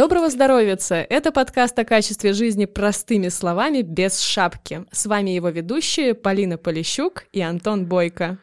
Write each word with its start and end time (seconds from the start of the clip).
Доброго 0.00 0.30
здоровья! 0.30 0.78
Это 1.10 1.30
подкаст 1.30 1.78
о 1.78 1.84
качестве 1.84 2.32
жизни 2.32 2.64
простыми 2.64 3.28
словами 3.28 3.82
без 3.82 4.18
шапки. 4.18 4.86
С 4.90 5.04
вами 5.04 5.28
его 5.28 5.50
ведущие 5.50 6.14
Полина 6.14 6.56
Полищук 6.56 7.24
и 7.32 7.42
Антон 7.42 7.84
Бойко. 7.84 8.38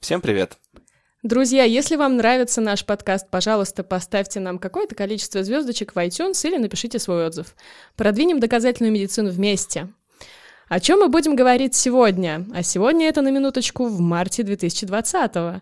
Всем 0.00 0.20
привет! 0.20 0.58
Друзья, 1.22 1.62
если 1.62 1.94
вам 1.94 2.16
нравится 2.16 2.60
наш 2.60 2.84
подкаст, 2.84 3.30
пожалуйста, 3.30 3.84
поставьте 3.84 4.40
нам 4.40 4.58
какое-то 4.58 4.96
количество 4.96 5.44
звездочек 5.44 5.94
в 5.94 5.98
iTunes 5.98 6.44
или 6.44 6.56
напишите 6.56 6.98
свой 6.98 7.24
отзыв. 7.24 7.54
Продвинем 7.94 8.40
доказательную 8.40 8.92
медицину 8.92 9.30
вместе. 9.30 9.92
О 10.68 10.80
чем 10.80 10.98
мы 10.98 11.08
будем 11.08 11.36
говорить 11.36 11.76
сегодня? 11.76 12.46
А 12.52 12.64
сегодня 12.64 13.08
это 13.08 13.22
на 13.22 13.30
минуточку 13.30 13.86
в 13.86 14.00
марте 14.00 14.42
2020 14.42 15.36
-го. 15.36 15.60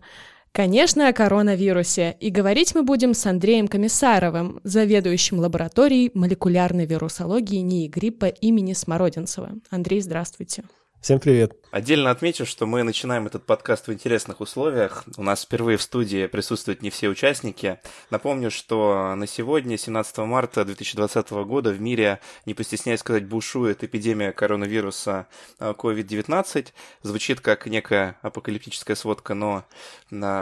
Конечно, 0.55 1.07
о 1.07 1.13
коронавирусе. 1.13 2.15
И 2.19 2.29
говорить 2.29 2.75
мы 2.75 2.83
будем 2.83 3.15
с 3.15 3.25
Андреем 3.25 3.67
Комиссаровым, 3.67 4.59
заведующим 4.63 5.39
лабораторией 5.39 6.11
молекулярной 6.13 6.85
вирусологии 6.85 7.57
НИИ 7.57 7.87
гриппа 7.87 8.27
имени 8.27 8.73
Смородинцева. 8.73 9.53
Андрей, 9.71 10.01
здравствуйте. 10.01 10.63
Всем 11.03 11.19
привет. 11.19 11.57
Отдельно 11.69 12.11
отмечу, 12.11 12.45
что 12.45 12.67
мы 12.67 12.83
начинаем 12.83 13.25
этот 13.25 13.45
подкаст 13.45 13.87
в 13.87 13.91
интересных 13.93 14.39
условиях. 14.39 15.03
У 15.17 15.23
нас 15.23 15.43
впервые 15.43 15.77
в 15.77 15.81
студии 15.81 16.27
присутствуют 16.27 16.83
не 16.83 16.91
все 16.91 17.09
участники. 17.09 17.79
Напомню, 18.11 18.51
что 18.51 19.15
на 19.15 19.25
сегодня, 19.25 19.75
17 19.77 20.19
марта 20.19 20.63
2020 20.63 21.31
года, 21.31 21.71
в 21.71 21.81
мире, 21.81 22.19
не 22.45 22.53
постесняясь 22.53 22.99
сказать, 22.99 23.25
бушует 23.25 23.83
эпидемия 23.83 24.31
коронавируса 24.31 25.25
COVID-19. 25.59 26.67
Звучит 27.01 27.41
как 27.41 27.65
некая 27.65 28.17
апокалиптическая 28.21 28.95
сводка, 28.95 29.33
но 29.33 29.65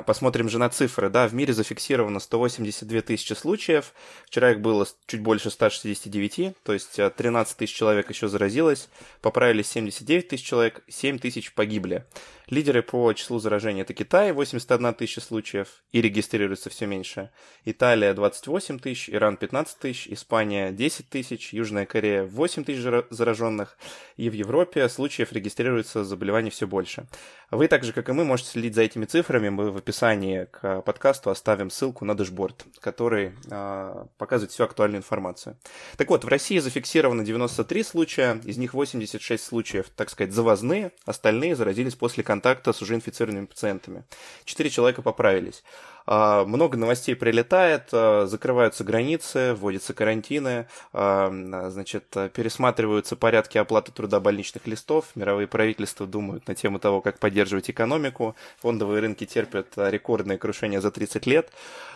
посмотрим 0.06 0.50
же 0.50 0.60
на 0.60 0.70
цифры. 0.70 1.10
Да, 1.10 1.30
в 1.30 1.34
мире 1.34 1.54
зафиксировано 1.54 2.20
182 2.20 3.02
тысячи 3.02 3.34
случаев. 3.34 3.94
Вчера 4.26 4.52
их 4.52 4.60
было 4.60 4.86
чуть 5.08 5.22
больше 5.22 5.50
169, 5.50 6.58
то 6.62 6.74
есть 6.74 7.00
13 7.16 7.58
тысяч 7.58 7.74
человек 7.74 8.10
еще 8.10 8.28
заразилось. 8.28 8.90
Поправились 9.22 9.70
79 9.72 10.28
тысяч 10.28 10.51
человек, 10.52 10.84
7 10.90 11.18
тысяч 11.18 11.54
погибли. 11.54 12.06
Лидеры 12.52 12.84
по 12.84 13.14
числу 13.14 13.40
заражений 13.40 13.84
это 13.84 13.94
Китай, 13.94 14.34
81 14.34 14.94
тысяча 14.96 15.22
случаев, 15.22 15.84
и 15.94 16.02
регистрируется 16.02 16.70
все 16.70 16.86
меньше. 16.86 17.30
Италия 17.64 18.14
28 18.14 18.80
тысяч, 18.80 19.10
Иран 19.10 19.38
15 19.38 19.80
тысяч, 19.80 20.08
Испания 20.10 20.74
10 20.74 21.10
тысяч, 21.10 21.54
Южная 21.54 21.86
Корея 21.86 22.26
8 22.26 22.66
тысяч 22.66 22.82
зараженных, 23.10 23.78
и 24.18 24.30
в 24.30 24.34
Европе 24.34 24.90
случаев 24.90 25.32
регистрируется 25.32 26.04
заболеваний 26.04 26.50
все 26.50 26.68
больше. 26.68 27.08
Вы 27.52 27.70
так 27.70 27.86
же, 27.86 27.94
как 27.94 28.10
и 28.10 28.12
мы, 28.12 28.26
можете 28.26 28.50
следить 28.50 28.76
за 28.76 28.82
этими 28.82 29.06
цифрами. 29.06 29.48
Мы 29.48 29.72
в 29.72 29.78
описании 29.78 30.46
к 30.52 30.82
подкасту 30.82 31.30
оставим 31.30 31.70
ссылку 31.70 32.04
на 32.04 32.16
дэшборд, 32.16 32.66
который 32.82 33.32
э, 33.50 34.06
показывает 34.18 34.52
всю 34.52 34.66
актуальную 34.66 35.00
информацию. 35.00 35.58
Так 35.96 36.10
вот, 36.10 36.26
в 36.26 36.28
России 36.28 36.60
зафиксировано 36.60 37.24
93 37.24 37.84
случая, 37.84 38.42
из 38.44 38.58
них 38.58 38.74
86 38.74 39.42
случаев, 39.42 39.90
так 39.96 40.10
сказать, 40.10 40.34
завозные, 40.42 40.92
остальные 41.06 41.56
заразились 41.56 41.96
после 41.96 42.24
контакта 42.24 42.74
с 42.74 42.82
уже 42.82 42.96
инфицированными 42.96 43.46
пациентами. 43.46 44.04
Четыре 44.44 44.72
человека 44.72 45.04
поправились. 45.04 45.64
А, 46.08 46.46
много 46.46 46.78
новостей 46.78 47.16
прилетает, 47.16 47.90
а, 47.94 48.26
закрываются 48.26 48.84
границы, 48.84 49.54
вводятся 49.54 49.94
карантины, 49.94 50.68
а, 50.94 51.30
значит, 51.70 52.06
пересматриваются 52.34 53.16
порядки 53.16 53.60
оплаты 53.60 53.92
труда 53.92 54.20
больничных 54.20 54.66
листов, 54.66 55.12
мировые 55.14 55.48
правительства 55.48 56.08
думают 56.08 56.48
на 56.48 56.56
тему 56.56 56.80
того, 56.80 57.02
как 57.02 57.20
поддерживать 57.20 57.70
экономику, 57.70 58.36
фондовые 58.58 59.02
рынки 59.02 59.26
терпят 59.26 59.68
рекордное 59.76 60.40
крушение 60.40 60.82
за 60.82 60.90
30 60.90 61.28
лет. 61.28 61.52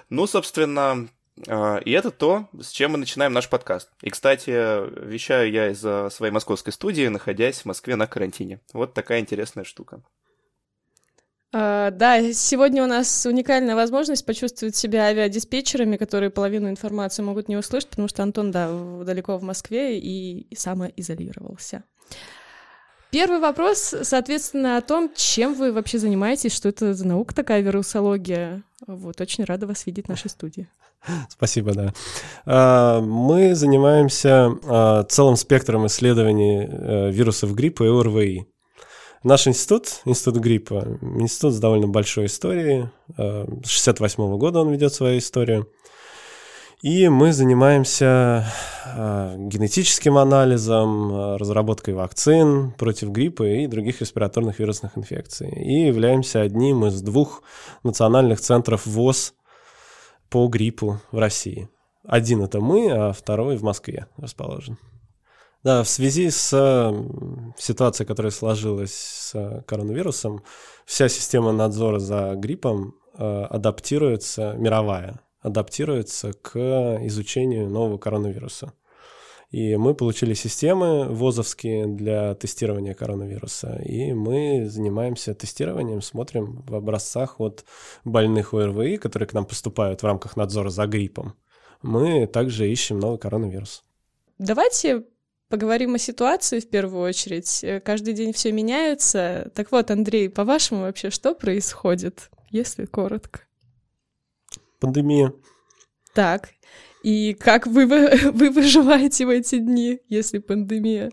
Ну, 0.09 0.27
собственно, 0.27 1.07
и 1.37 1.91
это 1.91 2.11
то, 2.11 2.47
с 2.59 2.69
чем 2.69 2.91
мы 2.91 2.97
начинаем 2.97 3.33
наш 3.33 3.49
подкаст. 3.49 3.89
И, 4.01 4.09
кстати, 4.09 4.49
вещаю 5.05 5.51
я 5.51 5.69
из 5.69 5.79
своей 6.13 6.31
московской 6.31 6.71
студии, 6.71 7.07
находясь 7.07 7.61
в 7.61 7.65
Москве 7.65 7.95
на 7.95 8.07
карантине. 8.07 8.61
Вот 8.73 8.93
такая 8.93 9.19
интересная 9.19 9.65
штука. 9.65 10.01
Uh, 11.55 11.89
да, 11.91 12.33
сегодня 12.33 12.83
у 12.83 12.87
нас 12.87 13.25
уникальная 13.25 13.75
возможность 13.75 14.25
почувствовать 14.25 14.75
себя 14.75 15.03
авиадиспетчерами, 15.05 15.95
которые 15.95 16.29
половину 16.29 16.69
информации 16.69 17.23
могут 17.23 17.47
не 17.47 17.55
услышать, 17.55 17.91
потому 17.91 18.09
что 18.09 18.23
Антон, 18.23 18.51
да, 18.51 18.69
далеко 19.05 19.37
в 19.37 19.43
Москве 19.43 19.97
и, 19.97 20.41
и 20.41 20.55
самоизолировался. 20.55 21.85
Первый 23.15 23.39
вопрос, 23.39 23.95
соответственно, 24.01 24.75
о 24.75 24.81
том, 24.81 25.09
чем 25.15 25.53
вы 25.53 25.71
вообще 25.71 25.99
занимаетесь, 25.99 26.53
что 26.53 26.67
это 26.67 26.93
за 26.93 27.07
наука 27.07 27.33
такая, 27.33 27.61
вирусология. 27.61 28.63
Вот, 28.87 29.21
очень 29.21 29.45
рада 29.45 29.67
вас 29.67 29.85
видеть 29.85 30.07
в 30.07 30.09
нашей 30.09 30.29
студии. 30.29 30.67
Спасибо, 31.29 31.73
да. 31.73 31.93
А, 32.45 32.99
мы 32.99 33.55
занимаемся 33.55 34.51
а, 34.65 35.03
целым 35.03 35.37
спектром 35.37 35.87
исследований 35.87 36.67
э, 36.69 37.09
вирусов 37.09 37.55
гриппа 37.55 37.83
и 37.85 37.87
ОРВИ. 37.87 38.47
Наш 39.23 39.47
институт, 39.47 40.01
институт 40.03 40.35
гриппа, 40.43 40.85
институт 41.01 41.53
с 41.53 41.59
довольно 41.59 41.87
большой 41.87 42.25
историей. 42.25 42.89
Э, 43.17 43.45
с 43.63 43.69
68 43.69 44.37
года 44.37 44.59
он 44.59 44.71
ведет 44.71 44.93
свою 44.93 45.19
историю. 45.19 45.69
И 46.85 47.09
мы 47.09 47.33
занимаемся 47.33 48.45
э, 48.85 49.35
генетическим 49.39 50.19
анализом, 50.19 51.11
э, 51.11 51.37
разработкой 51.37 51.95
вакцин 51.95 52.73
против 52.73 53.09
гриппа 53.09 53.41
и 53.41 53.65
других 53.65 54.01
респираторных 54.01 54.59
вирусных 54.59 54.95
инфекций. 54.95 55.49
И 55.49 55.87
являемся 55.87 56.41
одним 56.41 56.85
из 56.85 57.01
двух 57.01 57.41
национальных 57.81 58.39
центров 58.39 58.85
ВОЗ 58.85 59.33
по 60.29 60.47
гриппу 60.47 61.01
в 61.11 61.17
России. 61.17 61.69
Один 62.03 62.43
это 62.43 62.61
мы, 62.61 62.91
а 62.91 63.13
второй 63.13 63.57
в 63.57 63.63
Москве 63.63 64.05
расположен. 64.17 64.77
Да, 65.63 65.81
в 65.81 65.89
связи 65.89 66.29
с 66.29 66.49
ситуацией, 67.57 68.05
которая 68.05 68.31
сложилась 68.31 68.93
с 68.93 69.63
коронавирусом, 69.65 70.43
вся 70.85 71.09
система 71.09 71.51
надзора 71.51 71.97
за 71.97 72.35
гриппом 72.35 72.93
э, 73.17 73.45
адаптируется, 73.49 74.53
мировая, 74.59 75.24
адаптируется 75.45 76.33
к 76.33 76.57
изучению 77.03 77.69
нового 77.69 77.97
коронавируса. 77.97 78.73
И 79.51 79.77
мы 79.77 79.93
получили 79.93 80.33
системы 80.33 81.05
ВОЗовские 81.05 81.85
для 81.85 82.33
тестирования 82.33 82.93
коронавируса. 82.93 83.79
И 83.85 84.11
мы 84.13 84.67
занимаемся 84.67 85.35
тестированием, 85.35 86.01
смотрим 86.01 86.63
в 86.67 86.75
образцах 86.75 87.39
от 87.39 87.63
больных 88.03 88.53
ОРВИ, 88.53 88.97
которые 88.97 89.27
к 89.27 89.33
нам 89.33 89.45
поступают 89.45 90.01
в 90.01 90.05
рамках 90.05 90.35
надзора 90.35 90.69
за 90.69 90.87
гриппом. 90.87 91.35
Мы 91.81 92.25
также 92.27 92.69
ищем 92.69 92.99
новый 92.99 93.19
коронавирус. 93.19 93.83
Давайте 94.39 95.03
Поговорим 95.47 95.93
о 95.93 95.99
ситуации 95.99 96.59
в 96.59 96.67
первую 96.67 97.03
очередь. 97.03 97.63
Каждый 97.83 98.15
день 98.15 98.33
все 98.33 98.51
меняется. 98.51 99.51
Так 99.53 99.71
вот, 99.71 99.91
Андрей, 99.91 100.27
по-вашему 100.27 100.81
вообще 100.81 101.11
что 101.11 101.35
происходит, 101.35 102.31
если 102.49 102.85
коротко? 102.85 103.41
Пандемия. 104.85 105.33
Так. 106.13 106.51
И 107.01 107.33
как 107.33 107.65
вы, 107.65 107.87
вы 108.33 108.51
выживаете 108.51 109.25
в 109.25 109.29
эти 109.29 109.57
дни, 109.57 109.99
если 110.09 110.37
пандемия? 110.37 111.11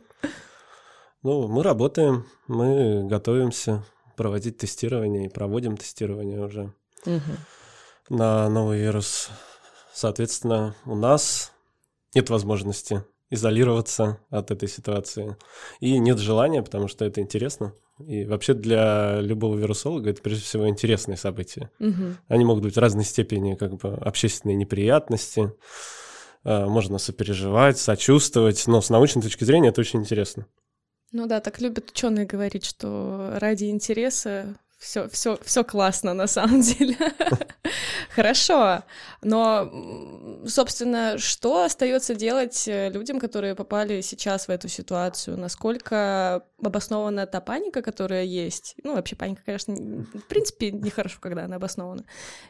Ну, 1.22 1.48
мы 1.48 1.62
работаем, 1.62 2.26
мы 2.48 3.06
готовимся 3.08 3.82
проводить 4.14 4.58
тестирование 4.58 5.24
и 5.24 5.30
проводим 5.30 5.78
тестирование 5.78 6.44
уже 6.44 6.74
угу. 7.06 7.20
на 8.10 8.50
новый 8.50 8.78
вирус. 8.78 9.30
Соответственно, 9.94 10.74
у 10.84 10.94
нас 10.94 11.50
нет 12.14 12.28
возможности 12.28 13.04
изолироваться 13.30 14.18
от 14.28 14.50
этой 14.50 14.68
ситуации. 14.68 15.38
И 15.80 15.98
нет 15.98 16.18
желания, 16.18 16.62
потому 16.62 16.88
что 16.88 17.06
это 17.06 17.22
интересно. 17.22 17.72
И 17.98 18.24
вообще 18.24 18.54
для 18.54 19.20
любого 19.20 19.56
вирусолога 19.56 20.10
это 20.10 20.22
прежде 20.22 20.44
всего 20.44 20.68
интересные 20.68 21.16
события. 21.16 21.70
Угу. 21.78 22.16
Они 22.28 22.44
могут 22.44 22.64
быть 22.64 22.76
разной 22.76 23.04
степени 23.04 23.54
как 23.54 23.74
бы 23.76 23.94
общественные 23.94 24.56
неприятности. 24.56 25.52
А, 26.44 26.66
можно 26.66 26.98
сопереживать, 26.98 27.78
сочувствовать, 27.78 28.66
но 28.66 28.80
с 28.80 28.90
научной 28.90 29.22
точки 29.22 29.44
зрения 29.44 29.68
это 29.68 29.80
очень 29.80 30.00
интересно. 30.00 30.46
Ну 31.12 31.26
да, 31.26 31.40
так 31.40 31.60
любят 31.60 31.90
ученые 31.90 32.24
говорить, 32.24 32.64
что 32.64 33.34
ради 33.36 33.66
интереса 33.66 34.56
все, 34.82 35.08
все, 35.08 35.38
все 35.44 35.62
классно 35.62 36.12
на 36.12 36.26
самом 36.26 36.60
деле. 36.60 36.96
Хорошо. 38.14 38.82
Но, 39.22 39.70
собственно, 40.44 41.18
что 41.18 41.62
остается 41.62 42.16
делать 42.16 42.66
э, 42.66 42.90
людям, 42.90 43.20
которые 43.20 43.54
попали 43.54 44.00
сейчас 44.00 44.48
в 44.48 44.50
эту 44.50 44.68
ситуацию? 44.68 45.38
Насколько 45.38 46.44
обоснована 46.60 47.26
та 47.26 47.40
паника, 47.40 47.80
которая 47.80 48.24
есть? 48.24 48.74
Ну, 48.82 48.96
вообще 48.96 49.14
паника, 49.14 49.42
конечно, 49.46 49.74
в 49.74 50.26
принципе, 50.28 50.72
нехорошо, 50.72 51.18
когда 51.20 51.44
она 51.44 51.56
обоснована. 51.56 52.04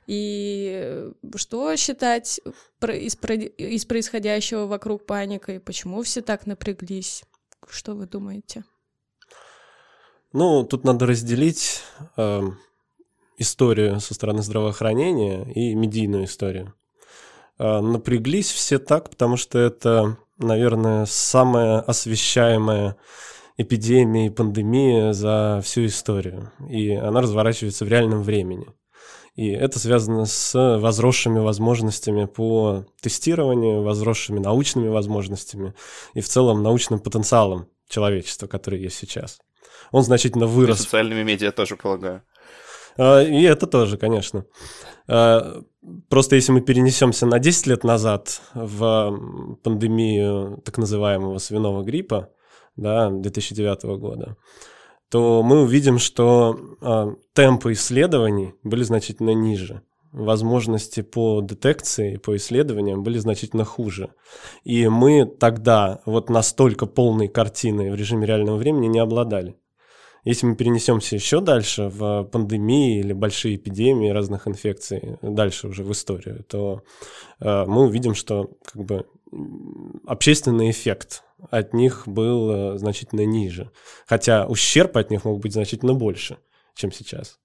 И 0.06 1.10
что 1.36 1.76
считать 1.76 2.40
из 2.80 3.84
происходящего 3.84 4.64
вокруг 4.64 5.04
паникой? 5.04 5.60
Почему 5.60 6.02
все 6.02 6.22
так 6.22 6.46
напряглись? 6.46 7.24
Что 7.68 7.94
вы 7.94 8.06
думаете? 8.06 8.64
Ну, 10.32 10.64
тут 10.64 10.84
надо 10.84 11.06
разделить 11.06 11.82
э, 12.16 12.42
историю 13.36 14.00
со 14.00 14.14
стороны 14.14 14.42
здравоохранения 14.42 15.44
и 15.52 15.74
медийную 15.74 16.24
историю. 16.24 16.74
Напряглись 17.58 18.50
все 18.50 18.78
так, 18.78 19.10
потому 19.10 19.36
что 19.36 19.58
это, 19.58 20.16
наверное, 20.38 21.04
самая 21.06 21.80
освещаемая 21.80 22.96
эпидемия 23.56 24.26
и 24.26 24.30
пандемия 24.30 25.12
за 25.12 25.60
всю 25.62 25.86
историю. 25.86 26.50
И 26.68 26.90
она 26.90 27.20
разворачивается 27.20 27.84
в 27.84 27.88
реальном 27.88 28.22
времени. 28.22 28.66
И 29.36 29.48
это 29.48 29.78
связано 29.78 30.26
с 30.26 30.78
возросшими 30.78 31.38
возможностями 31.38 32.24
по 32.24 32.84
тестированию, 33.00 33.82
возросшими 33.82 34.40
научными 34.40 34.88
возможностями 34.88 35.74
и 36.14 36.20
в 36.20 36.28
целом 36.28 36.62
научным 36.62 36.98
потенциалом 36.98 37.68
человечества, 37.88 38.46
который 38.46 38.80
есть 38.80 38.96
сейчас. 38.96 39.38
Он 39.92 40.02
значительно 40.02 40.46
вырос. 40.46 40.80
И 40.80 40.82
социальными 40.82 41.22
медиа 41.22 41.52
тоже, 41.52 41.76
полагаю. 41.76 42.22
А, 42.98 43.22
и 43.22 43.42
это 43.42 43.66
тоже, 43.66 43.96
конечно. 43.96 44.46
А, 45.08 45.62
просто 46.08 46.36
если 46.36 46.52
мы 46.52 46.60
перенесемся 46.60 47.26
на 47.26 47.38
10 47.38 47.66
лет 47.66 47.84
назад 47.84 48.40
в 48.54 49.56
пандемию 49.62 50.60
так 50.64 50.78
называемого 50.78 51.38
свиного 51.38 51.82
гриппа, 51.82 52.30
да, 52.76 53.10
2009 53.10 53.84
года, 53.98 54.36
то 55.10 55.42
мы 55.42 55.60
увидим, 55.60 55.98
что 55.98 56.58
э, 56.80 57.14
темпы 57.34 57.72
исследований 57.72 58.54
были 58.62 58.82
значительно 58.82 59.34
ниже. 59.34 59.82
Возможности 60.10 61.02
по 61.02 61.42
детекции, 61.42 62.16
по 62.16 62.34
исследованиям 62.36 63.02
были 63.02 63.18
значительно 63.18 63.64
хуже. 63.64 64.14
И 64.64 64.88
мы 64.88 65.26
тогда 65.26 66.00
вот 66.06 66.30
настолько 66.30 66.86
полной 66.86 67.28
картиной 67.28 67.90
в 67.90 67.94
режиме 67.94 68.26
реального 68.26 68.56
времени 68.56 68.86
не 68.86 69.00
обладали. 69.00 69.54
Если 70.24 70.46
мы 70.46 70.54
перенесемся 70.54 71.16
еще 71.16 71.40
дальше 71.40 71.88
в 71.88 72.24
пандемии 72.24 73.00
или 73.00 73.12
большие 73.12 73.56
эпидемии 73.56 74.10
разных 74.10 74.46
инфекций, 74.46 75.18
дальше 75.20 75.68
уже 75.68 75.82
в 75.82 75.90
историю, 75.90 76.44
то 76.44 76.84
э, 77.40 77.64
мы 77.66 77.82
увидим, 77.86 78.14
что 78.14 78.52
как 78.64 78.84
бы 78.84 79.06
общественный 80.06 80.70
эффект 80.70 81.24
от 81.50 81.74
них 81.74 82.06
был 82.06 82.50
э, 82.74 82.78
значительно 82.78 83.24
ниже. 83.24 83.72
Хотя 84.06 84.46
ущерб 84.46 84.96
от 84.96 85.10
них 85.10 85.24
мог 85.24 85.40
быть 85.40 85.54
значительно 85.54 85.94
больше, 85.94 86.38
чем 86.74 86.92
сейчас. 86.92 87.40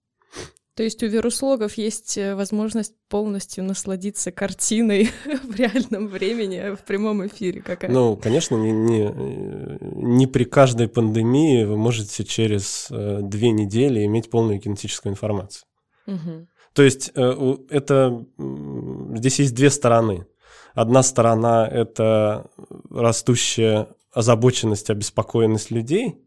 То 0.77 0.83
есть 0.83 1.01
у 1.01 1.07
вирусологов 1.07 1.73
есть 1.73 2.19
э, 2.19 2.35
возможность 2.35 2.93
полностью 3.09 3.63
насладиться 3.63 4.31
картиной 4.31 5.09
в 5.43 5.55
реальном 5.55 6.07
времени, 6.07 6.75
в 6.75 6.85
прямом 6.85 7.25
эфире 7.25 7.63
какая 7.63 7.89
Ну, 7.89 8.15
конечно, 8.15 8.55
не, 8.55 8.71
не, 8.71 9.11
не 9.81 10.27
при 10.27 10.43
каждой 10.43 10.87
пандемии 10.87 11.63
вы 11.63 11.77
можете 11.77 12.23
через 12.23 12.89
э, 12.91 13.21
две 13.23 13.49
недели 13.49 14.05
иметь 14.05 14.29
полную 14.29 14.61
кинетическую 14.61 15.13
информацию. 15.13 15.65
Угу. 16.05 16.47
То 16.73 16.83
есть 16.83 17.09
это 17.09 18.23
здесь 19.15 19.39
есть 19.39 19.55
две 19.55 19.71
стороны. 19.71 20.27
Одна 20.75 21.01
сторона— 21.01 21.67
это 21.71 22.51
растущая 22.91 23.87
озабоченность, 24.13 24.91
обеспокоенность 24.91 25.71
людей, 25.71 26.19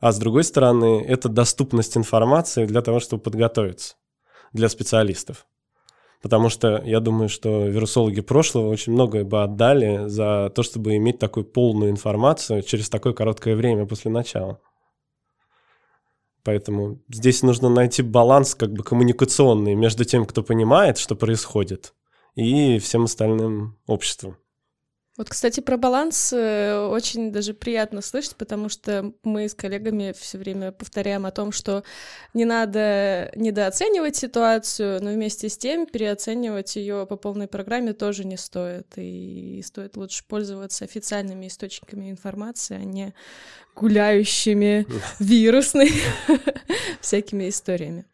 а 0.00 0.12
с 0.12 0.18
другой 0.18 0.44
стороны— 0.44 1.04
это 1.08 1.28
доступность 1.28 1.96
информации 1.96 2.66
для 2.66 2.82
того, 2.82 3.00
чтобы 3.00 3.22
подготовиться 3.22 3.96
для 4.52 4.68
специалистов. 4.68 5.46
Потому 6.22 6.48
что 6.48 6.82
я 6.84 7.00
думаю, 7.00 7.28
что 7.28 7.66
вирусологи 7.66 8.20
прошлого 8.20 8.68
очень 8.68 8.92
многое 8.92 9.24
бы 9.24 9.42
отдали 9.42 10.08
за 10.08 10.50
то, 10.54 10.62
чтобы 10.62 10.96
иметь 10.96 11.18
такую 11.18 11.44
полную 11.44 11.90
информацию 11.90 12.62
через 12.62 12.88
такое 12.88 13.12
короткое 13.12 13.54
время 13.54 13.86
после 13.86 14.10
начала. 14.10 14.60
Поэтому 16.42 17.02
здесь 17.08 17.42
нужно 17.42 17.68
найти 17.68 18.02
баланс 18.02 18.54
как 18.54 18.72
бы 18.72 18.84
коммуникационный 18.84 19.74
между 19.74 20.04
тем, 20.04 20.24
кто 20.24 20.42
понимает, 20.42 20.96
что 20.96 21.16
происходит, 21.16 21.92
и 22.34 22.78
всем 22.78 23.04
остальным 23.04 23.78
обществом. 23.86 24.36
Вот, 25.16 25.30
кстати, 25.30 25.60
про 25.60 25.78
баланс 25.78 26.30
э, 26.34 26.76
очень 26.76 27.32
даже 27.32 27.54
приятно 27.54 28.02
слышать, 28.02 28.36
потому 28.36 28.68
что 28.68 29.12
мы 29.22 29.48
с 29.48 29.54
коллегами 29.54 30.14
все 30.16 30.36
время 30.36 30.72
повторяем 30.72 31.24
о 31.24 31.30
том, 31.30 31.52
что 31.52 31.84
не 32.34 32.44
надо 32.44 33.32
недооценивать 33.34 34.16
ситуацию, 34.16 35.02
но 35.02 35.10
вместе 35.10 35.48
с 35.48 35.56
тем 35.56 35.86
переоценивать 35.86 36.76
ее 36.76 37.06
по 37.06 37.16
полной 37.16 37.48
программе 37.48 37.94
тоже 37.94 38.24
не 38.24 38.36
стоит. 38.36 38.88
И 38.96 39.62
стоит 39.64 39.96
лучше 39.96 40.22
пользоваться 40.28 40.84
официальными 40.84 41.46
источниками 41.46 42.10
информации, 42.10 42.76
а 42.76 42.84
не 42.84 43.14
гуляющими 43.74 44.86
вирусными 45.18 45.92
всякими 47.00 47.48
историями. 47.48 48.04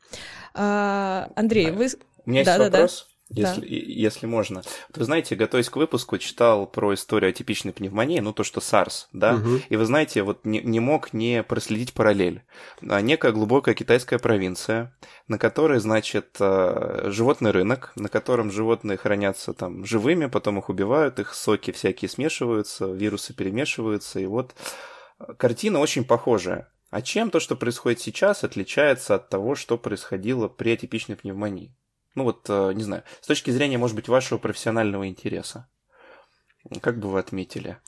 А, 0.55 1.33
Андрей, 1.35 1.73
вы... 1.73 1.89
У 2.25 2.31
меня 2.31 2.43
есть 2.43 2.59
вопрос 2.59 3.12
если, 3.35 3.61
да. 3.61 3.67
если 3.67 4.27
можно. 4.27 4.63
Вы 4.95 5.05
знаете, 5.05 5.35
готовясь 5.35 5.71
к 5.71 5.77
выпуску, 5.77 6.19
читал 6.19 6.67
про 6.67 6.95
историю 6.95 7.31
атипичной 7.31 7.73
пневмонии, 7.73 8.21
ну 8.21 8.33
то, 8.33 8.45
что 8.45 8.61
SARS, 8.61 9.07
да, 9.13 9.35
угу. 9.35 9.61
и 9.69 9.77
вы 9.77 9.85
знаете, 9.85 10.23
вот 10.23 10.45
не, 10.45 10.61
не 10.61 10.81
мог 10.81 11.13
не 11.13 11.43
проследить 11.43 11.93
параллель. 11.93 12.43
А 12.89 13.01
некая 13.01 13.33
глубокая 13.33 13.75
китайская 13.75 14.19
провинция, 14.19 14.95
на 15.29 15.39
которой, 15.39 15.81
значит, 15.81 16.37
э, 16.41 17.05
животный 17.07 17.51
рынок, 17.51 17.93
на 17.97 18.09
котором 18.09 18.51
животные 18.51 18.99
хранятся 18.99 19.55
там 19.55 19.85
живыми, 19.85 20.27
потом 20.27 20.59
их 20.59 20.69
убивают, 20.69 21.19
их 21.19 21.35
соки 21.35 21.73
всякие 21.73 22.09
смешиваются, 22.09 22.87
вирусы 22.87 23.35
перемешиваются, 23.35 24.21
и 24.21 24.27
вот 24.27 24.55
э, 25.19 25.35
картина 25.39 25.79
очень 25.79 26.05
похожая. 26.05 26.69
А 26.93 27.01
чем 27.01 27.31
то, 27.31 27.41
что 27.41 27.57
происходит 27.57 28.01
сейчас, 28.01 28.45
отличается 28.45 29.15
от 29.15 29.31
того, 29.31 29.55
что 29.55 29.79
происходило 29.79 30.49
при 30.49 30.73
атипичной 30.73 31.17
пневмонии? 31.17 31.75
Ну 32.15 32.25
вот, 32.25 32.47
э, 32.49 32.73
не 32.75 32.83
знаю, 32.83 33.05
с 33.21 33.27
точки 33.27 33.51
зрения, 33.51 33.79
может 33.79 33.97
быть, 33.97 34.09
вашего 34.09 34.39
профессионального 34.39 35.09
интереса. 35.09 35.67
Как 36.81 36.99
бы 36.99 37.09
вы 37.09 37.19
отметили? 37.19 37.79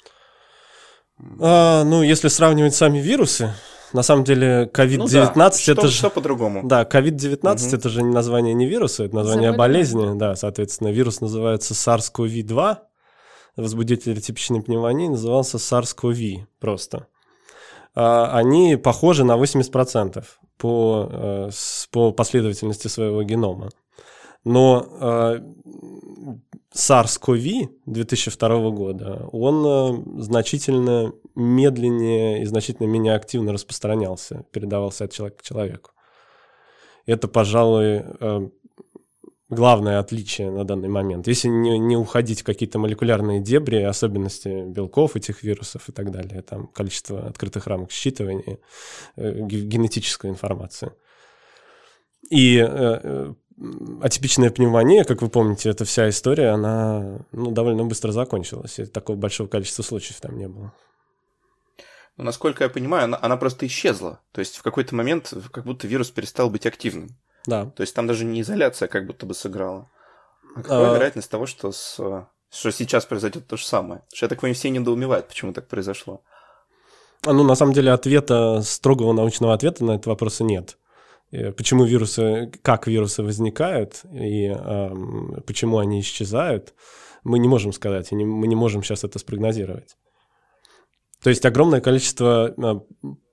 А, 1.40 1.84
ну, 1.84 2.02
если 2.02 2.28
сравнивать 2.28 2.74
сами 2.74 2.98
вирусы, 2.98 3.54
на 3.92 4.02
самом 4.02 4.24
деле 4.24 4.68
COVID-19 4.72 4.96
ну, 4.96 5.06
да. 5.06 5.46
это 5.46 5.56
что, 5.56 5.86
же... 5.86 5.92
Что 5.92 6.10
по-другому? 6.10 6.66
Да, 6.66 6.82
COVID-19 6.82 7.66
угу. 7.66 7.76
это 7.76 7.88
же 7.88 8.02
не 8.02 8.12
название 8.12 8.54
не 8.54 8.66
вируса, 8.66 9.04
это 9.04 9.14
название 9.14 9.52
болезни. 9.52 10.18
Да, 10.18 10.34
соответственно, 10.34 10.88
вирус 10.88 11.20
называется 11.20 11.74
SARS-CoV-2, 11.74 12.78
возбудитель 13.56 14.20
типичной 14.20 14.62
пневмонии 14.62 15.08
назывался 15.08 15.58
SARS-CoV 15.58 16.46
просто. 16.58 17.06
А, 17.94 18.36
они 18.36 18.76
похожи 18.76 19.24
на 19.24 19.36
80% 19.36 20.24
по, 20.58 21.08
э, 21.10 21.50
по 21.92 22.12
последовательности 22.12 22.88
своего 22.88 23.22
генома. 23.22 23.70
Но 24.44 24.86
э, 25.00 25.40
SARS-CoV 26.74 27.68
2002 27.86 28.70
года, 28.70 29.28
он 29.32 29.66
э, 29.66 30.20
значительно 30.22 31.12
медленнее 31.34 32.42
и 32.42 32.44
значительно 32.44 32.86
менее 32.86 33.14
активно 33.14 33.52
распространялся, 33.52 34.44
передавался 34.50 35.04
от 35.04 35.12
человека 35.12 35.38
к 35.38 35.42
человеку. 35.42 35.92
Это, 37.06 37.28
пожалуй, 37.28 38.02
э, 38.20 38.48
главное 39.48 39.98
отличие 39.98 40.50
на 40.50 40.64
данный 40.64 40.88
момент. 40.88 41.26
Если 41.26 41.48
не, 41.48 41.78
не 41.78 41.96
уходить 41.96 42.42
в 42.42 42.44
какие-то 42.44 42.78
молекулярные 42.78 43.40
дебри, 43.40 43.76
особенности 43.76 44.64
белков 44.68 45.16
этих 45.16 45.42
вирусов 45.42 45.88
и 45.88 45.92
так 45.92 46.10
далее, 46.10 46.42
там 46.42 46.66
количество 46.66 47.26
открытых 47.26 47.66
рамок 47.66 47.90
считывания, 47.90 48.58
э, 49.16 49.40
генетической 49.40 50.30
информации. 50.30 50.92
И 52.30 52.58
э, 52.58 52.66
э 52.68 53.34
атипичная 54.02 54.50
пневмония, 54.50 55.04
как 55.04 55.22
вы 55.22 55.28
помните, 55.28 55.70
эта 55.70 55.84
вся 55.84 56.08
история, 56.08 56.48
она 56.50 57.18
ну, 57.32 57.50
довольно 57.50 57.84
быстро 57.84 58.12
закончилась. 58.12 58.78
И 58.78 58.86
такого 58.86 59.16
большого 59.16 59.48
количества 59.48 59.82
случаев 59.82 60.20
там 60.20 60.36
не 60.36 60.48
было. 60.48 60.72
Ну, 62.16 62.24
насколько 62.24 62.64
я 62.64 62.70
понимаю, 62.70 63.04
она, 63.04 63.18
она 63.20 63.36
просто 63.36 63.66
исчезла. 63.66 64.20
То 64.32 64.40
есть 64.40 64.56
в 64.56 64.62
какой-то 64.62 64.94
момент 64.94 65.32
как 65.52 65.64
будто 65.64 65.86
вирус 65.86 66.10
перестал 66.10 66.50
быть 66.50 66.66
активным. 66.66 67.16
Да. 67.46 67.66
То 67.66 67.82
есть 67.82 67.94
там 67.94 68.06
даже 68.06 68.24
не 68.24 68.40
изоляция 68.40 68.88
как 68.88 69.06
будто 69.06 69.26
бы 69.26 69.34
сыграла. 69.34 69.90
А 70.56 70.62
какая 70.62 70.92
а... 70.92 70.94
вероятность 70.94 71.30
того, 71.30 71.46
что, 71.46 71.72
с, 71.72 71.96
что 72.50 72.70
сейчас 72.70 73.04
произойдет 73.04 73.46
то 73.46 73.56
же 73.56 73.64
самое? 73.66 74.02
Что, 74.12 74.26
я 74.26 74.28
так 74.28 74.40
понимаю, 74.40 74.54
все 74.54 74.70
недоумевают, 74.70 75.28
почему 75.28 75.52
так 75.52 75.68
произошло. 75.68 76.22
А, 77.26 77.32
ну, 77.32 77.42
на 77.42 77.54
самом 77.54 77.72
деле, 77.72 77.90
ответа, 77.90 78.60
строгого 78.62 79.12
научного 79.12 79.54
ответа 79.54 79.84
на 79.84 79.92
этот 79.92 80.06
вопрос 80.06 80.40
нет. 80.40 80.76
Э, 81.32 81.52
почему 81.52 81.84
вирусы, 81.84 82.50
как 82.62 82.86
вирусы 82.86 83.22
возникают 83.22 84.02
и 84.12 84.46
э, 84.46 85.40
почему 85.46 85.78
они 85.78 86.00
исчезают, 86.00 86.74
мы 87.24 87.38
не 87.38 87.48
можем 87.48 87.72
сказать, 87.72 88.12
и 88.12 88.14
не, 88.14 88.24
мы 88.24 88.46
не 88.46 88.56
можем 88.56 88.82
сейчас 88.82 89.04
это 89.04 89.18
спрогнозировать. 89.18 89.96
То 91.22 91.30
есть 91.30 91.44
огромное 91.46 91.80
количество 91.80 92.54
э, 92.56 92.80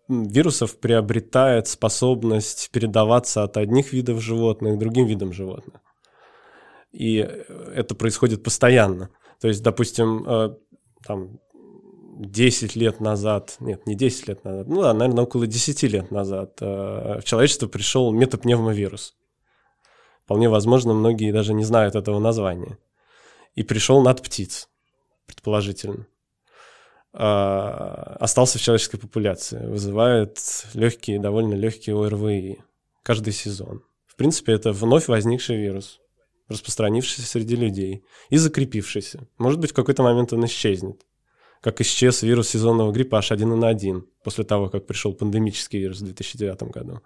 вирусов 0.07 0.79
приобретает 0.79 1.67
способность 1.67 2.69
передаваться 2.71 3.43
от 3.43 3.57
одних 3.57 3.93
видов 3.93 4.21
животных 4.21 4.75
к 4.75 4.79
другим 4.79 5.05
видам 5.05 5.33
животных. 5.33 5.81
И 6.91 7.15
это 7.15 7.95
происходит 7.95 8.43
постоянно. 8.43 9.09
То 9.39 9.47
есть, 9.47 9.63
допустим, 9.63 10.25
э, 10.27 10.55
там 11.05 11.39
10 12.21 12.75
лет 12.75 12.99
назад, 12.99 13.55
нет, 13.59 13.87
не 13.87 13.95
10 13.95 14.27
лет 14.27 14.43
назад, 14.43 14.67
ну 14.67 14.81
да, 14.83 14.93
наверное, 14.93 15.23
около 15.23 15.47
10 15.47 15.83
лет 15.83 16.11
назад 16.11 16.57
э, 16.61 17.19
в 17.19 17.23
человечество 17.23 17.67
пришел 17.67 18.11
метапневмовирус. 18.11 19.15
Вполне 20.23 20.47
возможно, 20.47 20.93
многие 20.93 21.31
даже 21.31 21.53
не 21.53 21.63
знают 21.63 21.95
этого 21.95 22.19
названия. 22.19 22.77
и 23.55 23.63
пришел 23.63 24.01
над 24.01 24.21
птиц, 24.21 24.69
предположительно. 25.25 26.07
А, 27.11 28.15
остался 28.19 28.57
в 28.57 28.61
человеческой 28.61 28.99
популяции, 28.99 29.65
вызывает 29.65 30.39
легкие, 30.73 31.19
довольно 31.19 31.55
легкие 31.55 32.01
ОРВИ 32.01 32.59
каждый 33.03 33.33
сезон. 33.33 33.83
В 34.05 34.15
принципе, 34.15 34.53
это 34.53 34.71
вновь 34.71 35.09
возникший 35.09 35.57
вирус, 35.57 35.99
распространившийся 36.47 37.27
среди 37.27 37.55
людей 37.57 38.05
и 38.29 38.37
закрепившийся. 38.37 39.27
Может 39.37 39.59
быть, 39.59 39.71
в 39.71 39.73
какой-то 39.73 40.03
момент 40.03 40.31
он 40.31 40.45
исчезнет, 40.45 41.05
как 41.61 41.79
исчез 41.81 42.23
вирус 42.23 42.49
сезонного 42.49 42.91
гриппа 42.91 43.19
H1N1 43.19 44.03
после 44.23 44.43
того, 44.43 44.69
как 44.69 44.87
пришел 44.87 45.13
пандемический 45.13 45.79
вирус 45.79 46.01
в 46.01 46.05
2009 46.05 46.63
году. 46.63 47.01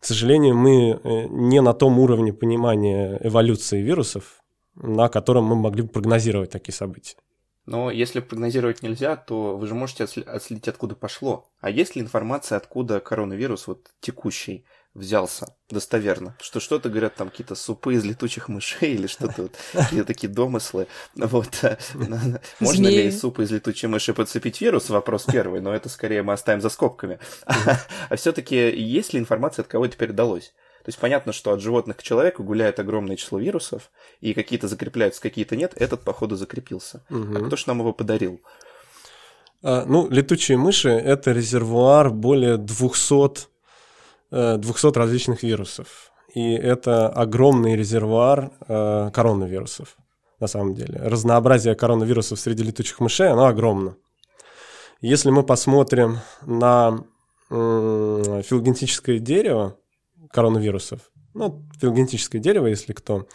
К 0.00 0.04
сожалению, 0.06 0.56
мы 0.56 1.00
э, 1.02 1.26
не 1.28 1.60
на 1.60 1.72
том 1.72 1.98
уровне 1.98 2.32
понимания 2.32 3.18
эволюции 3.22 3.80
вирусов, 3.80 4.40
на 4.74 5.08
котором 5.08 5.44
мы 5.44 5.56
могли 5.56 5.82
бы 5.82 5.88
прогнозировать 5.88 6.50
такие 6.50 6.74
события. 6.74 7.16
Но 7.66 7.90
если 7.90 8.20
прогнозировать 8.20 8.82
нельзя, 8.82 9.16
то 9.16 9.56
вы 9.56 9.66
же 9.66 9.74
можете 9.74 10.04
отследить, 10.04 10.68
откуда 10.68 10.94
пошло. 10.94 11.50
А 11.60 11.70
есть 11.70 11.96
ли 11.96 12.02
информация, 12.02 12.56
откуда 12.56 13.00
коронавирус 13.00 13.66
вот 13.66 13.88
текущий 14.00 14.66
взялся 14.94 15.56
достоверно? 15.68 16.36
Что 16.40 16.60
что-то 16.60 16.88
говорят 16.88 17.14
там 17.16 17.30
какие-то 17.30 17.54
супы 17.54 17.94
из 17.94 18.04
летучих 18.04 18.48
мышей 18.48 18.94
или 18.94 19.06
что-то 19.06 19.42
вот, 19.42 19.56
какие-то 19.72 20.06
такие 20.06 20.32
домыслы. 20.32 20.86
Вот. 21.14 21.64
Можно 22.60 22.86
ли 22.86 23.06
из 23.08 23.20
супа 23.20 23.42
из 23.42 23.50
летучей 23.50 23.88
мыши 23.88 24.14
подцепить 24.14 24.60
вирус? 24.60 24.88
Вопрос 24.90 25.24
первый, 25.24 25.60
но 25.60 25.74
это 25.74 25.88
скорее 25.88 26.22
мы 26.22 26.32
оставим 26.32 26.60
за 26.60 26.68
скобками. 26.68 27.18
А 27.46 28.16
все-таки 28.16 28.56
есть 28.56 29.12
ли 29.12 29.20
информация, 29.20 29.62
от 29.62 29.68
кого 29.68 29.86
это 29.86 29.96
передалось? 29.96 30.52
То 30.84 30.90
есть 30.90 30.98
понятно, 30.98 31.32
что 31.32 31.52
от 31.52 31.62
животных 31.62 31.96
к 31.96 32.02
человеку 32.02 32.44
гуляет 32.44 32.78
огромное 32.78 33.16
число 33.16 33.38
вирусов, 33.38 33.90
и 34.20 34.34
какие-то 34.34 34.68
закрепляются, 34.68 35.22
какие-то 35.22 35.56
нет. 35.56 35.72
Этот, 35.76 36.04
походу, 36.04 36.36
закрепился. 36.36 37.02
Угу. 37.08 37.38
А 37.38 37.40
кто 37.46 37.56
ж 37.56 37.66
нам 37.66 37.78
его 37.78 37.94
подарил? 37.94 38.42
А, 39.62 39.86
ну, 39.86 40.10
летучие 40.10 40.58
мыши– 40.58 40.90
это 40.90 41.32
резервуар 41.32 42.10
более 42.10 42.58
200, 42.58 43.46
200 44.34 44.86
э, 44.86 44.90
различных 44.98 45.42
вирусов. 45.42 46.12
И 46.34 46.52
это 46.52 47.08
огромный 47.08 47.76
резервуар 47.76 48.50
э, 48.66 49.10
коронавирусов, 49.12 49.96
на 50.40 50.48
самом 50.48 50.74
деле. 50.74 50.98
Разнообразие 50.98 51.74
коронавирусов 51.74 52.40
среди 52.40 52.64
летучих 52.64 53.00
мышей, 53.00 53.28
оно 53.28 53.46
огромно. 53.46 53.96
Если 55.00 55.30
мы 55.30 55.42
посмотрим 55.42 56.18
на 56.42 57.04
филогенетическое 57.50 59.18
дерево, 59.18 59.76
коронавирусов. 60.32 61.00
Ну, 61.34 61.62
филогенетическое 61.80 62.40
дерево, 62.40 62.66
если 62.66 62.92
кто 62.92 63.26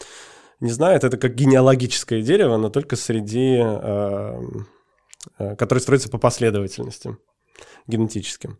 не 0.59 0.71
знает, 0.71 1.03
это 1.03 1.17
как 1.17 1.35
генеалогическое 1.35 2.21
дерево, 2.21 2.57
но 2.57 2.69
только 2.69 2.95
среди... 2.95 3.57
Э, 3.61 4.41
э, 5.37 5.55
которое 5.55 5.81
строится 5.81 6.09
по 6.09 6.17
последовательности 6.17 7.17
генетическим 7.87 8.59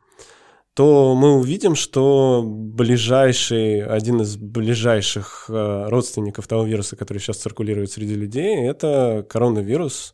то 0.80 1.14
мы 1.14 1.36
увидим, 1.36 1.76
что 1.76 2.42
ближайший, 2.42 3.86
один 3.86 4.22
из 4.22 4.38
ближайших 4.38 5.48
э, 5.50 5.90
родственников 5.90 6.48
того 6.48 6.64
вируса, 6.64 6.96
который 6.96 7.18
сейчас 7.18 7.36
циркулирует 7.40 7.92
среди 7.92 8.16
людей, 8.16 8.66
это 8.66 9.26
коронавирус 9.28 10.14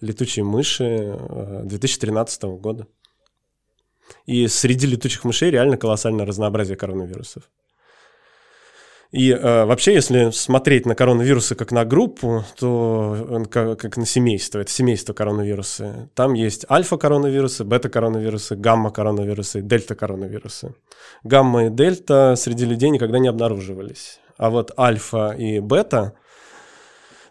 летучей 0.00 0.42
мыши 0.42 1.18
2013 1.64 2.44
года. 2.44 2.86
И 4.24 4.48
среди 4.48 4.86
летучих 4.86 5.22
мышей 5.24 5.50
реально 5.50 5.76
колоссальное 5.76 6.24
разнообразие 6.24 6.78
коронавирусов. 6.78 7.50
И 9.12 9.30
э, 9.30 9.64
вообще, 9.64 9.94
если 9.94 10.30
смотреть 10.30 10.86
на 10.86 10.94
коронавирусы 10.94 11.54
как 11.54 11.72
на 11.72 11.84
группу, 11.84 12.44
то 12.58 13.44
как, 13.50 13.78
как 13.78 13.96
на 13.96 14.06
семейство, 14.06 14.58
это 14.58 14.70
семейство 14.70 15.12
коронавирусы. 15.12 16.08
Там 16.14 16.34
есть 16.34 16.66
альфа-коронавирусы, 16.70 17.64
бета-коронавирусы, 17.64 18.56
гамма-коронавирусы, 18.56 19.62
дельта-коронавирусы. 19.62 20.74
Гамма 21.22 21.66
и 21.66 21.70
дельта 21.70 22.34
среди 22.36 22.64
людей 22.64 22.90
никогда 22.90 23.18
не 23.18 23.28
обнаруживались. 23.28 24.20
А 24.36 24.50
вот 24.50 24.72
альфа 24.78 25.30
и 25.30 25.60
бета 25.60 26.14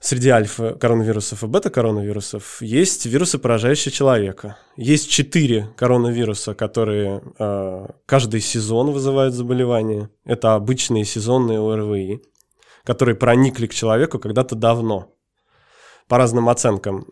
среди 0.05 0.29
альфа-коронавирусов 0.29 1.43
и 1.43 1.47
бета-коронавирусов 1.47 2.61
есть 2.61 3.05
вирусы, 3.05 3.39
поражающие 3.39 3.91
человека. 3.91 4.57
Есть 4.77 5.09
четыре 5.09 5.73
коронавируса, 5.77 6.53
которые 6.53 7.23
э, 7.39 7.87
каждый 8.05 8.41
сезон 8.41 8.91
вызывают 8.91 9.33
заболевания. 9.33 10.09
Это 10.23 10.53
обычные 10.53 11.05
сезонные 11.05 11.59
ОРВИ, 11.59 12.21
которые 12.83 13.15
проникли 13.15 13.65
к 13.65 13.73
человеку 13.73 14.19
когда-то 14.19 14.55
давно. 14.55 15.11
По 16.07 16.17
разным 16.17 16.49
оценкам, 16.49 17.07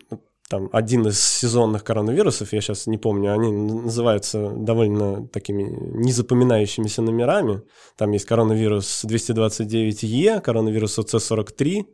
там 0.48 0.68
один 0.72 1.06
из 1.06 1.22
сезонных 1.22 1.84
коронавирусов, 1.84 2.52
я 2.52 2.60
сейчас 2.60 2.86
не 2.86 2.98
помню, 2.98 3.32
они 3.32 3.50
называются 3.50 4.50
довольно 4.50 5.26
такими 5.28 5.62
незапоминающимися 5.62 7.02
номерами. 7.02 7.62
Там 7.96 8.12
есть 8.12 8.26
коронавирус 8.26 9.04
229Е, 9.04 10.40
коронавирус 10.40 10.98
ОЦ-43, 10.98 11.84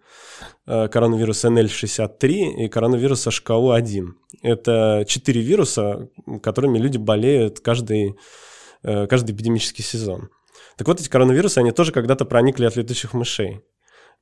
э, 0.66 0.88
коронавирус 0.88 1.45
НЛ-63 1.45 2.64
и 2.64 2.69
коронавирус 2.69 3.26
HKU-1. 3.28 4.09
Это 4.42 5.04
четыре 5.07 5.42
вируса, 5.42 6.09
которыми 6.42 6.78
люди 6.78 6.99
болеют 6.99 7.61
каждый, 7.61 8.16
э, 8.83 9.07
каждый 9.07 9.33
эпидемический 9.33 9.85
сезон. 9.85 10.28
Так 10.76 10.88
вот, 10.88 11.00
эти 11.00 11.09
коронавирусы, 11.09 11.59
они 11.59 11.71
тоже 11.71 11.92
когда-то 11.92 12.25
проникли 12.25 12.64
от 12.64 12.75
летучих 12.75 13.14
мышей 13.14 13.61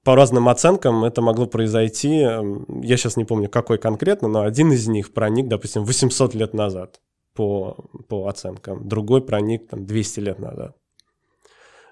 по 0.04 0.14
разным 0.14 0.48
оценкам 0.48 1.04
это 1.04 1.20
могло 1.22 1.46
произойти, 1.46 2.20
эм, 2.20 2.80
я 2.82 2.96
сейчас 2.96 3.16
не 3.16 3.24
помню 3.24 3.48
какой 3.48 3.78
конкретно, 3.78 4.28
но 4.28 4.42
один 4.42 4.72
из 4.72 4.86
них 4.88 5.12
проник, 5.12 5.48
допустим, 5.48 5.84
800 5.84 6.34
лет 6.34 6.54
назад 6.54 7.00
по, 7.34 7.76
по 8.08 8.26
оценкам, 8.28 8.88
другой 8.88 9.22
проник 9.22 9.68
там, 9.68 9.86
200 9.86 10.20
лет 10.20 10.38
назад. 10.38 10.76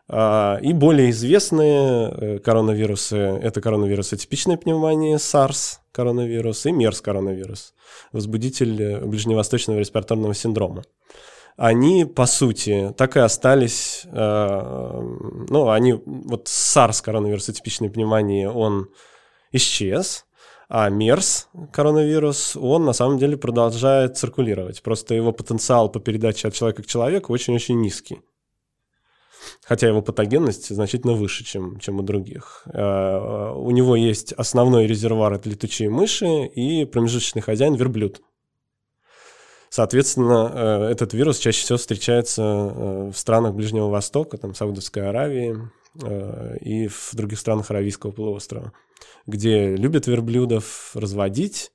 А, 0.09 0.59
и 0.63 0.73
более 0.73 1.11
известные 1.11 2.11
э, 2.11 2.39
коронавирусы– 2.39 3.17
это 3.43 3.61
коронавирусы 3.61 4.17
типичной 4.17 4.57
пневмонии, 4.57 5.17
SARS 5.17 5.79
коронавирус 5.91 6.67
и 6.67 6.71
MERS 6.71 7.03
коронавирус, 7.03 7.75
возбудитель 8.13 8.83
э, 8.83 9.05
ближневосточного 9.05 9.79
респираторного 9.79 10.35
синдрома 10.35 10.85
они, 11.57 12.05
по 12.05 12.27
сути, 12.27 12.95
так 12.97 13.17
и 13.17 13.21
остались, 13.21 14.03
э, 14.05 15.01
ну, 15.49 15.71
они, 15.71 15.95
вот 16.05 16.49
SARS, 16.49 17.03
коронавирус 17.03 17.47
типичной 17.47 17.89
пневмонии, 17.89 18.45
он 18.45 18.89
исчез, 19.53 20.27
а 20.69 20.91
MERS, 20.91 21.47
коронавирус, 21.73 22.57
он 22.57 22.85
на 22.85 22.93
самом 22.93 23.19
деле 23.19 23.39
продолжает 23.39 24.19
циркулировать. 24.19 24.83
Просто 24.83 25.15
его 25.15 25.33
потенциал 25.33 25.89
по 25.89 25.99
передаче 25.99 26.49
от 26.49 26.55
человека 26.55 26.83
к 26.83 26.87
человеку 26.87 27.33
очень-очень 27.33 27.81
низкий. 27.81 28.21
Хотя 29.63 29.87
его 29.87 30.03
патогенность 30.03 30.69
значительно 30.75 31.15
выше, 31.15 31.45
чем, 31.45 31.79
чем 31.79 32.01
у 32.01 32.03
других. 32.03 32.67
Э, 32.67 33.53
у 33.55 33.71
него 33.71 33.97
есть 33.97 34.33
основной 34.33 34.87
резервуар– 34.87 35.33
это 35.35 35.49
летучие 35.49 35.89
мыши 35.89 36.45
и 36.47 36.85
промежуточный 36.85 37.41
хозяин– 37.41 37.75
верблюд– 37.77 38.21
Соответственно, 39.71 40.51
э, 40.55 40.93
этот 40.93 41.13
вирус 41.15 41.39
чаще 41.39 41.63
всего 41.63 41.79
встречается 41.79 42.43
э, 42.43 43.11
в 43.13 43.17
странах 43.17 43.55
Ближнего 43.55 43.89
Востока, 43.89 44.37
там, 44.37 44.55
Саудовской 44.55 45.09
Аравии 45.09 45.57
э, 46.03 46.57
и 46.61 46.89
в 46.89 47.11
других 47.15 47.39
странах 47.39 47.71
Аравийского 47.71 48.13
полуострова, 48.13 48.73
где 49.27 49.75
любят 49.77 50.07
верблюдов 50.07 50.93
разводить, 50.95 51.73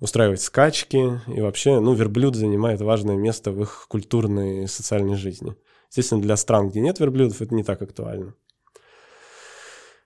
устраивать 0.00 0.40
скачки, 0.40 1.20
и 1.26 1.40
вообще, 1.40 1.80
ну, 1.80 1.94
верблюд 1.94 2.36
занимает 2.36 2.80
важное 2.80 3.16
место 3.16 3.50
в 3.50 3.62
их 3.62 3.86
культурной 3.88 4.64
и 4.64 4.66
социальной 4.66 5.16
жизни. 5.16 5.56
Естественно, 5.88 6.22
для 6.22 6.36
стран, 6.36 6.68
где 6.68 6.80
нет 6.80 7.00
верблюдов, 7.00 7.40
это 7.40 7.54
не 7.54 7.64
так 7.64 7.82
актуально. 7.82 8.34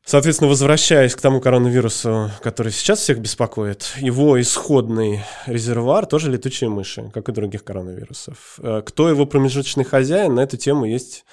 Соответственно, 0.04 0.48
возвращаясь 0.48 1.14
к 1.14 1.20
тому 1.20 1.40
коронавирусу, 1.40 2.30
который 2.42 2.72
сейчас 2.72 3.00
всех 3.00 3.18
беспокоит, 3.18 3.92
его 3.98 4.40
исходный 4.40 5.20
резервуар 5.46 6.06
тоже 6.06 6.30
летучие 6.30 6.70
мыши, 6.70 7.10
как 7.12 7.28
и 7.28 7.32
других 7.32 7.64
коронавирусов. 7.64 8.58
Э, 8.62 8.82
кто 8.84 9.08
его 9.08 9.26
промежуточный 9.26 9.84
хозяин, 9.84 10.34
на 10.34 10.40
эту 10.40 10.56
тему 10.56 10.86
есть 10.86 11.24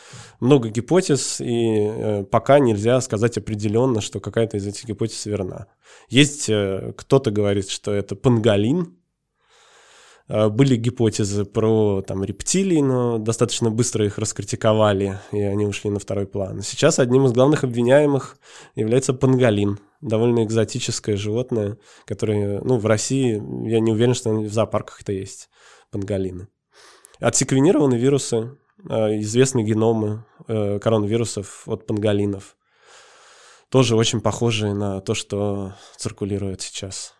много 0.42 0.70
гипотез, 0.70 1.40
и 1.40 1.88
э, 1.88 2.24
пока 2.26 2.60
нельзя 2.60 3.00
сказать 3.02 3.38
определенно, 3.38 4.02
что 4.02 4.20
какая-то 4.20 4.58
из 4.58 4.68
этих 4.68 4.86
гипотез 4.86 5.26
верна. 5.26 5.68
Есть 6.10 6.50
э, 6.50 6.94
кто-то 6.98 7.32
говорит, 7.32 7.70
что 7.70 7.94
это 7.94 8.16
панголин, 8.16 8.98
были 10.28 10.76
гипотезы 10.76 11.46
про 11.46 12.02
там, 12.02 12.24
рептилий, 12.24 12.82
но 12.82 13.18
достаточно 13.18 13.72
быстро 13.72 14.06
их 14.06 14.18
раскритиковали, 14.18 15.20
и 15.32 15.42
они 15.42 15.66
ушли 15.66 15.90
на 15.90 16.00
второй 16.00 16.28
план. 16.28 16.62
Сейчас 16.62 17.00
одним 17.00 17.26
из 17.26 17.32
главных 17.32 17.64
обвиняемых 17.64 18.38
является 18.76 19.14
панголин, 19.14 19.80
довольно 20.02 20.44
экзотическое 20.44 21.16
животное, 21.16 21.78
которое, 22.06 22.62
ну, 22.62 22.78
в 22.78 22.86
России, 22.86 23.42
я 23.70 23.80
не 23.80 23.92
уверен, 23.92 24.14
что 24.14 24.32
в 24.32 24.52
зоопарках 24.52 25.02
это 25.02 25.14
есть, 25.14 25.50
панголины. 25.92 26.48
Отсеквенированы 27.20 27.96
вирусы, 27.96 28.58
э, 28.90 29.20
известны 29.20 29.64
геномы 29.64 30.26
э, 30.48 30.80
коронавирусов 30.80 31.64
от 31.68 31.88
панголинов. 31.88 32.56
тоже 33.70 33.96
очень 33.98 34.22
похожие 34.22 34.74
на 34.74 35.02
то, 35.02 35.14
что 35.14 35.74
циркулирует 35.98 36.62
сейчас. 36.62 37.17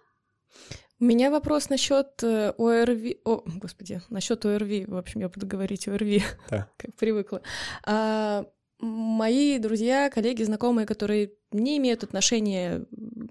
У 1.00 1.06
меня 1.06 1.30
вопрос 1.30 1.70
насчет 1.70 2.24
э, 2.24 2.54
ОРВИ. 2.58 3.22
О, 3.24 3.44
господи, 3.46 4.02
насчет 4.10 4.44
ОРВИ. 4.46 4.86
В 4.88 4.98
общем, 4.98 5.22
я 5.22 5.30
буду 5.30 5.46
говорить 5.46 5.88
ОРВИ, 5.88 6.24
да. 6.50 6.70
как 6.78 6.96
привыкла. 6.96 7.42
А, 7.86 8.46
мои 8.80 9.58
друзья, 9.60 10.10
коллеги, 10.10 10.44
знакомые, 10.44 10.86
которые 10.86 11.32
не 11.52 11.78
имеют 11.78 12.04
отношения 12.04 12.86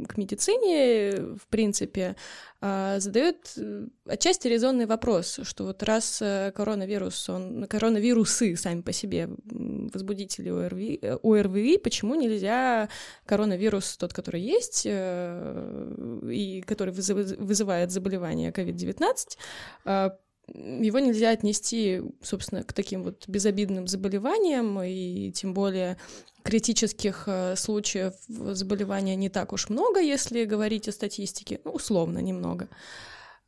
к 0.09 0.17
медицине, 0.17 1.37
в 1.37 1.47
принципе, 1.49 2.17
а, 2.61 2.99
задают 2.99 3.37
э, 3.59 3.87
отчасти 4.07 4.49
резонный 4.49 4.87
вопрос, 4.87 5.41
что 5.43 5.65
вот 5.65 5.83
раз 5.83 6.21
э, 6.23 6.53
коронавирус, 6.57 7.29
он, 7.29 7.67
коронавирусы 7.69 8.57
сами 8.57 8.81
по 8.81 8.93
себе 8.93 9.29
возбудители 9.45 10.49
ОРВИ, 10.49 10.99
э, 11.03 11.19
ОРВИ, 11.23 11.79
почему 11.79 12.15
нельзя 12.15 12.89
коронавирус, 13.27 13.97
тот, 13.99 14.13
который 14.15 14.41
есть, 14.41 14.87
и 14.87 16.65
который 16.67 16.95
вызывает 16.95 17.91
заболевание 17.91 18.51
COVID-19, 18.51 20.13
его 20.55 20.99
нельзя 20.99 21.31
отнести, 21.31 22.03
собственно, 22.23 22.63
к 22.63 22.73
таким 22.73 23.03
вот 23.03 23.29
безобидным 23.29 23.87
заболеваниям, 23.87 24.81
и 24.83 25.33
тем 25.33 25.55
более 25.55 25.97
критических 26.43 27.25
э, 27.27 27.57
случаев 27.57 28.15
заболевания 28.29 29.17
не 29.17 29.29
так 29.29 29.53
уж 29.53 29.69
много, 29.69 30.01
если 30.01 30.45
говорить 30.45 30.89
о 30.89 30.93
статистике, 30.93 31.61
ну, 31.65 31.73
условно 31.73 32.19
немного. 32.19 32.69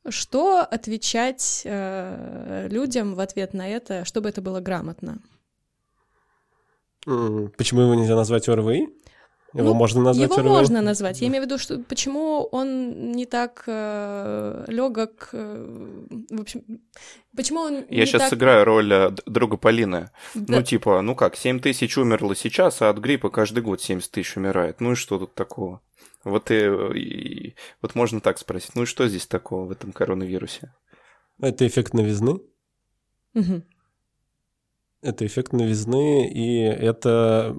Что 0.09 0.61
отвечать 0.63 1.63
э, 1.65 2.67
людям 2.71 3.15
в 3.15 3.21
ответ 3.21 3.55
на 3.55 3.69
это, 3.69 4.05
чтобы 4.05 4.29
это 4.29 4.43
было 4.43 4.61
грамотно? 4.61 5.19
Почему 7.05 7.83
его 7.83 7.95
нельзя 7.95 8.17
назвать 8.17 8.49
ОРВИ? 8.49 8.89
Его 9.55 9.69
ну, 9.69 9.75
можно 9.75 10.03
назвать 10.03 10.31
Его 10.31 10.43
можно 10.43 10.83
назвать. 10.83 11.23
Я 11.23 11.29
имею 11.29 11.43
в 11.43 11.47
виду, 11.47 11.59
что 11.59 11.79
почему 11.79 12.49
он 12.53 13.13
не 13.13 13.25
так 13.25 13.65
э, 13.67 14.65
легок, 14.69 15.31
э, 15.33 15.97
в 16.31 16.41
общем, 16.41 16.63
почему 17.35 17.61
он 17.61 17.87
Я 17.89 18.05
сейчас 18.05 18.23
так... 18.23 18.31
сыграю 18.31 18.67
роль 18.67 18.93
э, 18.93 19.11
друга 19.25 19.57
Полины. 19.57 20.11
Да. 20.35 20.57
Ну, 20.57 20.63
типа, 20.63 21.01
ну 21.01 21.15
как, 21.15 21.35
7 21.35 21.61
тысяч 21.61 21.97
умерло 21.97 22.37
сейчас, 22.37 22.83
а 22.83 22.91
от 22.91 22.99
гриппа 22.99 23.31
каждый 23.31 23.63
год 23.63 23.81
70 23.81 24.11
тысяч 24.11 24.37
умирает. 24.37 24.81
Ну 24.81 24.93
и 24.93 24.97
что 24.97 25.19
тут 25.19 25.35
такого? 25.35 25.81
Вот, 26.25 26.51
и, 26.51 26.67
и, 26.95 27.55
вот 27.81 27.95
можно 27.95 28.21
так 28.21 28.39
спросить. 28.39 28.75
Ну 28.75 28.83
и 28.83 28.87
что 28.87 29.09
здесь 29.09 29.27
такого 29.27 29.65
в 29.65 29.71
этом 29.71 29.93
коронавирусе? 29.93 30.75
Это 31.41 31.67
эффект 31.67 31.95
новизны. 31.95 32.41
Угу. 33.35 33.63
Это 35.01 35.25
эффект 35.25 35.53
новизны, 35.53 36.29
и 36.29 36.61
это 36.61 37.55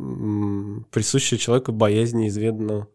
присуще 0.91 1.37
человеку 1.37 1.71
боязнь 1.71 2.17
неизведанного. 2.17 2.87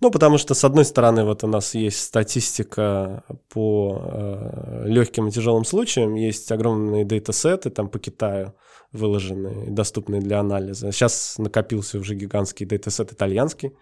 Ну, 0.00 0.10
потому 0.10 0.36
что, 0.36 0.54
с 0.54 0.64
одной 0.64 0.84
стороны, 0.84 1.24
вот 1.24 1.44
у 1.44 1.46
нас 1.46 1.74
есть 1.74 2.00
статистика 2.02 3.22
по 3.48 4.02
э, 4.02 4.82
легким 4.86 5.28
и 5.28 5.30
тяжелым 5.30 5.64
случаям, 5.64 6.16
есть 6.16 6.50
огромные 6.50 7.04
дейтасеты 7.04 7.70
там 7.70 7.88
по 7.88 8.00
Китаю 8.00 8.54
выложенные, 8.90 9.70
доступные 9.70 10.20
для 10.20 10.40
анализа. 10.40 10.90
Сейчас 10.90 11.36
накопился 11.38 11.98
уже 11.98 12.16
гигантский 12.16 12.66
дейтасет 12.66 13.12
итальянский, 13.12 13.76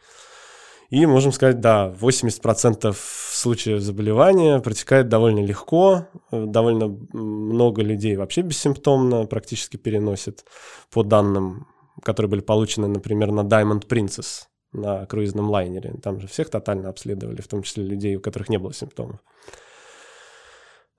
и 0.90 1.06
можем 1.06 1.32
сказать, 1.32 1.60
да, 1.60 1.94
80% 1.98 2.94
случаев 3.40 3.80
заболевания 3.80 4.60
протекает 4.60 5.08
довольно 5.08 5.40
легко, 5.40 6.06
довольно 6.30 6.88
много 7.12 7.82
людей 7.82 8.16
вообще 8.16 8.42
бессимптомно 8.42 9.26
практически 9.26 9.76
переносит 9.76 10.44
по 10.90 11.02
данным, 11.02 11.66
которые 12.02 12.30
были 12.30 12.40
получены, 12.40 12.88
например, 12.88 13.32
на 13.32 13.40
Diamond 13.40 13.86
Princess, 13.88 14.44
на 14.72 15.06
круизном 15.06 15.50
лайнере. 15.50 15.94
Там 16.02 16.20
же 16.20 16.28
всех 16.28 16.50
тотально 16.50 16.88
обследовали, 16.88 17.40
в 17.40 17.48
том 17.48 17.62
числе 17.62 17.84
людей, 17.84 18.16
у 18.16 18.20
которых 18.20 18.48
не 18.48 18.58
было 18.58 18.72
симптомов. 18.72 19.20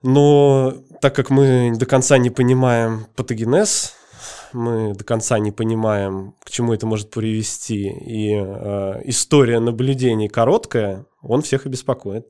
Но 0.02 0.74
так 1.00 1.14
как 1.14 1.30
мы 1.30 1.72
до 1.76 1.86
конца 1.86 2.18
не 2.18 2.30
понимаем 2.30 3.06
патогенез 3.14 3.94
мы 4.52 4.94
до 4.94 5.04
конца 5.04 5.38
не 5.38 5.50
понимаем, 5.50 6.34
к 6.44 6.50
чему 6.50 6.72
это 6.72 6.86
может 6.86 7.10
привести, 7.10 7.88
и 7.88 8.34
э, 8.34 9.00
история 9.04 9.60
наблюдений 9.60 10.28
короткая, 10.28 11.06
он 11.20 11.42
всех 11.42 11.66
и 11.66 11.68
беспокоит. 11.68 12.26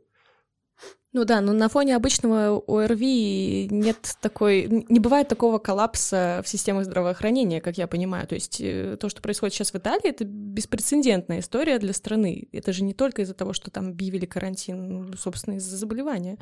Ну 1.14 1.24
да, 1.24 1.42
но 1.42 1.52
на 1.52 1.68
фоне 1.68 1.94
обычного 1.94 2.62
ОРВИ 2.66 3.68
нет 3.70 4.16
такой, 4.22 4.66
не 4.88 4.98
бывает 4.98 5.28
такого 5.28 5.58
коллапса 5.58 6.40
в 6.42 6.48
системах 6.48 6.86
здравоохранения, 6.86 7.60
как 7.60 7.76
я 7.76 7.86
понимаю. 7.86 8.26
То 8.26 8.34
есть 8.34 8.60
э, 8.62 8.96
то, 8.98 9.10
что 9.10 9.20
происходит 9.20 9.54
сейчас 9.54 9.72
в 9.72 9.76
Италии, 9.76 10.08
это 10.08 10.24
беспрецедентная 10.24 11.40
история 11.40 11.78
для 11.78 11.92
страны. 11.92 12.48
Это 12.52 12.72
же 12.72 12.82
не 12.82 12.94
только 12.94 13.22
из-за 13.22 13.34
того, 13.34 13.52
что 13.52 13.70
там 13.70 13.88
объявили 13.88 14.24
карантин, 14.24 15.14
собственно, 15.18 15.56
из-за 15.56 15.76
заболевания. 15.76 16.38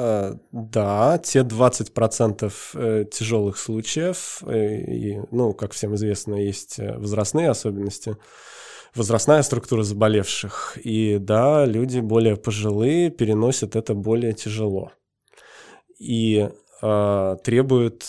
Э, 0.00 0.34
да, 0.52 1.18
те 1.18 1.40
20% 1.40 2.52
э, 2.74 3.04
тяжелых 3.10 3.58
случаев, 3.58 4.42
э, 4.46 4.82
и, 4.82 5.20
ну, 5.30 5.52
как 5.54 5.72
всем 5.72 5.94
известно, 5.94 6.34
есть 6.34 6.78
возрастные 6.78 7.50
особенности, 7.50 8.16
возрастная 8.94 9.42
структура 9.42 9.82
заболевших. 9.82 10.78
И 10.82 11.18
да, 11.18 11.64
люди 11.64 12.00
более 12.00 12.36
пожилые 12.36 13.10
переносят 13.10 13.76
это 13.76 13.94
более 13.94 14.32
тяжело. 14.32 14.92
И 15.98 16.48
э, 16.82 17.36
требуют 17.42 18.04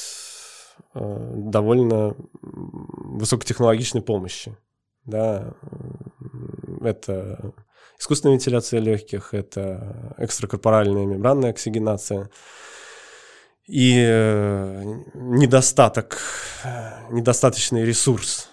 э, 0.93 1.31
довольно 1.35 2.15
высокотехнологичной 2.41 4.01
помощи. 4.01 4.57
Да, 5.05 5.53
это 6.81 7.53
искусственная 7.99 8.35
вентиляция 8.35 8.79
легких, 8.79 9.33
это 9.33 10.13
экстракорпоральная 10.17 11.05
мембранная 11.05 11.49
оксигенация. 11.51 12.29
И 13.65 13.95
э, 13.97 14.83
недостаток, 15.13 16.19
недостаточный 17.11 17.85
ресурс 17.85 18.49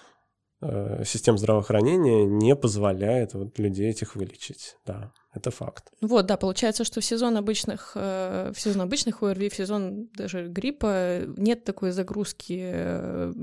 систем 1.05 1.37
здравоохранения 1.37 2.25
не 2.25 2.55
позволяет 2.55 3.33
вот 3.33 3.59
людей 3.59 3.89
этих 3.89 4.15
вылечить. 4.15 4.77
Да, 4.85 5.11
это 5.33 5.51
факт. 5.51 5.91
Вот, 6.01 6.25
да, 6.25 6.35
получается, 6.35 6.83
что 6.83 6.99
в 6.99 7.05
сезон 7.05 7.37
обычных, 7.37 7.91
э, 7.95 8.51
в 8.55 8.59
сезон 8.59 8.81
обычных 8.81 9.21
ОРВИ, 9.21 9.49
в 9.49 9.55
сезон 9.55 10.09
даже 10.15 10.47
гриппа 10.47 11.21
нет 11.37 11.63
такой 11.63 11.91
загрузки 11.91 13.33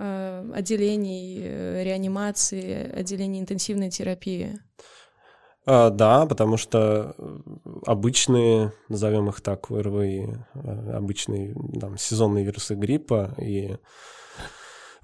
Э, 0.00 0.48
отделений 0.54 1.40
э, 1.42 1.82
реанимации, 1.82 2.88
отделений 2.92 3.40
интенсивной 3.40 3.90
терапии? 3.90 4.60
А, 5.66 5.90
да, 5.90 6.24
потому 6.24 6.56
что 6.56 7.16
обычные, 7.84 8.72
назовем 8.88 9.28
их 9.28 9.40
так, 9.40 9.70
ВРВИ, 9.70 10.36
э, 10.54 10.90
обычные 10.92 11.56
там, 11.80 11.98
сезонные 11.98 12.44
вирусы 12.44 12.76
гриппа 12.76 13.34
и 13.38 13.76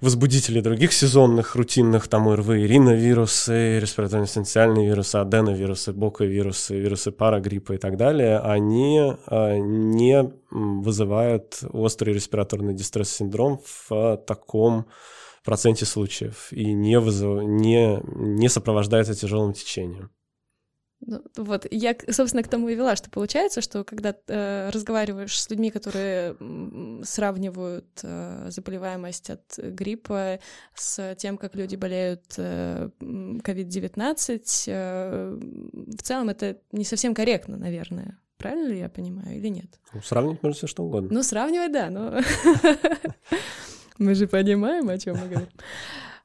возбудители 0.05 0.61
других 0.61 0.93
сезонных, 0.93 1.55
рутинных, 1.55 2.07
там 2.07 2.27
ОРВИ, 2.27 2.67
риновирусы, 2.67 3.79
респираторно-эссенциальные 3.79 4.87
вирусы, 4.87 5.15
аденовирусы, 5.15 5.93
боковирусы, 5.93 6.79
вирусы 6.79 7.11
парагриппа 7.11 7.73
и 7.73 7.77
так 7.77 7.97
далее, 7.97 8.37
они 8.39 9.15
а, 9.25 9.57
не 9.57 10.31
вызывают 10.51 11.59
острый 11.73 12.13
респираторный 12.13 12.75
дистресс-синдром 12.75 13.59
в 13.89 14.17
таком 14.27 14.85
проценте 15.43 15.85
случаев 15.85 16.49
и 16.51 16.73
не, 16.73 16.99
вызыв... 16.99 17.43
не, 17.43 17.99
не 18.05 18.47
сопровождается 18.47 19.15
тяжелым 19.15 19.53
течением. 19.53 20.11
Ну, 21.01 21.21
вот, 21.35 21.67
я, 21.69 21.95
собственно, 22.09 22.41
к 22.41 22.47
тому 22.47 22.69
и 22.69 22.75
вела, 22.75 22.95
что 22.95 23.09
получается, 23.09 23.61
что 23.61 23.83
когда 23.83 24.15
э, 24.27 24.69
разговариваешь 24.71 25.39
с 25.39 25.49
людьми, 25.49 25.69
которые 25.69 26.35
сравнивают 27.03 27.99
э, 28.01 28.47
заболеваемость 28.49 29.29
от 29.29 29.57
гриппа 29.57 30.39
с 30.73 31.15
тем, 31.15 31.37
как 31.37 31.55
люди 31.55 31.75
болеют 31.75 32.23
э, 32.37 32.89
COVID-19, 32.99 34.63
э, 34.67 35.39
в 35.97 36.01
целом 36.01 36.29
это 36.29 36.57
не 36.71 36.85
совсем 36.85 37.13
корректно, 37.13 37.57
наверное. 37.57 38.19
Правильно 38.37 38.67
ли 38.67 38.79
я 38.79 38.89
понимаю 38.89 39.37
или 39.37 39.47
нет? 39.47 39.79
Ну, 39.93 40.01
сравнивать 40.01 40.43
можно 40.43 40.57
все 40.57 40.67
что 40.67 40.83
угодно. 40.83 41.09
Ну, 41.11 41.23
сравнивать, 41.23 41.71
да, 41.71 41.89
но 41.89 42.19
мы 43.97 44.15
же 44.15 44.27
понимаем, 44.27 44.89
о 44.89 44.97
чем 44.97 45.17
мы 45.17 45.27
говорим. 45.27 45.49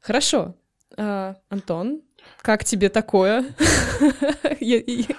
Хорошо. 0.00 0.54
А, 0.96 1.36
Антон, 1.48 2.02
как 2.42 2.64
тебе 2.64 2.88
такое? 2.88 3.44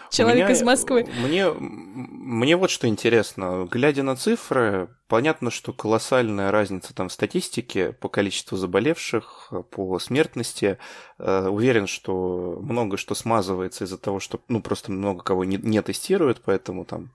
Человек 0.09 0.49
из 0.49 0.61
Москвы. 0.63 1.07
Мне, 1.23 1.51
мне 1.51 2.55
вот 2.57 2.69
что 2.69 2.87
интересно. 2.87 3.67
Глядя 3.69 4.03
на 4.03 4.15
цифры, 4.15 4.89
понятно, 5.07 5.51
что 5.51 5.73
колоссальная 5.73 6.51
разница 6.51 6.95
там 6.95 7.09
в 7.09 7.13
статистике 7.13 7.91
по 7.91 8.09
количеству 8.09 8.57
заболевших, 8.57 9.53
по 9.69 9.99
смертности. 9.99 10.77
Э, 11.19 11.47
уверен, 11.47 11.85
что 11.87 12.59
много 12.61 12.97
что 12.97 13.13
смазывается 13.13 13.83
из-за 13.83 13.97
того, 13.97 14.19
что 14.19 14.41
ну, 14.47 14.61
просто 14.61 14.91
много 14.91 15.23
кого 15.23 15.43
не, 15.43 15.57
не 15.57 15.81
тестируют, 15.81 16.41
поэтому 16.43 16.85
там 16.85 17.11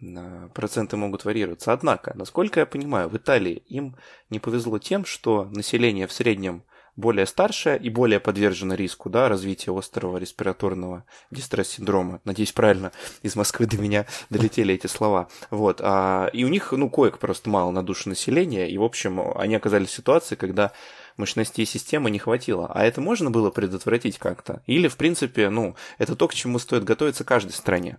э, 0.00 0.48
проценты 0.54 0.96
могут 0.96 1.24
варьироваться. 1.24 1.72
Однако, 1.72 2.12
насколько 2.16 2.60
я 2.60 2.66
понимаю, 2.66 3.08
в 3.08 3.16
Италии 3.16 3.62
им 3.68 3.96
не 4.30 4.40
повезло 4.40 4.78
тем, 4.78 5.04
что 5.04 5.44
население 5.52 6.06
в 6.06 6.12
среднем 6.12 6.64
более 6.96 7.26
старшая 7.26 7.76
и 7.76 7.90
более 7.90 8.20
подвержена 8.20 8.74
риску 8.74 9.10
да, 9.10 9.28
развития 9.28 9.76
острого 9.76 10.16
респираторного 10.16 11.04
дистресс-синдрома. 11.30 12.20
Надеюсь, 12.24 12.52
правильно 12.52 12.92
из 13.22 13.36
Москвы 13.36 13.66
до 13.66 13.78
меня 13.78 14.06
долетели 14.30 14.74
эти 14.74 14.86
слова. 14.86 15.28
Вот. 15.50 15.80
А, 15.82 16.28
и 16.32 16.44
у 16.44 16.48
них, 16.48 16.72
ну, 16.72 16.90
коек 16.90 17.18
просто 17.18 17.50
мало 17.50 17.70
на 17.70 17.82
душу 17.82 18.08
населения, 18.08 18.70
и, 18.70 18.78
в 18.78 18.82
общем, 18.82 19.20
они 19.36 19.54
оказались 19.54 19.90
в 19.90 19.94
ситуации, 19.94 20.34
когда 20.34 20.72
мощностей 21.16 21.66
системы 21.66 22.10
не 22.10 22.18
хватило. 22.18 22.70
А 22.72 22.84
это 22.84 23.00
можно 23.00 23.30
было 23.30 23.50
предотвратить 23.50 24.18
как-то? 24.18 24.62
Или, 24.66 24.88
в 24.88 24.96
принципе, 24.96 25.50
ну, 25.50 25.76
это 25.98 26.16
то, 26.16 26.28
к 26.28 26.34
чему 26.34 26.58
стоит 26.58 26.84
готовиться 26.84 27.24
каждой 27.24 27.52
стране? 27.52 27.98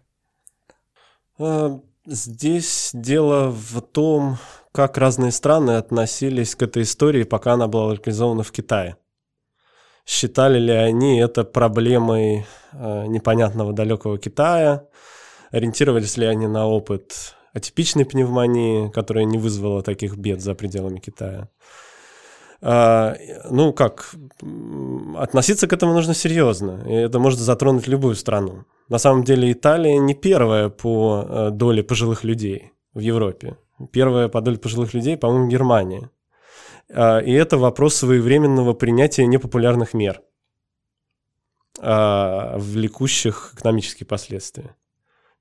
А, 1.40 1.80
здесь 2.06 2.92
дело 2.94 3.50
в 3.50 3.82
том, 3.82 4.38
как 4.78 5.00
разные 5.00 5.32
страны 5.32 5.72
относились 5.72 6.56
к 6.56 6.62
этой 6.62 6.84
истории, 6.84 7.24
пока 7.24 7.54
она 7.54 7.68
была 7.68 7.86
локализована 7.86 8.44
в 8.44 8.52
Китае. 8.52 8.96
Считали 10.06 10.60
ли 10.60 10.72
они 10.72 11.20
это 11.20 11.44
проблемой 11.44 12.46
э, 12.74 13.08
непонятного 13.08 13.74
далекого 13.74 14.20
Китая? 14.20 14.84
Ориентировались 15.50 16.16
ли 16.18 16.28
они 16.28 16.46
на 16.46 16.68
опыт 16.68 17.36
атипичной 17.54 18.06
пневмонии, 18.06 18.92
которая 18.92 19.26
не 19.26 19.40
вызвала 19.40 19.82
таких 19.82 20.16
бед 20.16 20.42
за 20.42 20.54
пределами 20.54 21.00
Китая? 21.00 21.50
А, 22.62 23.16
ну 23.50 23.74
как, 23.74 24.14
относиться 25.16 25.68
к 25.68 25.74
этому 25.74 25.94
нужно 25.94 26.14
серьезно, 26.14 26.84
и 26.88 26.94
это 26.94 27.18
может 27.18 27.40
затронуть 27.40 27.88
любую 27.88 28.14
страну. 28.14 28.66
На 28.90 29.00
самом 29.00 29.24
деле 29.24 29.52
Италия 29.52 29.98
не 29.98 30.14
первая 30.14 30.70
по 30.70 31.26
э, 31.28 31.50
доле 31.50 31.82
пожилых 31.82 32.24
людей 32.24 32.74
в 32.94 33.00
Европе. 33.00 33.58
Первая 33.92 34.28
по 34.28 34.42
доле 34.42 34.58
пожилых 34.58 34.94
людей, 34.94 35.18
по-моему, 35.18 35.48
Германия. 35.48 36.10
А, 36.90 37.20
и 37.20 37.32
это 37.32 37.58
вопрос 37.58 37.96
своевременного 37.96 38.74
принятия 38.74 39.26
непопулярных 39.26 39.94
мер, 39.94 40.22
а, 41.80 42.58
влекущих 42.58 43.54
экономические 43.56 44.08
последствия. 44.08 44.76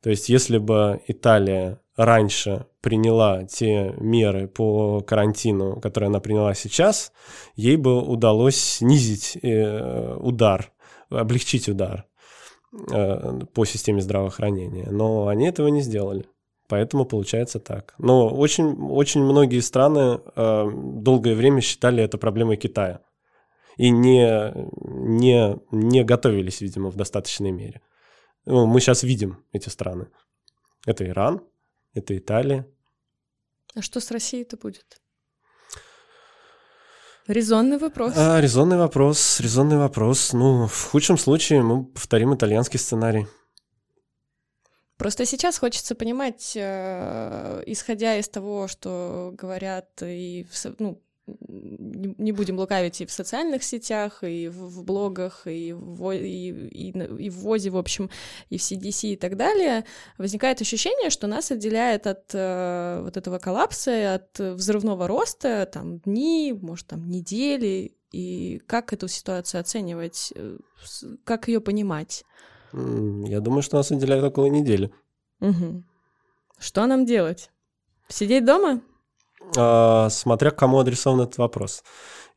То 0.03 0.11
есть, 0.11 0.29
если 0.29 0.59
бы 0.59 1.01
Италия 1.07 1.81
раньше 1.97 2.67
приняла 2.81 3.45
те 3.45 3.95
меры 3.99 4.49
по 4.49 5.01
карантину, 5.01 5.81
которые 5.81 6.09
она 6.09 6.21
приняла 6.21 6.55
сейчас, 6.55 7.13
ей 7.55 7.77
бы 7.77 8.01
удалось 8.01 8.57
снизить 8.57 9.39
э, 9.43 10.15
удар, 10.15 10.73
облегчить 11.09 11.69
удар 11.69 12.05
э, 12.93 13.41
по 13.55 13.65
системе 13.65 14.03
здравоохранения. 14.03 14.89
Но 14.91 15.29
они 15.29 15.49
этого 15.49 15.69
не 15.69 15.81
сделали. 15.81 16.27
Поэтому 16.69 17.05
получается 17.05 17.61
так. 17.61 17.95
Но 17.99 18.29
очень, 18.29 18.75
очень 18.91 19.23
многие 19.23 19.61
страны 19.61 20.21
э, 20.35 20.71
долгое 20.75 21.35
время 21.35 21.61
считали 21.61 22.03
это 22.03 22.19
проблемой 22.19 22.57
Китая. 22.57 23.01
И 23.77 23.91
не, 23.91 24.53
не, 24.75 25.59
не 25.71 26.03
готовились, 26.03 26.61
видимо, 26.61 26.91
в 26.91 26.97
достаточной 26.97 27.53
мере. 27.53 27.83
Ну, 28.47 28.67
мы 28.67 28.81
сейчас 28.81 29.03
видим 29.03 29.45
эти 29.53 29.69
страны. 29.69 30.09
Это 30.87 31.07
Иран, 31.07 31.43
это 31.95 32.17
Италия. 32.17 32.67
А 33.75 33.83
что 33.83 34.01
с 34.01 34.11
Россией-то 34.11 34.57
будет? 34.57 35.01
Резонный 37.29 37.77
вопрос. 37.79 38.15
А, 38.17 38.41
резонный 38.41 38.79
вопрос, 38.79 39.41
резонный 39.41 39.79
вопрос. 39.79 40.33
Ну, 40.33 40.67
в 40.67 40.91
худшем 40.91 41.19
случае 41.19 41.63
мы 41.63 41.85
повторим 41.85 42.35
итальянский 42.35 42.79
сценарий. 42.79 43.27
Просто 44.97 45.27
сейчас 45.27 45.59
хочется 45.59 45.95
понимать, 45.95 46.53
э, 46.57 47.63
исходя 47.67 48.17
из 48.17 48.29
того, 48.29 48.67
что 48.67 49.35
говорят 49.37 49.89
и 50.03 50.47
в, 50.51 50.75
ну, 50.79 51.03
не 51.27 52.33
будем 52.33 52.59
лукавить 52.59 53.01
и 53.01 53.07
в 53.07 53.11
социальных 53.11 53.65
сетях, 53.65 54.23
и 54.23 54.49
в, 54.49 54.55
в 54.55 54.85
блогах, 54.85 55.47
и 55.47 55.73
в, 55.73 56.13
и, 56.13 56.51
и, 56.51 56.91
и 56.91 57.31
в 57.31 57.39
ВОЗе, 57.39 57.71
в 57.71 57.77
общем, 57.77 58.11
и 58.49 58.59
в 58.59 58.61
CDC 58.61 59.13
и 59.13 59.17
так 59.17 59.37
далее, 59.37 59.85
возникает 60.19 60.61
ощущение, 60.61 61.11
что 61.11 61.27
нас 61.27 61.51
отделяет 61.51 62.07
от 62.07 62.31
э, 62.33 63.01
вот 63.03 63.17
этого 63.17 63.39
коллапса, 63.39 64.15
от 64.15 64.39
взрывного 64.39 65.09
роста, 65.09 65.69
там, 65.71 65.99
дни, 65.99 66.55
может, 66.59 66.87
там, 66.87 67.09
недели, 67.09 67.97
и 68.13 68.63
как 68.67 68.93
эту 68.93 69.09
ситуацию 69.09 69.61
оценивать, 69.61 70.33
э, 70.37 70.59
как 71.25 71.49
ее 71.49 71.61
понимать? 71.61 72.25
Я 72.73 73.41
думаю, 73.41 73.63
что 73.63 73.77
нас 73.77 73.91
отделяет 73.91 74.25
около 74.25 74.47
недели. 74.47 74.93
Угу. 75.41 75.83
Что 76.59 76.87
нам 76.87 77.05
делать? 77.05 77.51
Сидеть 78.09 78.45
дома? 78.45 78.81
А, 79.57 80.09
смотря 80.11 80.51
к 80.51 80.57
кому 80.57 80.79
адресован 80.79 81.21
этот 81.21 81.39
вопрос. 81.39 81.83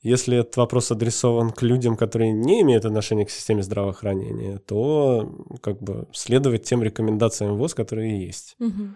Если 0.02 0.38
этот 0.38 0.56
вопрос 0.58 0.92
адресован 0.92 1.52
к 1.52 1.62
людям, 1.62 1.98
которые 1.98 2.32
не 2.32 2.62
имеют 2.62 2.86
отношения 2.86 3.26
к 3.26 3.32
системе 3.32 3.64
здравоохранения, 3.64 4.60
то 4.60 5.30
как 5.62 5.82
бы 5.82 6.08
следовать 6.14 6.64
тем 6.64 6.82
рекомендациям 6.82 7.58
ВОЗ, 7.58 7.74
которые 7.74 8.26
есть. 8.26 8.56
Угу. 8.60 8.90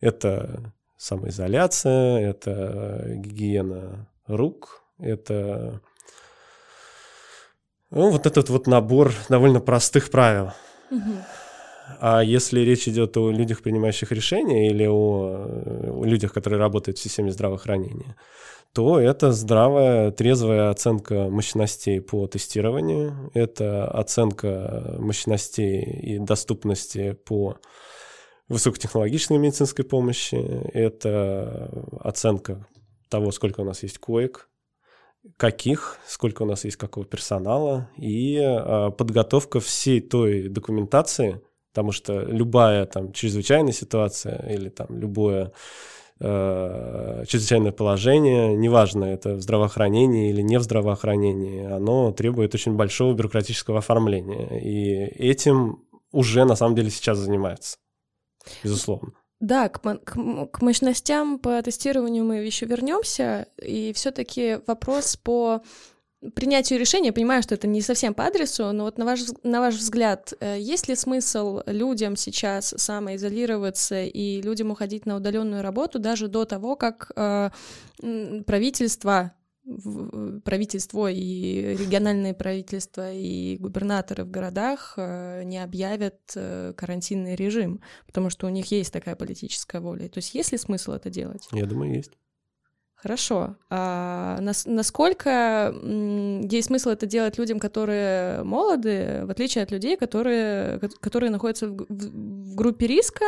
Это 0.00 0.72
самоизоляция, 0.96 2.18
это 2.18 3.04
гигиена 3.16 4.08
рук, 4.26 4.82
это 4.98 5.80
ну, 7.90 8.10
вот 8.10 8.26
этот 8.26 8.50
вот 8.50 8.66
набор 8.66 9.12
довольно 9.28 9.60
простых 9.60 10.10
правил. 10.10 10.52
Угу. 10.90 11.12
А 12.00 12.22
если 12.22 12.60
речь 12.60 12.86
идет 12.86 13.16
о 13.16 13.30
людях, 13.30 13.62
принимающих 13.62 14.12
решения, 14.12 14.70
или 14.70 14.86
о, 14.86 16.00
о 16.00 16.04
людях, 16.04 16.32
которые 16.32 16.60
работают 16.60 16.98
в 16.98 17.02
системе 17.02 17.30
здравоохранения, 17.30 18.16
то 18.74 19.00
это 19.00 19.32
здравая, 19.32 20.10
трезвая 20.10 20.70
оценка 20.70 21.28
мощностей 21.30 22.00
по 22.00 22.26
тестированию, 22.26 23.30
это 23.34 23.88
оценка 23.88 24.96
мощностей 24.98 25.82
и 25.82 26.18
доступности 26.18 27.12
по 27.12 27.56
высокотехнологичной 28.48 29.38
медицинской 29.38 29.84
помощи, 29.84 30.36
это 30.72 31.70
оценка 32.00 32.66
того, 33.08 33.32
сколько 33.32 33.60
у 33.60 33.64
нас 33.64 33.82
есть 33.82 33.98
коек, 33.98 34.48
каких, 35.36 35.98
сколько 36.06 36.42
у 36.42 36.46
нас 36.46 36.64
есть 36.64 36.76
какого 36.76 37.06
персонала, 37.06 37.90
и 37.96 38.36
э, 38.36 38.90
подготовка 38.96 39.60
всей 39.60 40.00
той 40.00 40.48
документации, 40.48 41.40
потому 41.72 41.92
что 41.92 42.22
любая 42.22 42.86
там 42.86 43.12
чрезвычайная 43.12 43.72
ситуация 43.72 44.44
или 44.50 44.68
там 44.68 44.98
любое 44.98 45.52
э, 46.20 47.24
чрезвычайное 47.26 47.72
положение, 47.72 48.54
неважно, 48.56 49.04
это 49.04 49.34
в 49.34 49.40
здравоохранении 49.40 50.30
или 50.30 50.40
не 50.40 50.58
в 50.58 50.62
здравоохранении, 50.62 51.64
оно 51.64 52.12
требует 52.12 52.54
очень 52.54 52.74
большого 52.74 53.14
бюрократического 53.14 53.78
оформления. 53.78 54.60
И 54.60 54.92
этим 55.22 55.84
уже 56.12 56.44
на 56.44 56.56
самом 56.56 56.74
деле 56.74 56.90
сейчас 56.90 57.18
занимаются, 57.18 57.76
безусловно. 58.64 59.12
Да, 59.40 59.68
к, 59.68 59.80
к, 59.80 60.46
к 60.46 60.62
мощностям 60.62 61.38
по 61.38 61.62
тестированию 61.62 62.24
мы 62.24 62.36
еще 62.38 62.66
вернемся, 62.66 63.46
и 63.62 63.92
все-таки 63.92 64.58
вопрос 64.66 65.16
по 65.16 65.62
принятию 66.34 66.80
решения, 66.80 67.12
понимаю, 67.12 67.42
что 67.42 67.54
это 67.54 67.68
не 67.68 67.80
совсем 67.80 68.14
по 68.14 68.24
адресу, 68.24 68.72
но 68.72 68.84
вот 68.84 68.98
на 68.98 69.04
ваш, 69.04 69.20
на 69.44 69.60
ваш 69.60 69.76
взгляд, 69.76 70.32
э, 70.40 70.56
есть 70.58 70.88
ли 70.88 70.96
смысл 70.96 71.60
людям 71.66 72.16
сейчас 72.16 72.74
самоизолироваться 72.76 74.02
и 74.02 74.42
людям 74.42 74.72
уходить 74.72 75.06
на 75.06 75.16
удаленную 75.16 75.62
работу 75.62 76.00
даже 76.00 76.26
до 76.26 76.44
того, 76.44 76.74
как 76.74 77.12
э, 77.14 77.50
правительство 78.46 79.32
правительство 80.44 81.10
и 81.10 81.76
региональные 81.76 82.34
правительства 82.34 83.12
и 83.12 83.56
губернаторы 83.58 84.24
в 84.24 84.30
городах 84.30 84.94
э, 84.96 85.42
не 85.44 85.62
объявят 85.62 86.18
э, 86.34 86.72
карантинный 86.76 87.34
режим, 87.34 87.80
потому 88.06 88.30
что 88.30 88.46
у 88.46 88.50
них 88.50 88.70
есть 88.70 88.92
такая 88.92 89.16
политическая 89.16 89.80
воля. 89.80 90.08
То 90.08 90.18
есть 90.18 90.34
есть 90.34 90.52
ли 90.52 90.58
смысл 90.58 90.92
это 90.92 91.10
делать? 91.10 91.48
Я 91.52 91.66
думаю, 91.66 91.94
есть. 91.94 92.12
Хорошо. 93.00 93.54
А 93.70 94.40
нас, 94.40 94.66
насколько 94.66 95.72
есть 96.50 96.66
смысл 96.66 96.90
это 96.90 97.06
делать 97.06 97.38
людям, 97.38 97.60
которые 97.60 98.42
молоды, 98.42 99.22
в 99.24 99.30
отличие 99.30 99.62
от 99.62 99.70
людей, 99.70 99.96
которые, 99.96 100.80
которые 101.00 101.30
находятся 101.30 101.68
в, 101.68 102.56
группе 102.56 102.88
риска, 102.88 103.24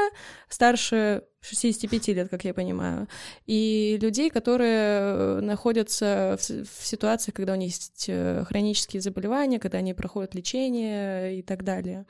старше 0.49 1.23
65 1.43 2.09
лет, 2.09 2.29
как 2.29 2.45
я 2.45 2.53
понимаю, 2.53 3.07
и 3.47 3.97
людей, 4.03 4.29
которые 4.31 5.41
находятся 5.41 6.37
в, 6.41 6.51
в 6.51 6.87
ситуации, 6.87 7.31
когда 7.31 7.53
у 7.53 7.57
них 7.57 7.69
есть 7.69 8.07
э, 8.09 8.45
хронические 8.49 9.01
заболевания, 9.01 9.61
когда 9.61 9.79
они 9.79 9.95
проходят 9.95 10.35
лечение 10.35 11.39
и 11.39 11.43
так 11.43 11.63
далее. 11.63 12.07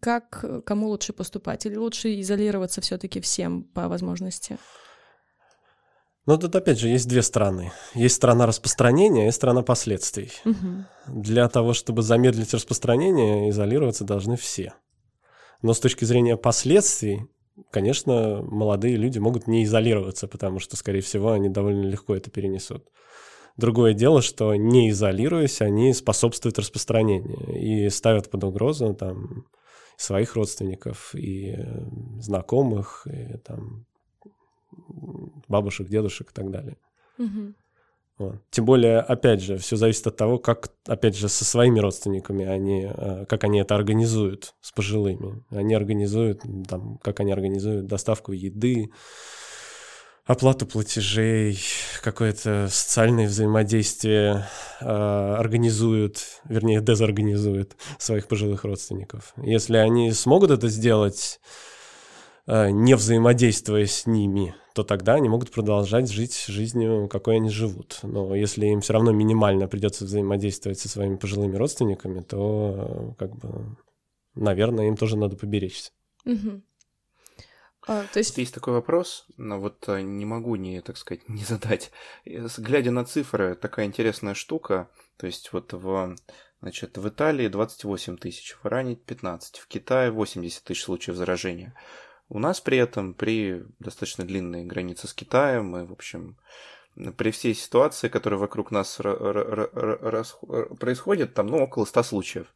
Как 0.00 0.42
кому 0.64 0.88
лучше 0.88 1.12
поступать? 1.12 1.66
Или 1.66 1.76
лучше 1.76 2.18
изолироваться 2.18 2.80
все-таки 2.80 3.20
всем 3.20 3.64
по 3.64 3.88
возможности? 3.88 4.56
Но 6.26 6.38
тут 6.38 6.56
опять 6.56 6.78
же 6.78 6.88
есть 6.88 7.06
две 7.06 7.22
стороны. 7.22 7.72
Есть 7.94 8.16
сторона 8.16 8.46
распространения 8.46 9.28
и 9.28 9.32
сторона 9.32 9.62
последствий. 9.62 10.30
Угу. 10.44 11.22
Для 11.22 11.48
того, 11.48 11.74
чтобы 11.74 12.02
замедлить 12.02 12.54
распространение, 12.54 13.50
изолироваться 13.50 14.04
должны 14.04 14.36
все. 14.36 14.74
Но 15.60 15.74
с 15.74 15.80
точки 15.80 16.04
зрения 16.06 16.36
последствий, 16.38 17.26
конечно, 17.70 18.42
молодые 18.42 18.96
люди 18.96 19.18
могут 19.18 19.46
не 19.46 19.64
изолироваться, 19.64 20.26
потому 20.26 20.60
что, 20.60 20.76
скорее 20.76 21.02
всего, 21.02 21.32
они 21.32 21.50
довольно 21.50 21.86
легко 21.86 22.14
это 22.16 22.30
перенесут. 22.30 22.88
Другое 23.56 23.92
дело, 23.92 24.20
что 24.20 24.54
не 24.54 24.90
изолируясь, 24.90 25.60
они 25.60 25.92
способствуют 25.92 26.58
распространению 26.58 27.54
и 27.54 27.88
ставят 27.90 28.30
под 28.30 28.44
угрозу 28.44 28.94
там 28.94 29.46
своих 29.96 30.34
родственников 30.34 31.14
и 31.14 31.56
знакомых, 32.18 33.06
и 33.06 33.38
там 33.38 33.86
бабушек, 35.48 35.88
дедушек 35.88 36.30
и 36.30 36.34
так 36.34 36.50
далее. 36.50 36.76
Мгм. 37.18 37.54
Вот. 38.16 38.36
Тем 38.50 38.64
более, 38.64 39.00
опять 39.00 39.42
же, 39.42 39.58
все 39.58 39.74
зависит 39.76 40.06
от 40.06 40.16
того, 40.16 40.38
как, 40.38 40.68
опять 40.86 41.16
же, 41.16 41.28
со 41.28 41.44
своими 41.44 41.80
родственниками 41.80 42.44
они, 42.44 42.88
э, 42.88 43.26
как 43.28 43.42
они 43.42 43.58
это 43.58 43.74
организуют 43.74 44.54
с 44.60 44.70
пожилыми. 44.70 45.42
Они 45.50 45.74
организуют, 45.74 46.42
там, 46.68 46.98
как 46.98 47.18
они 47.18 47.32
организуют 47.32 47.86
доставку 47.86 48.30
еды, 48.30 48.92
оплату 50.26 50.64
платежей, 50.64 51.58
какое-то 52.02 52.68
социальное 52.70 53.26
взаимодействие 53.26 54.46
э, 54.80 54.86
организуют, 54.86 56.40
вернее, 56.44 56.80
дезорганизуют 56.80 57.76
своих 57.98 58.28
пожилых 58.28 58.62
родственников. 58.64 59.34
Если 59.36 59.76
они 59.76 60.12
смогут 60.12 60.52
это 60.52 60.68
сделать, 60.68 61.40
не 62.46 62.94
взаимодействуя 62.94 63.86
с 63.86 64.06
ними, 64.06 64.54
то 64.74 64.82
тогда 64.82 65.14
они 65.14 65.28
могут 65.28 65.52
продолжать 65.52 66.10
жить 66.10 66.46
жизнью, 66.48 67.08
какой 67.08 67.36
они 67.36 67.48
живут. 67.48 68.00
Но 68.02 68.34
если 68.34 68.66
им 68.66 68.80
все 68.80 68.92
равно 68.92 69.12
минимально 69.12 69.68
придется 69.68 70.04
взаимодействовать 70.04 70.80
со 70.80 70.88
своими 70.88 71.14
пожилыми 71.14 71.56
родственниками, 71.56 72.20
то 72.20 72.74
э, 72.76 73.14
как 73.16 73.36
бы, 73.36 73.76
наверное, 74.34 74.88
им 74.88 74.96
тоже 74.96 75.16
надо 75.16 75.36
поберечься. 75.36 75.92
Мгм. 76.24 76.64
А, 77.86 78.04
то 78.12 78.18
есть, 78.18 78.36
есть 78.36 78.52
такой 78.52 78.74
вопрос, 78.74 79.26
но 79.36 79.60
вот 79.60 79.88
э, 79.88 80.00
не 80.00 80.24
могу 80.24 80.56
не, 80.56 80.80
так 80.80 80.96
сказать, 80.96 81.22
не 81.28 81.44
задать. 81.44 81.92
Э, 82.24 82.48
Глядя 82.58 82.90
на 82.90 83.04
цифры, 83.04 83.54
такая 83.54 83.86
интересная 83.86 84.34
штука. 84.34 84.90
То 85.18 85.26
есть 85.26 85.52
вот 85.52 85.72
в, 85.72 86.16
значит, 86.60 86.98
в 86.98 87.08
Италии 87.08 87.46
28 87.46 88.16
тысяч, 88.16 88.56
в 88.60 88.66
Иране 88.66 88.96
15, 88.96 89.58
в 89.58 89.68
Китае 89.68 90.10
80 90.10 90.64
тысяч 90.64 90.82
случаев 90.82 91.16
заражения. 91.16 91.76
У 92.28 92.38
нас 92.38 92.60
при 92.60 92.78
этом, 92.78 93.14
при 93.14 93.64
достаточно 93.78 94.24
длинной 94.24 94.64
границе 94.64 95.06
с 95.08 95.14
Китаем, 95.14 95.76
и, 95.76 95.84
в 95.84 95.92
общем, 95.92 96.36
при 97.16 97.30
всей 97.30 97.54
ситуации, 97.54 98.08
которая 98.08 98.38
вокруг 98.38 98.70
нас 98.70 98.96
происходит, 100.78 101.34
там, 101.34 101.48
ну, 101.48 101.62
около 101.62 101.84
100 101.84 102.02
случаев. 102.02 102.46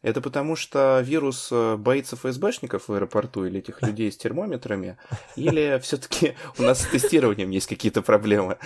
Это 0.00 0.20
потому, 0.20 0.54
что 0.54 1.00
вирус 1.00 1.48
э, 1.50 1.76
боится 1.76 2.14
ФСБшников 2.14 2.86
в 2.86 2.92
аэропорту 2.92 3.44
или 3.44 3.58
этих 3.58 3.82
людей 3.82 4.12
с 4.12 4.16
термометрами, 4.16 4.96
или 5.34 5.78
все-таки 5.82 6.34
у 6.56 6.62
нас 6.62 6.82
с 6.82 6.86
тестированием 6.86 7.50
есть 7.50 7.66
какие-то 7.66 8.00
проблемы? 8.02 8.58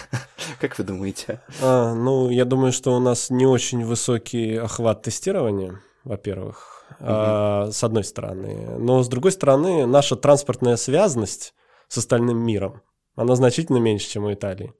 Как 0.60 0.76
вы 0.78 0.84
думаете? 0.84 1.40
А, 1.62 1.94
ну, 1.94 2.28
я 2.28 2.44
думаю, 2.44 2.72
что 2.72 2.94
у 2.94 3.00
нас 3.00 3.30
не 3.30 3.46
очень 3.46 3.84
высокий 3.84 4.56
охват 4.56 5.02
тестирования, 5.02 5.80
во-первых, 6.04 6.83
а, 7.00 7.70
с 7.70 7.82
одной 7.84 8.04
стороны. 8.04 8.78
Но 8.78 9.02
с 9.02 9.08
другой 9.08 9.32
стороны, 9.32 9.86
наша 9.86 10.16
транспортная 10.16 10.76
связанность 10.76 11.54
с 11.88 11.98
остальным 11.98 12.38
миром, 12.38 12.82
она 13.16 13.36
значительно 13.36 13.78
меньше, 13.78 14.08
чем 14.08 14.24
у 14.24 14.32
Италии. 14.32 14.72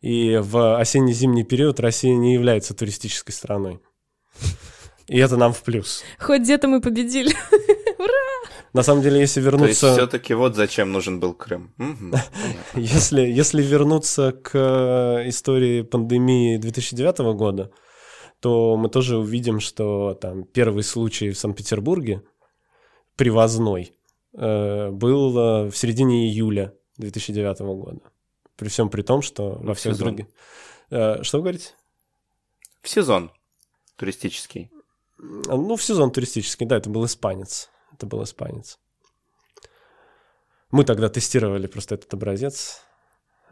И 0.00 0.36
в 0.36 0.78
осенне-зимний 0.78 1.44
период 1.44 1.80
Россия 1.80 2.14
не 2.14 2.34
является 2.34 2.74
туристической 2.74 3.34
страной. 3.34 3.80
И 5.06 5.18
это 5.18 5.36
нам 5.36 5.52
в 5.52 5.62
плюс. 5.62 6.02
хоть 6.18 6.42
где-то 6.42 6.68
мы 6.68 6.80
победили. 6.80 7.34
На 8.72 8.82
самом 8.82 9.02
деле, 9.02 9.20
если 9.20 9.40
То 9.40 9.46
есть 9.46 9.52
вернуться... 9.52 9.92
все-таки 9.92 10.34
вот 10.34 10.56
зачем 10.56 10.90
нужен 10.90 11.20
был 11.20 11.32
Крым. 11.32 11.72
Если, 12.74 13.20
если 13.22 13.62
вернуться 13.62 14.32
к 14.32 14.50
э, 14.52 15.28
истории 15.28 15.82
пандемии 15.82 16.56
2009 16.56 17.18
года, 17.36 17.70
то 18.44 18.76
мы 18.76 18.90
тоже 18.90 19.16
увидим, 19.16 19.58
что 19.58 20.12
там 20.20 20.44
первый 20.44 20.82
случай 20.82 21.30
в 21.30 21.38
Санкт-Петербурге, 21.38 22.22
привозной, 23.16 23.94
э, 24.34 24.90
был 24.90 25.38
э, 25.38 25.70
в 25.70 25.74
середине 25.74 26.28
июля 26.28 26.74
2009 26.98 27.60
года. 27.60 28.00
При 28.56 28.68
всем 28.68 28.90
при 28.90 29.00
том, 29.00 29.22
что 29.22 29.52
во 29.62 29.72
всех 29.72 29.96
других... 29.96 30.26
Э, 30.90 31.22
Что 31.22 31.38
вы 31.38 31.44
говорите? 31.44 31.72
В 32.82 32.88
сезон 32.90 33.30
туристический. 33.96 34.70
Ну, 35.16 35.76
в 35.76 35.82
сезон 35.82 36.10
туристический, 36.10 36.66
да, 36.66 36.76
это 36.76 36.90
был 36.90 37.06
испанец. 37.06 37.70
Это 37.94 38.04
был 38.04 38.22
испанец. 38.24 38.78
Мы 40.70 40.84
тогда 40.84 41.08
тестировали 41.08 41.66
просто 41.66 41.94
этот 41.94 42.12
образец. 42.12 42.83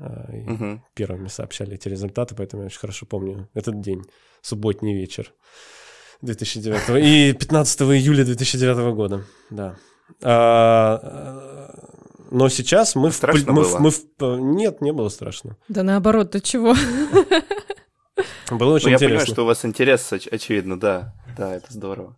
Э, 0.03 0.37
и 0.37 0.51
Мгм. 0.51 0.85
первыми 0.95 1.29
сообщали 1.29 1.75
эти 1.75 1.89
результаты, 1.89 2.35
поэтому 2.35 2.63
я 2.63 2.67
очень 2.67 2.81
хорошо 2.81 3.07
помню 3.07 3.49
этот 3.55 3.81
день, 3.81 4.03
субботний 4.43 4.95
вечер 4.95 5.33
2009 6.23 7.03
и 7.03 7.33
15 7.33 7.81
июля 7.97 8.25
2009 8.25 8.95
года, 8.95 9.25
да. 9.51 9.77
А, 10.23 11.01
э, 11.03 12.27
но 12.31 12.49
сейчас 12.49 12.95
мы... 12.95 13.11
в 13.11 13.15
Страшно 13.15 13.53
мы, 13.53 13.63
в- 13.65 13.71
было? 13.73 13.79
мы 13.79 13.91
в- 13.91 14.41
нет, 14.41 14.81
не 14.81 14.93
было 14.93 15.09
страшно. 15.09 15.57
Да 15.69 15.83
наоборот, 15.83 16.31
ты 16.33 16.41
чего? 16.41 16.75
Было 18.51 18.75
очень 18.75 18.87
Ну, 18.87 18.91
я 18.91 18.97
интересно. 18.97 19.09
понимаю, 19.09 19.27
что 19.27 19.43
у 19.43 19.47
вас 19.47 19.65
интерес, 19.65 20.13
оч- 20.13 20.29
очевидно, 20.29 20.79
да. 20.79 21.15
Да, 21.37 21.55
это 21.55 21.73
здорово. 21.73 22.17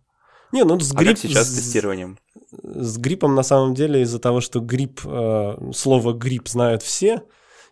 Не, 0.51 0.63
ну 0.65 0.77
с 0.79 0.91
А 0.93 0.95
грипп... 0.97 1.11
как 1.11 1.19
сейчас 1.19 1.47
с 1.47 1.51
с- 1.51 1.55
тестированием? 1.55 2.17
С 2.51 2.97
гриппом 2.97 3.35
на 3.35 3.43
самом 3.43 3.73
деле 3.73 4.01
из-за 4.01 4.19
того, 4.19 4.41
что 4.41 4.59
грипп, 4.59 5.01
э, 5.05 5.71
слово 5.73 6.13
грипп 6.13 6.49
знают 6.49 6.83
все, 6.83 7.23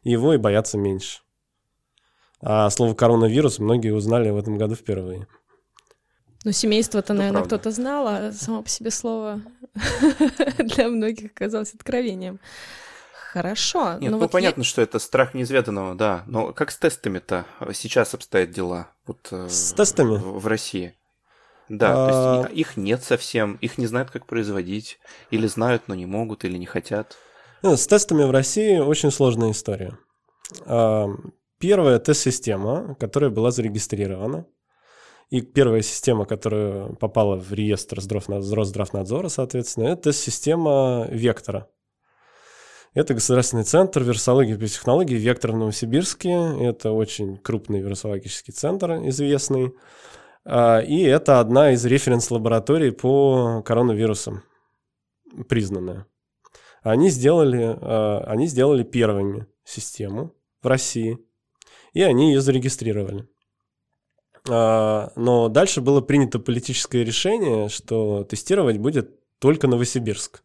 его 0.03 0.33
и 0.33 0.37
боятся 0.37 0.77
меньше. 0.77 1.21
А 2.41 2.69
слово 2.69 2.93
коронавирус 2.93 3.59
многие 3.59 3.93
узнали 3.93 4.29
в 4.29 4.37
этом 4.37 4.57
году 4.57 4.75
впервые. 4.75 5.27
Ну, 6.43 6.51
семейство-то, 6.51 7.13
Это 7.13 7.21
наверное, 7.21 7.43
кто-то 7.43 7.71
знал, 7.71 8.05
а 8.07 8.31
само 8.33 8.63
по 8.63 8.69
себе 8.69 8.91
слово 8.91 9.41
для 10.57 10.89
многих 10.89 11.31
оказалось 11.31 11.73
откровением. 11.73 12.39
Хорошо. 13.31 13.93
Нет, 13.93 14.01
ну 14.01 14.17
ну, 14.17 14.19
вот 14.19 14.31
понятно, 14.31 14.63
что 14.63 14.81
это 14.81 14.99
страх 14.99 15.33
неизведанного, 15.33 15.95
да. 15.95 16.23
Но 16.27 16.53
как 16.53 16.69
с 16.69 16.77
тестами-то 16.77 17.45
сейчас 17.73 18.13
обстоят 18.13 18.51
дела? 18.51 18.89
Вот, 19.07 19.27
э, 19.31 19.47
С 19.49 19.73
тестами? 19.73 20.17
В, 20.17 20.39
в 20.39 20.47
России. 20.47 20.95
Да, 21.69 21.93
А. 21.93 22.07
то 22.43 22.47
есть 22.49 22.55
и- 22.57 22.59
их 22.59 22.77
нет 22.77 23.03
совсем, 23.03 23.55
их 23.55 23.77
не 23.79 23.87
знают, 23.87 24.11
как 24.11 24.27
производить. 24.27 24.99
Или 25.31 25.47
знают, 25.47 25.87
но 25.87 25.95
не 25.95 26.05
могут, 26.05 26.43
или 26.45 26.57
не 26.57 26.65
хотят. 26.67 27.17
Ну, 27.63 27.77
С 27.77 27.87
тестами 27.87 28.23
в 28.23 28.31
России 28.31 28.77
очень 28.77 29.09
сложная 29.09 29.51
история. 29.51 29.97
А, 30.65 31.07
Первая 31.59 31.97
тест-система, 31.97 32.95
которая 32.99 33.29
была 33.29 33.51
зарегистрирована, 33.51 34.45
и 35.29 35.39
первая 35.39 35.81
система, 35.81 36.25
которая 36.25 36.89
попала 36.95 37.37
в 37.37 37.53
реестр 37.53 38.01
Здравнадзора, 38.01 38.59
Росздравнадзора, 38.59 39.29
соответственно, 39.29 39.85
это 39.85 40.03
тест-система 40.03 41.07
Вектора. 41.09 41.69
Это 42.93 43.13
Государственный 43.13 43.63
центр 43.63 44.03
вирусологии 44.03 44.55
и 44.55 44.57
биотехнологий 44.57 45.15
«Вектор» 45.15 45.53
в 45.53 45.57
Новосибирске. 45.57 46.31
Это 46.59 46.91
очень 46.91 47.37
крупный 47.37 47.79
вирусологический 47.79 48.51
центр, 48.51 48.91
известный. 49.07 49.73
А, 50.43 50.79
И 50.81 51.01
это 51.03 51.39
одна 51.39 51.71
из 51.71 51.85
референс-лабораторий 51.85 52.91
по 52.91 53.63
коронавирусам, 53.65 54.43
признанная. 55.47 56.07
Они 56.83 57.09
сделали, 57.09 57.77
э, 57.79 58.23
они 58.25 58.47
сделали 58.47 58.83
первыми 58.83 59.47
систему 59.63 60.35
в 60.61 60.67
России, 60.67 61.17
и 61.93 62.01
они 62.01 62.33
ее 62.33 62.41
зарегистрировали. 62.41 63.27
А, 64.49 65.11
Но 65.15 65.47
дальше 65.47 65.81
было 65.81 66.01
принято 66.01 66.39
политическое 66.39 67.03
решение, 67.03 67.69
что 67.69 68.25
тестировать 68.25 68.77
будет 68.77 69.19
только 69.39 69.67
Новосибирск. 69.67 70.43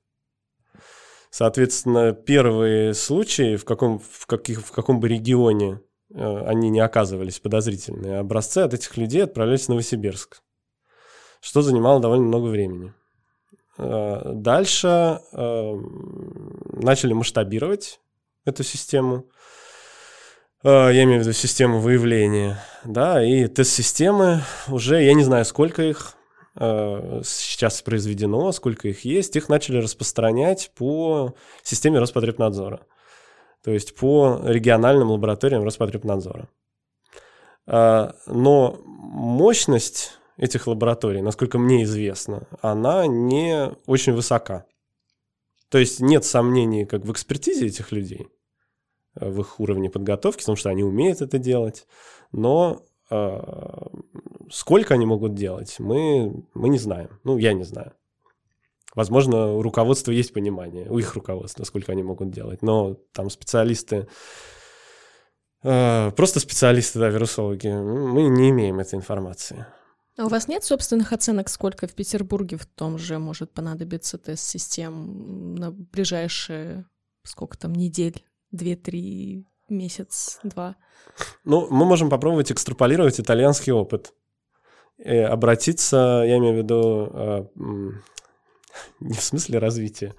Соответственно, 1.31 2.13
первые 2.13 2.95
случаи, 2.95 3.57
в 3.57 3.65
каком, 3.65 3.99
в 3.99 4.27
каких, 4.27 4.65
в 4.65 4.71
каком 4.71 5.01
бы 5.01 5.09
регионе 5.09 5.81
э, 6.15 6.45
они 6.47 6.71
не 6.71 6.81
оказывались 6.81 7.41
подозрительные, 7.41 8.19
образцы 8.19 8.59
от 8.59 8.75
этих 8.75 8.97
людей 8.97 9.25
отправлялись 9.25 9.67
в 9.67 9.69
Новосибирск, 9.71 10.41
что 11.41 11.63
занимало 11.63 12.01
довольно 12.01 12.25
много 12.25 12.47
времени. 12.47 12.95
Э, 13.79 14.33
Дальше 14.35 15.21
э, 15.33 15.75
начали 16.73 17.13
масштабировать 17.13 18.01
эту 18.45 18.65
систему. 18.65 19.27
Э, 20.65 20.91
Я 20.93 21.05
имею 21.05 21.21
в 21.21 21.23
виду 21.23 21.33
систему 21.33 21.79
выявления, 21.79 22.59
да, 22.85 23.25
и 23.25 23.47
тест-системы 23.47 24.43
уже, 24.69 25.03
я 25.03 25.15
не 25.15 25.23
знаю, 25.23 25.45
сколько 25.45 25.83
их 25.83 26.15
сейчас 26.61 27.83
произведено, 27.83 28.51
сколько 28.51 28.89
их 28.89 29.05
есть, 29.05 29.37
их 29.37 29.49
начали 29.49 29.77
распространять 29.77 30.73
по 30.75 31.37
системе 31.63 32.01
Роспотребнадзора, 32.01 32.81
то 33.63 33.71
есть 33.71 33.95
по 33.95 34.41
региональным 34.43 35.13
лабораториям 35.13 35.63
Роспотребнадзора. 35.63 36.49
Но 37.65 38.81
мощность 38.85 40.19
этих 40.39 40.67
лабораторий, 40.67 41.21
насколько 41.21 41.59
мне 41.59 41.83
известно, 41.83 42.47
она 42.63 43.07
не 43.07 43.73
очень 43.87 44.15
высока. 44.15 44.65
То 45.69 45.79
есть 45.79 46.01
нет 46.01 46.25
сомнений 46.25 46.87
как 46.87 47.05
в 47.05 47.13
экспертизе 47.13 47.67
этих 47.67 47.93
людей, 47.93 48.29
в 49.15 49.41
их 49.41 49.61
уровне 49.61 49.91
подготовки, 49.91 50.41
потому 50.41 50.57
что 50.57 50.71
они 50.71 50.83
умеют 50.83 51.21
это 51.21 51.39
делать, 51.39 51.87
но 52.33 52.83
э, 53.11 53.41
сколько 54.51 54.95
они 54.95 55.05
могут 55.05 55.35
делать, 55.35 55.77
мы, 55.79 56.45
мы 56.55 56.69
не 56.69 56.79
знаем. 56.79 57.21
Ну, 57.25 57.37
я 57.37 57.53
не 57.53 57.65
знаю. 57.65 57.93
Возможно, 58.95 59.53
у 59.53 59.63
руководства 59.63 60.13
есть 60.13 60.33
понимание, 60.33 60.89
у 60.89 60.99
их 60.99 61.15
руководства, 61.15 61.65
сколько 61.65 61.93
они 61.93 62.03
могут 62.03 62.31
делать, 62.31 62.63
но 62.63 62.95
там 63.13 63.29
специалисты, 63.29 64.09
э, 65.63 66.11
просто 66.13 66.41
специалисты, 66.41 66.99
да, 67.01 67.09
вирусологи, 67.09 67.69
мы 67.69 68.29
не 68.29 68.51
имеем 68.51 68.79
этой 68.79 68.95
информации. 68.95 69.67
А 70.19 70.27
у 70.27 70.29
вас 70.29 70.49
нет 70.49 70.65
собственных 70.65 71.13
оценок, 71.13 71.49
сколько 71.49 71.87
в 71.87 71.95
Петербурге 71.95 72.57
в 72.57 72.67
том 72.67 72.99
же 72.99 73.21
может 73.21 73.53
понадобиться 73.53 74.19
тест-систем 74.19 75.55
на 75.55 75.71
ближайшие, 75.71 76.87
сколько 77.23 77.57
там, 77.57 77.73
недель, 77.73 78.25
две-три, 78.51 79.47
месяц, 79.69 80.41
два? 80.43 80.75
Ну, 81.45 81.69
мы 81.71 81.85
можем 81.85 82.11
попробовать 82.11 82.51
экстраполировать 82.51 83.21
итальянский 83.21 83.73
опыт. 83.73 84.13
И 84.99 85.17
обратиться, 85.17 86.25
я 86.27 86.39
имею 86.39 86.55
в 86.55 86.59
виду, 86.59 87.11
э, 87.13 87.45
не 89.01 89.15
в 89.15 89.23
смысле 89.23 89.61
развития 89.61 90.17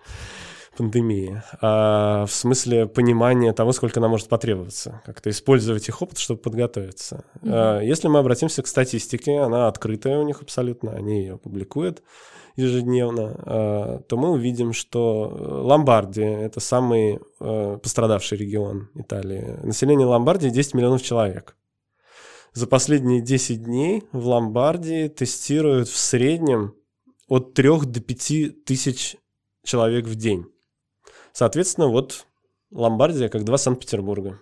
пандемии, 0.80 1.44
а 1.62 2.26
в 2.26 2.32
смысле 2.32 2.88
понимания 2.88 3.52
того, 3.52 3.74
сколько 3.74 4.00
нам 4.00 4.12
может 4.12 4.30
потребоваться, 4.30 5.02
как-то 5.06 5.30
использовать 5.30 5.90
их 5.90 6.02
опыт, 6.02 6.18
чтобы 6.18 6.40
подготовиться. 6.40 7.26
Mm-hmm. 7.42 7.86
Если 7.86 8.08
мы 8.08 8.20
обратимся 8.20 8.64
к 8.64 8.68
статистике, 8.68 9.40
она 9.40 9.68
открытая 9.68 10.20
у 10.20 10.24
них 10.24 10.42
абсолютно, 10.42 10.94
они 10.94 11.20
ее 11.20 11.38
публикуют 11.38 12.02
ежедневно, 12.56 13.36
а, 13.46 14.00
то 14.08 14.16
мы 14.16 14.32
увидим, 14.32 14.72
что 14.72 15.30
Ломбардия— 15.66 16.38
это 16.40 16.62
самый 16.62 17.20
а, 17.42 17.78
пострадавший 17.78 18.38
регион 18.38 18.90
Италии. 18.96 19.60
Население 19.64 20.08
Ломбардии 20.08 20.50
10 20.50 20.76
миллионов 20.76 21.02
человек. 21.02 21.58
За 22.54 22.68
последние 22.68 23.22
10 23.22 23.64
дней 23.64 24.04
в 24.14 24.28
Ломбардии 24.28 25.10
тестируют 25.10 25.90
в 25.90 25.98
среднем 25.98 26.74
от 27.28 27.54
3 27.54 27.70
до 27.86 28.00
5 28.00 28.64
тысяч 28.64 29.18
человек 29.64 30.06
в 30.06 30.16
день. 30.16 30.46
Соответственно, 31.34 31.88
вот 31.88 32.26
Ломбардия 32.72 33.30
как 33.30 33.44
два 33.44 33.58
Санкт-Петербурга. 33.58 34.40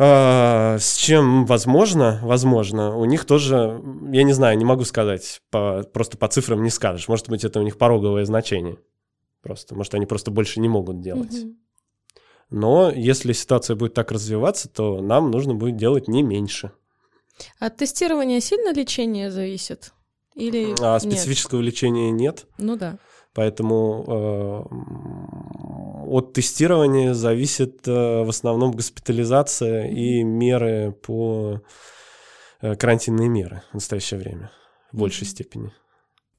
А, 0.00 0.78
с 0.78 0.96
чем 0.96 1.44
возможно, 1.44 2.20
возможно, 2.22 2.96
у 2.96 3.04
них 3.04 3.24
тоже, 3.24 3.82
я 4.12 4.22
не 4.22 4.32
знаю, 4.32 4.56
не 4.56 4.64
могу 4.64 4.84
сказать, 4.84 5.40
по, 5.50 5.82
просто 5.92 6.16
по 6.16 6.28
цифрам 6.28 6.62
не 6.62 6.70
скажешь. 6.70 7.08
Может 7.08 7.28
быть, 7.28 7.44
это 7.44 7.58
у 7.58 7.64
них 7.64 7.78
пороговое 7.78 8.24
значение. 8.24 8.78
Просто, 9.42 9.74
может, 9.74 9.94
они 9.94 10.06
просто 10.06 10.30
больше 10.30 10.60
не 10.60 10.68
могут 10.68 11.00
делать. 11.00 11.34
Угу. 11.34 11.54
Но 12.50 12.90
если 12.90 13.32
ситуация 13.32 13.76
будет 13.76 13.94
так 13.94 14.12
развиваться, 14.12 14.68
то 14.68 15.00
нам 15.00 15.30
нужно 15.30 15.54
будет 15.54 15.76
делать 15.76 16.08
не 16.08 16.22
меньше. 16.22 16.70
От 17.58 17.76
тестирования 17.76 18.40
сильно 18.40 18.72
лечение 18.72 19.30
зависит? 19.30 19.92
Или 20.34 20.74
а 20.80 20.98
специфического 21.00 21.60
нет? 21.60 21.72
лечения 21.72 22.10
нет. 22.10 22.46
Ну 22.58 22.76
да. 22.76 22.98
Поэтому 23.34 24.04
э, 24.08 24.62
от 26.08 26.32
тестирования 26.32 27.14
зависит 27.14 27.86
э, 27.86 28.22
в 28.24 28.28
основном 28.28 28.72
госпитализация 28.72 29.88
и 29.88 30.22
меры 30.22 30.92
по 30.92 31.60
э, 32.60 32.74
карантинные 32.74 33.28
меры 33.28 33.62
в 33.70 33.74
настоящее 33.74 34.18
время 34.18 34.50
в 34.92 34.98
большей 34.98 35.26
степени. 35.26 35.72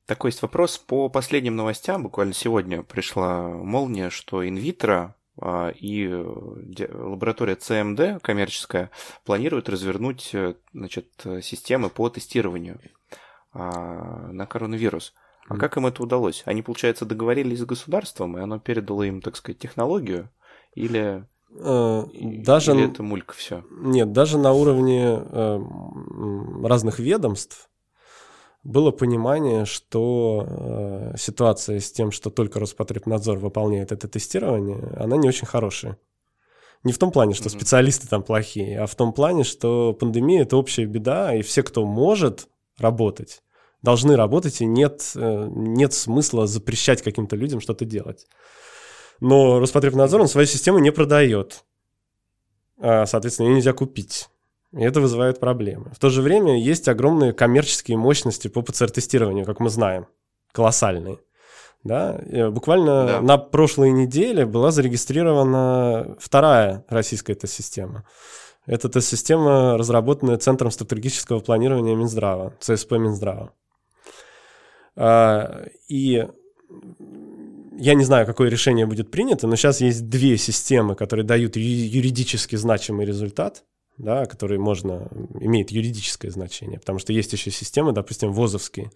Такой 0.05 0.29
есть 0.29 0.41
вопрос 0.41 0.77
по 0.79 1.07
последним 1.09 1.55
новостям. 1.55 2.03
Буквально 2.03 2.33
сегодня 2.33 2.81
пришла 2.81 3.47
молния, 3.47 4.09
что 4.09 4.47
инвитро 4.47 5.15
а, 5.39 5.69
и 5.69 6.11
лаборатория 6.11 7.53
CMD 7.53 8.19
коммерческая 8.19 8.89
планирует 9.23 9.69
развернуть 9.69 10.35
значит, 10.73 11.09
системы 11.43 11.91
по 11.91 12.09
тестированию 12.09 12.79
а, 13.53 14.31
на 14.31 14.47
коронавирус. 14.47 15.13
А 15.49 15.57
как 15.57 15.77
им 15.77 15.87
это 15.87 16.03
удалось? 16.03 16.43
Они, 16.45 16.61
получается, 16.61 17.05
договорились 17.05 17.59
с 17.59 17.65
государством, 17.65 18.37
и 18.37 18.41
оно 18.41 18.59
передало 18.59 19.03
им, 19.03 19.19
так 19.21 19.35
сказать, 19.35 19.59
технологию? 19.59 20.29
Или, 20.75 21.25
э, 21.51 22.03
даже... 22.13 22.73
или 22.73 22.85
это 22.85 23.01
мулька 23.01 23.33
все? 23.33 23.63
Нет, 23.71 24.11
даже 24.11 24.37
на 24.37 24.53
уровне 24.53 25.19
э, 25.19 25.59
разных 26.63 26.99
ведомств 26.99 27.69
было 28.63 28.91
понимание, 28.91 29.65
что 29.65 30.45
э, 30.47 31.17
ситуация 31.17 31.79
с 31.79 31.91
тем, 31.91 32.11
что 32.11 32.29
только 32.29 32.59
Роспотребнадзор 32.59 33.39
выполняет 33.39 33.91
это 33.91 34.07
тестирование, 34.07 34.93
она 34.97 35.17
не 35.17 35.27
очень 35.27 35.47
хорошая. 35.47 35.97
Не 36.83 36.93
в 36.93 36.97
том 36.97 37.11
плане, 37.11 37.33
что 37.33 37.49
специалисты 37.49 38.07
там 38.07 38.23
плохие, 38.23 38.79
а 38.79 38.85
в 38.85 38.95
том 38.95 39.11
плане, 39.11 39.43
что 39.43 39.93
пандемия 39.93 40.43
это 40.43 40.55
общая 40.55 40.85
беда, 40.85 41.35
и 41.35 41.41
все, 41.41 41.63
кто 41.63 41.85
может 41.85 42.47
работать, 42.77 43.43
должны 43.81 44.15
работать, 44.15 44.61
и 44.61 44.65
нет, 44.65 45.11
э, 45.15 45.47
нет 45.49 45.93
смысла 45.93 46.47
запрещать 46.47 47.01
каким-то 47.01 47.35
людям 47.35 47.61
что-то 47.61 47.85
делать. 47.85 48.27
Но 49.19 49.59
Роспотребнадзор, 49.59 50.21
он 50.21 50.27
свою 50.27 50.47
систему 50.47 50.79
не 50.79 50.91
продает. 50.91 51.63
А, 52.79 53.05
соответственно, 53.05 53.47
ее 53.47 53.55
нельзя 53.55 53.73
купить. 53.73 54.29
И 54.71 54.81
это 54.81 55.01
вызывает 55.01 55.39
проблемы. 55.39 55.91
В 55.93 55.99
то 55.99 56.09
же 56.09 56.21
время 56.21 56.61
есть 56.61 56.87
огромные 56.87 57.33
коммерческие 57.33 57.97
мощности 57.97 58.47
по 58.47 58.61
ПЦР-тестированию, 58.61 59.45
как 59.45 59.59
мы 59.59 59.69
знаем. 59.69 60.07
Колоссальные. 60.51 61.19
Да? 61.83 62.21
Буквально 62.51 63.07
да. 63.07 63.21
на 63.21 63.37
прошлой 63.37 63.91
неделе 63.91 64.45
была 64.45 64.71
зарегистрирована 64.71 66.17
вторая 66.19 66.85
российская 66.89 67.35
тест-система. 67.35 68.05
Это 68.65 68.89
тест-система, 68.89 69.77
разработанная 69.77 70.37
Центром 70.37 70.69
стратегического 70.69 71.39
планирования 71.39 71.95
Минздрава, 71.95 72.53
ЦСП 72.59 72.93
Минздрава. 72.93 73.53
А, 75.01 75.65
и 75.87 76.27
я 77.77 77.93
не 77.93 78.03
знаю, 78.03 78.25
какое 78.25 78.49
решение 78.49 78.85
будет 78.85 79.09
принято, 79.09 79.47
но 79.47 79.55
сейчас 79.55 79.79
есть 79.79 80.09
две 80.09 80.37
системы, 80.37 80.95
которые 80.95 81.25
дают 81.25 81.55
юридически 81.55 82.57
значимый 82.57 83.05
результат, 83.05 83.63
да, 83.97 84.25
которые 84.25 84.59
можно, 84.59 85.07
имеет 85.39 85.71
юридическое 85.71 86.31
значение, 86.31 86.79
потому 86.79 86.99
что 86.99 87.13
есть 87.13 87.31
еще 87.31 87.49
системы, 87.49 87.93
допустим, 87.93 88.33
ВОЗовские, 88.33 88.91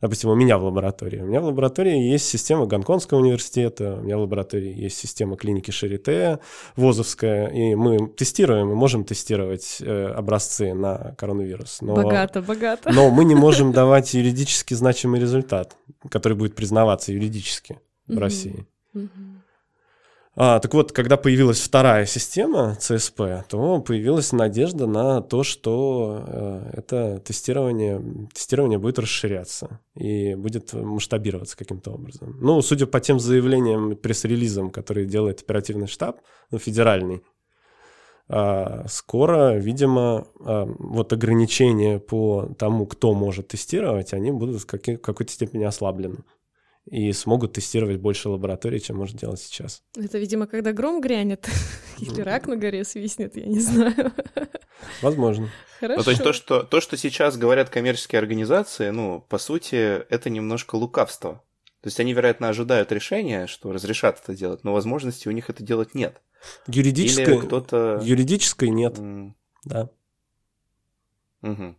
Допустим, 0.00 0.30
у 0.30 0.36
меня 0.36 0.58
в 0.58 0.64
лаборатории. 0.64 1.20
У 1.20 1.26
меня 1.26 1.40
в 1.40 1.46
лаборатории 1.46 1.98
есть 1.98 2.26
система 2.26 2.66
Гонконгского 2.66 3.18
университета, 3.18 3.96
у 3.96 4.02
меня 4.02 4.16
в 4.16 4.20
лаборатории 4.20 4.72
есть 4.72 4.96
система 4.96 5.36
клиники 5.36 5.72
Шарите, 5.72 6.38
ВОЗовская, 6.76 7.48
и 7.48 7.74
мы 7.74 8.08
тестируем, 8.08 8.68
мы 8.68 8.76
можем 8.76 9.04
тестировать 9.04 9.78
э, 9.80 10.06
образцы 10.06 10.72
на 10.72 11.14
коронавирус. 11.18 11.80
Но, 11.80 11.96
богато, 11.96 12.42
богато. 12.42 12.92
Но 12.92 13.10
мы 13.10 13.24
не 13.24 13.34
можем 13.34 13.72
давать 13.72 14.14
юридически 14.14 14.74
значимый 14.74 15.20
результат, 15.20 15.76
который 16.10 16.34
будет 16.34 16.54
признаваться 16.54 17.12
юридически 17.12 17.80
в 18.06 18.18
России. 18.18 18.66
А, 20.40 20.60
так 20.60 20.72
вот, 20.72 20.92
когда 20.92 21.16
появилась 21.16 21.60
вторая 21.60 22.06
система 22.06 22.76
ЦСП, 22.76 23.22
то 23.48 23.80
появилась 23.80 24.30
надежда 24.30 24.86
на 24.86 25.20
то, 25.20 25.42
что 25.42 26.22
э, 26.24 26.70
это 26.74 27.18
тестирование, 27.18 28.00
тестирование 28.32 28.78
будет 28.78 29.00
расширяться 29.00 29.80
и 29.96 30.36
будет 30.36 30.72
масштабироваться 30.74 31.56
каким-то 31.56 31.90
образом. 31.90 32.36
Ну, 32.40 32.62
судя 32.62 32.86
по 32.86 33.00
тем 33.00 33.18
заявлениям, 33.18 33.96
пресс-релизам, 33.96 34.70
которые 34.70 35.06
делает 35.08 35.40
оперативный 35.40 35.88
штаб, 35.88 36.20
ну, 36.52 36.60
федеральный, 36.60 37.24
э, 38.28 38.84
скоро, 38.86 39.56
видимо, 39.56 40.28
э, 40.38 40.66
вот 40.78 41.12
ограничения 41.12 41.98
по 41.98 42.48
тому, 42.56 42.86
кто 42.86 43.12
может 43.12 43.48
тестировать, 43.48 44.12
они 44.12 44.30
будут 44.30 44.62
в 44.62 44.66
какой-то 44.66 45.32
степени 45.32 45.64
ослаблены 45.64 46.18
и 46.90 47.12
смогут 47.12 47.52
тестировать 47.52 47.98
больше 47.98 48.28
лабораторий, 48.28 48.80
чем 48.80 48.96
может 48.96 49.16
делать 49.16 49.40
сейчас. 49.40 49.82
Это, 49.96 50.18
видимо, 50.18 50.46
когда 50.46 50.72
гром 50.72 51.00
грянет 51.00 51.48
или 51.98 52.20
рак 52.20 52.46
на 52.46 52.56
горе 52.56 52.84
свистнет, 52.84 53.36
я 53.36 53.46
не 53.46 53.60
знаю. 53.60 54.12
Возможно. 55.02 55.50
Хорошо. 55.80 55.98
Ну, 55.98 56.04
то 56.04 56.10
есть 56.10 56.22
то 56.22 56.32
что, 56.32 56.62
то, 56.62 56.80
что 56.80 56.96
сейчас 56.96 57.36
говорят 57.36 57.70
коммерческие 57.70 58.18
организации, 58.18 58.90
ну, 58.90 59.20
по 59.28 59.38
сути, 59.38 59.74
это 60.08 60.30
немножко 60.30 60.76
лукавство. 60.76 61.42
То 61.80 61.86
есть 61.86 62.00
они, 62.00 62.12
вероятно, 62.12 62.48
ожидают 62.48 62.90
решения, 62.90 63.46
что 63.46 63.72
разрешат 63.72 64.20
это 64.22 64.34
делать, 64.34 64.64
но 64.64 64.72
возможности 64.72 65.28
у 65.28 65.30
них 65.30 65.48
это 65.48 65.62
делать 65.62 65.94
нет. 65.94 66.20
Юридической, 66.66 67.40
кто-то... 67.40 68.00
юридической 68.02 68.70
нет, 68.70 68.98
mm. 68.98 69.32
да. 69.64 69.90
Угу. 71.42 71.76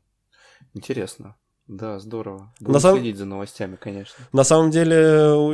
Интересно. 0.73 1.35
Да, 1.69 1.99
здорово. 1.99 2.51
Буду 2.59 2.73
на 2.73 2.79
следить 2.79 3.17
за 3.17 3.25
новостями, 3.25 3.75
конечно. 3.75 4.15
На 4.33 4.43
самом 4.43 4.71
деле 4.71 4.97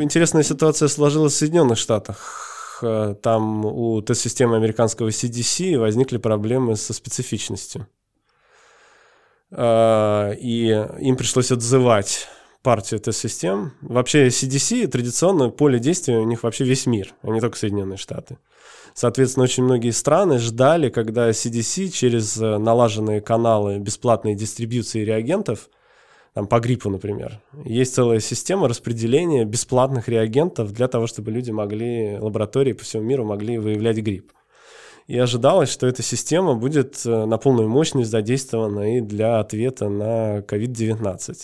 интересная 0.01 0.43
ситуация 0.43 0.87
сложилась 0.87 1.33
в 1.33 1.37
Соединенных 1.37 1.77
Штатах. 1.77 2.79
Э, 2.81 3.15
там 3.21 3.65
у 3.65 4.01
тест-системы 4.01 4.55
американского 4.55 5.09
CDC 5.09 5.77
возникли 5.77 6.15
проблемы 6.15 6.77
со 6.77 6.93
специфичностью. 6.93 7.87
Э, 9.51 10.33
и 10.39 10.67
им 11.01 11.17
пришлось 11.17 11.51
отзывать 11.51 12.29
партию 12.63 13.01
тест-систем. 13.01 13.73
Вообще 13.81 14.27
CDC 14.27 14.87
традиционно 14.87 15.49
поле 15.49 15.79
действия 15.79 16.17
у 16.17 16.25
них 16.25 16.43
вообще 16.43 16.63
весь 16.63 16.85
мир, 16.85 17.13
а 17.23 17.29
не 17.31 17.41
только 17.41 17.57
Соединенные 17.57 17.97
Штаты. 17.97 18.37
Соответственно, 18.93 19.43
очень 19.43 19.63
многие 19.63 19.91
страны 19.91 20.39
ждали, 20.39 20.87
когда 20.87 21.29
CDC 21.31 21.89
через 21.89 22.37
э, 22.37 22.57
налаженные 22.57 23.19
каналы 23.19 23.79
бесплатной 23.79 24.33
дистрибьюции 24.33 25.03
реагентов, 25.03 25.69
там 26.35 26.47
по 26.47 26.59
гриппу, 26.59 26.89
например, 26.89 27.39
есть 27.63 27.95
целая 27.95 28.19
система 28.19 28.67
распределения 28.67 29.45
бесплатных 29.45 30.09
реагентов 30.09 30.73
для 30.73 30.89
того, 30.89 31.07
чтобы 31.07 31.31
люди 31.31 31.49
могли, 31.49 32.17
лаборатории 32.19 32.73
по 32.73 32.83
всему 32.83 33.03
миру 33.03 33.23
могли 33.23 33.57
выявлять 33.57 33.97
грипп. 33.99 34.33
И 35.07 35.17
ожидалось, 35.17 35.69
что 35.69 35.87
эта 35.87 36.03
система 36.03 36.55
будет 36.55 37.05
э, 37.05 37.25
на 37.25 37.37
полную 37.37 37.69
мощность 37.69 38.09
задействована 38.09 38.97
и 38.97 39.01
для 39.01 39.39
ответа 39.39 39.87
на 39.87 40.39
COVID-19. 40.39 41.35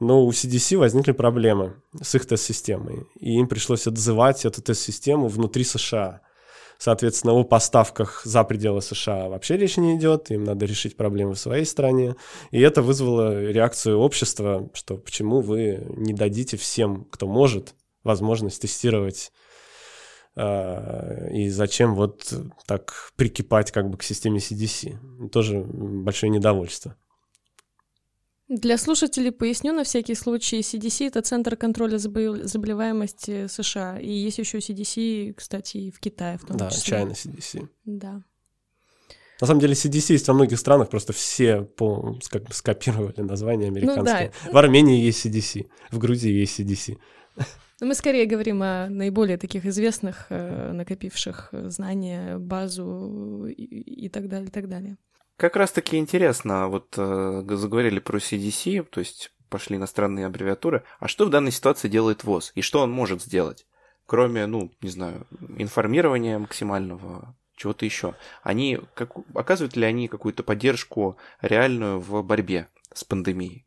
Но 0.00 0.22
у 0.22 0.30
CDC 0.30 0.76
возникли 0.76 1.12
проблемы 1.12 1.76
с 2.02 2.14
их 2.14 2.26
тест-системой, 2.26 3.06
и 3.18 3.38
им 3.38 3.48
пришлось 3.48 3.86
отзывать 3.86 4.44
эту 4.44 4.60
тест-систему 4.60 5.28
внутри 5.28 5.64
США. 5.64 6.20
Соответственно, 6.78 7.32
о 7.32 7.44
поставках 7.44 8.22
за 8.24 8.44
пределы 8.44 8.82
США 8.82 9.28
вообще 9.28 9.56
речь 9.56 9.76
не 9.76 9.96
идет, 9.96 10.30
им 10.30 10.44
надо 10.44 10.66
решить 10.66 10.96
проблемы 10.96 11.34
в 11.34 11.38
своей 11.38 11.64
стране. 11.64 12.16
И 12.50 12.60
это 12.60 12.82
вызвало 12.82 13.44
реакцию 13.44 13.98
общества, 13.98 14.68
что 14.74 14.96
почему 14.96 15.40
вы 15.40 15.86
не 15.96 16.12
дадите 16.12 16.56
всем, 16.56 17.04
кто 17.10 17.26
может, 17.26 17.74
возможность 18.04 18.60
тестировать 18.60 19.32
а, 20.36 21.28
и 21.30 21.48
зачем 21.48 21.94
вот 21.94 22.32
так 22.66 23.10
прикипать 23.16 23.72
как 23.72 23.88
бы 23.88 23.96
к 23.96 24.02
системе 24.02 24.38
CDC. 24.38 25.28
Тоже 25.30 25.60
большое 25.60 26.30
недовольство. 26.30 26.94
Для 28.48 28.78
слушателей 28.78 29.32
поясню 29.32 29.72
на 29.72 29.82
всякий 29.82 30.14
случай. 30.14 30.60
CDC— 30.60 31.06
это 31.08 31.20
Центр 31.20 31.56
контроля 31.56 31.98
заболеваемости 31.98 33.48
США. 33.48 33.98
И 33.98 34.10
есть 34.10 34.38
еще 34.38 34.58
CDC, 34.58 35.34
кстати, 35.34 35.78
и 35.78 35.90
в 35.90 35.98
Китае 35.98 36.38
в 36.38 36.46
том 36.46 36.56
да, 36.56 36.70
числе. 36.70 36.98
Да, 36.98 37.02
China 37.02 37.12
CDC. 37.12 37.68
Да. 37.84 38.22
На 39.40 39.46
самом 39.46 39.60
деле 39.60 39.74
CDC 39.74 40.12
есть 40.12 40.28
во 40.28 40.34
многих 40.34 40.58
странах, 40.58 40.88
просто 40.88 41.12
все 41.12 41.62
по, 41.62 42.18
как 42.30 42.44
бы 42.44 42.54
скопировали 42.54 43.20
название 43.20 43.68
американское. 43.68 44.32
Ну, 44.44 44.46
да. 44.46 44.52
В 44.52 44.56
Армении 44.56 45.04
есть 45.04 45.26
CDC, 45.26 45.66
в 45.90 45.98
Грузии 45.98 46.30
есть 46.30 46.60
CDC. 46.60 46.96
Но 47.80 47.86
мы 47.86 47.94
скорее 47.94 48.24
говорим 48.24 48.62
о 48.62 48.88
наиболее 48.88 49.36
таких 49.36 49.66
известных, 49.66 50.26
э, 50.30 50.72
накопивших 50.72 51.50
знания, 51.66 52.38
базу 52.38 53.46
и, 53.48 53.62
и 54.06 54.08
так 54.08 54.28
далее, 54.28 54.48
и 54.48 54.50
так 54.50 54.68
далее. 54.68 54.96
Как 55.36 55.56
раз-таки 55.56 55.98
интересно, 55.98 56.68
вот 56.68 56.94
э, 56.96 57.44
заговорили 57.46 57.98
про 57.98 58.18
CDC, 58.18 58.84
то 58.84 59.00
есть 59.00 59.32
пошли 59.50 59.76
иностранные 59.76 60.26
аббревиатуры, 60.26 60.84
а 60.98 61.08
что 61.08 61.26
в 61.26 61.30
данной 61.30 61.52
ситуации 61.52 61.88
делает 61.88 62.24
ВОЗ, 62.24 62.52
и 62.54 62.62
что 62.62 62.80
он 62.80 62.90
может 62.90 63.22
сделать, 63.22 63.66
кроме, 64.06 64.46
ну, 64.46 64.72
не 64.80 64.88
знаю, 64.88 65.26
информирования 65.58 66.38
максимального, 66.38 67.36
чего-то 67.54 67.84
еще. 67.84 68.14
Они, 68.42 68.80
как, 68.94 69.12
оказывают 69.34 69.76
ли 69.76 69.84
они 69.84 70.08
какую-то 70.08 70.42
поддержку 70.42 71.16
реальную 71.40 72.00
в 72.00 72.22
борьбе 72.22 72.68
с 72.94 73.04
пандемией? 73.04 73.66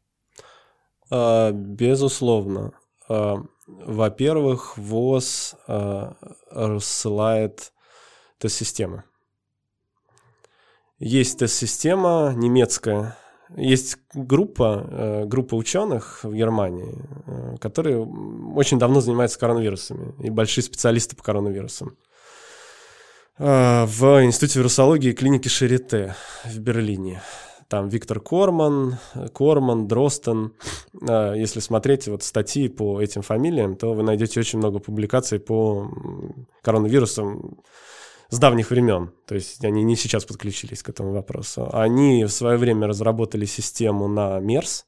А, 1.11 1.51
безусловно. 1.51 2.74
А, 3.07 3.43
во-первых, 3.67 4.78
ВОЗ 4.78 5.55
а, 5.67 6.15
рассылает 6.49 7.74
тест-системы. 8.39 9.03
Есть 10.99 11.39
тест-система 11.39 12.33
немецкая, 12.35 13.15
есть 13.55 13.97
группа, 14.13 14.85
э, 14.91 15.25
группа 15.25 15.55
ученых 15.55 16.19
в 16.23 16.33
Германии, 16.33 16.93
э, 17.25 17.55
которые 17.59 18.05
очень 18.55 18.77
давно 18.77 18.99
занимаются 18.99 19.39
коронавирусами 19.39 20.13
и 20.19 20.29
большие 20.29 20.63
специалисты 20.63 21.15
по 21.15 21.23
коронавирусам. 21.23 21.95
Э, 23.37 23.85
в 23.85 24.23
Институте 24.25 24.59
вирусологии 24.59 25.13
клиники 25.13 25.47
Шарите 25.47 26.15
в 26.43 26.59
Берлине. 26.59 27.21
Там 27.69 27.87
Виктор 27.87 28.19
Корман, 28.19 28.97
Корман, 29.33 29.87
Дростен. 29.87 30.53
Если 31.01 31.59
смотреть 31.59 32.07
вот 32.07 32.23
статьи 32.23 32.67
по 32.67 32.99
этим 32.99 33.21
фамилиям, 33.21 33.75
то 33.75 33.93
вы 33.93 34.01
найдете 34.01 34.39
очень 34.39 34.57
много 34.57 34.79
публикаций 34.79 35.39
по 35.39 35.87
коронавирусам 36.63 37.59
с 38.30 38.38
давних 38.38 38.69
времен, 38.69 39.11
то 39.25 39.36
есть 39.36 39.63
они 39.65 39.84
не 39.84 39.95
сейчас 39.95 40.25
подключились 40.25 40.84
к 40.84 40.89
этому 40.89 41.11
вопросу. 41.11 41.69
Они 41.73 42.23
в 42.25 42.30
свое 42.30 42.57
время 42.57 42.88
разработали 42.88 43.45
систему 43.45 44.07
на 44.07 44.39
MERS, 44.39 44.84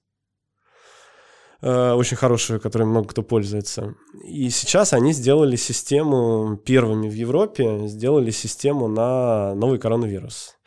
э, 1.61 1.93
очень 1.93 2.17
хорошую, 2.17 2.61
которой 2.61 2.83
много 2.83 3.07
кто 3.09 3.23
пользуется. 3.23 3.95
И 4.23 4.49
сейчас 4.49 4.93
они 4.93 5.11
сделали 5.13 5.55
систему 5.55 6.57
первыми 6.57 7.09
в 7.09 7.13
Европе, 7.13 7.87
сделали 7.87 8.31
систему 8.31 8.87
на 8.87 9.55
новый 9.55 9.79
коронавирус. 9.79 10.57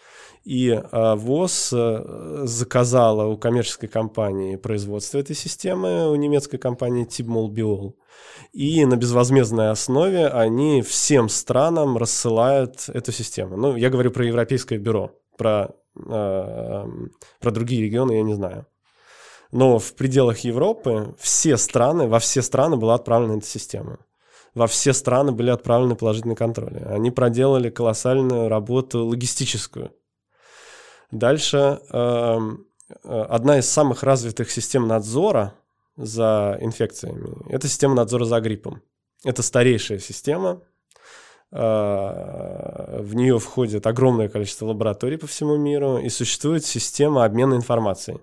И 0.44 0.68
э, 0.68 1.14
ВОЗ 1.14 1.70
э, 1.72 2.42
заказала 2.44 3.26
у 3.26 3.38
коммерческой 3.38 3.88
компании 3.88 4.56
производство 4.56 5.18
этой 5.18 5.34
системы, 5.34 6.10
у 6.10 6.14
немецкой 6.16 6.58
компании 6.58 7.06
Tibmol 7.06 7.48
Biol. 7.48 7.94
И 8.52 8.84
на 8.84 8.96
безвозмездной 8.96 9.70
основе 9.70 10.28
они 10.28 10.82
всем 10.82 11.30
странам 11.30 11.96
рассылают 11.96 12.88
эту 12.88 13.10
систему. 13.10 13.56
Ну, 13.56 13.76
я 13.76 13.88
говорю 13.88 14.10
про 14.10 14.26
Европейское 14.26 14.78
бюро, 14.78 15.12
про, 15.38 15.70
э, 15.96 16.86
про 17.40 17.50
другие 17.50 17.82
регионы 17.82 18.12
я 18.12 18.22
не 18.22 18.34
знаю. 18.34 18.66
Но 19.50 19.78
в 19.78 19.94
пределах 19.94 20.40
Европы 20.40 21.14
все 21.18 21.56
страны, 21.56 22.06
во 22.06 22.18
все 22.18 22.42
страны 22.42 22.76
была 22.76 22.96
отправлена 22.96 23.38
эта 23.38 23.46
система. 23.46 23.98
Во 24.54 24.66
все 24.66 24.92
страны 24.92 25.32
были 25.32 25.50
отправлены 25.50 25.96
положительные 25.96 26.36
контроли. 26.36 26.84
Они 26.86 27.10
проделали 27.10 27.70
колоссальную 27.70 28.48
работу 28.48 29.06
логистическую. 29.06 29.90
Дальше 31.10 31.80
э, 31.90 32.38
одна 33.02 33.58
из 33.58 33.68
самых 33.68 34.02
развитых 34.02 34.50
систем 34.50 34.86
надзора 34.86 35.54
за 35.96 36.58
инфекциями. 36.60 37.30
Это 37.48 37.68
система 37.68 37.94
надзора 37.94 38.24
за 38.24 38.40
гриппом. 38.40 38.82
Это 39.24 39.42
старейшая 39.42 39.98
система. 39.98 40.60
А, 41.56 43.00
в 43.00 43.14
нее 43.14 43.38
входит 43.38 43.86
огромное 43.86 44.28
количество 44.28 44.66
лабораторий 44.66 45.16
по 45.16 45.28
всему 45.28 45.56
миру, 45.56 45.98
и 45.98 46.08
существует 46.08 46.64
система 46.64 47.24
обмена 47.24 47.54
информацией. 47.54 48.18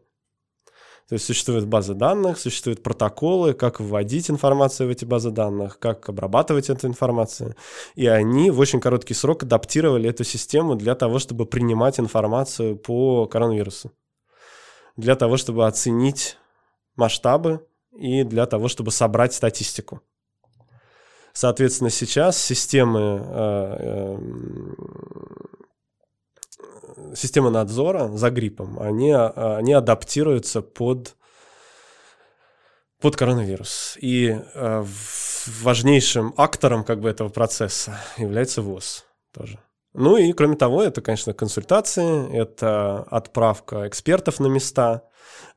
То 1.12 1.16
есть 1.16 1.26
существует 1.26 1.68
база 1.68 1.94
данных, 1.94 2.40
существуют 2.40 2.84
протоколы, 2.84 3.54
как 3.54 3.82
вводить 3.82 4.30
информацию 4.30 4.88
в 4.88 4.92
эти 4.94 5.04
базы 5.04 5.30
данных, 5.30 5.78
как 5.78 6.08
обрабатывать 6.08 6.70
эту 6.70 6.88
информацию. 6.88 7.58
И 7.96 8.08
они 8.08 8.50
в 8.50 8.60
очень 8.60 8.80
короткий 8.80 9.14
срок 9.14 9.44
адаптировали 9.44 10.10
эту 10.10 10.24
систему 10.24 10.76
для 10.76 10.96
того, 10.96 11.20
чтобы 11.20 11.46
принимать 11.46 12.00
информацию 12.00 12.78
по 12.78 13.26
коронавирусу. 13.26 13.92
Для 14.96 15.18
того, 15.18 15.36
чтобы 15.36 15.68
оценить 15.68 16.38
масштабы 16.96 17.68
и 17.92 18.24
для 18.24 18.46
того, 18.46 18.70
чтобы 18.70 18.92
собрать 18.92 19.34
статистику. 19.34 20.00
Соответственно, 21.34 21.90
сейчас 21.90 22.42
системы, 22.42 23.22
э, 23.22 23.76
э, 23.80 24.18
системы 27.16 27.50
надзора 27.50 28.08
за 28.10 28.30
гриппом, 28.30 28.80
они, 28.80 29.12
они 29.12 29.74
адаптируются 29.74 30.62
под, 30.62 31.16
под 33.00 33.16
коронавирус. 33.16 33.98
И 34.02 34.38
э, 34.54 34.86
важнейшим 35.62 36.34
актором 36.38 36.84
как 36.84 37.00
бы, 37.00 37.10
этого 37.10 37.30
процесса 37.30 38.00
является 38.18 38.62
ВОЗ 38.62 39.06
тоже. 39.34 39.60
Ну 39.94 40.16
и 40.16 40.32
кроме 40.32 40.56
того, 40.56 40.82
это, 40.84 41.02
конечно, 41.02 41.34
консультации, 41.34 42.32
это 42.34 43.04
отправка 43.10 43.88
экспертов 43.88 44.40
на 44.40 44.48
места. 44.48 45.04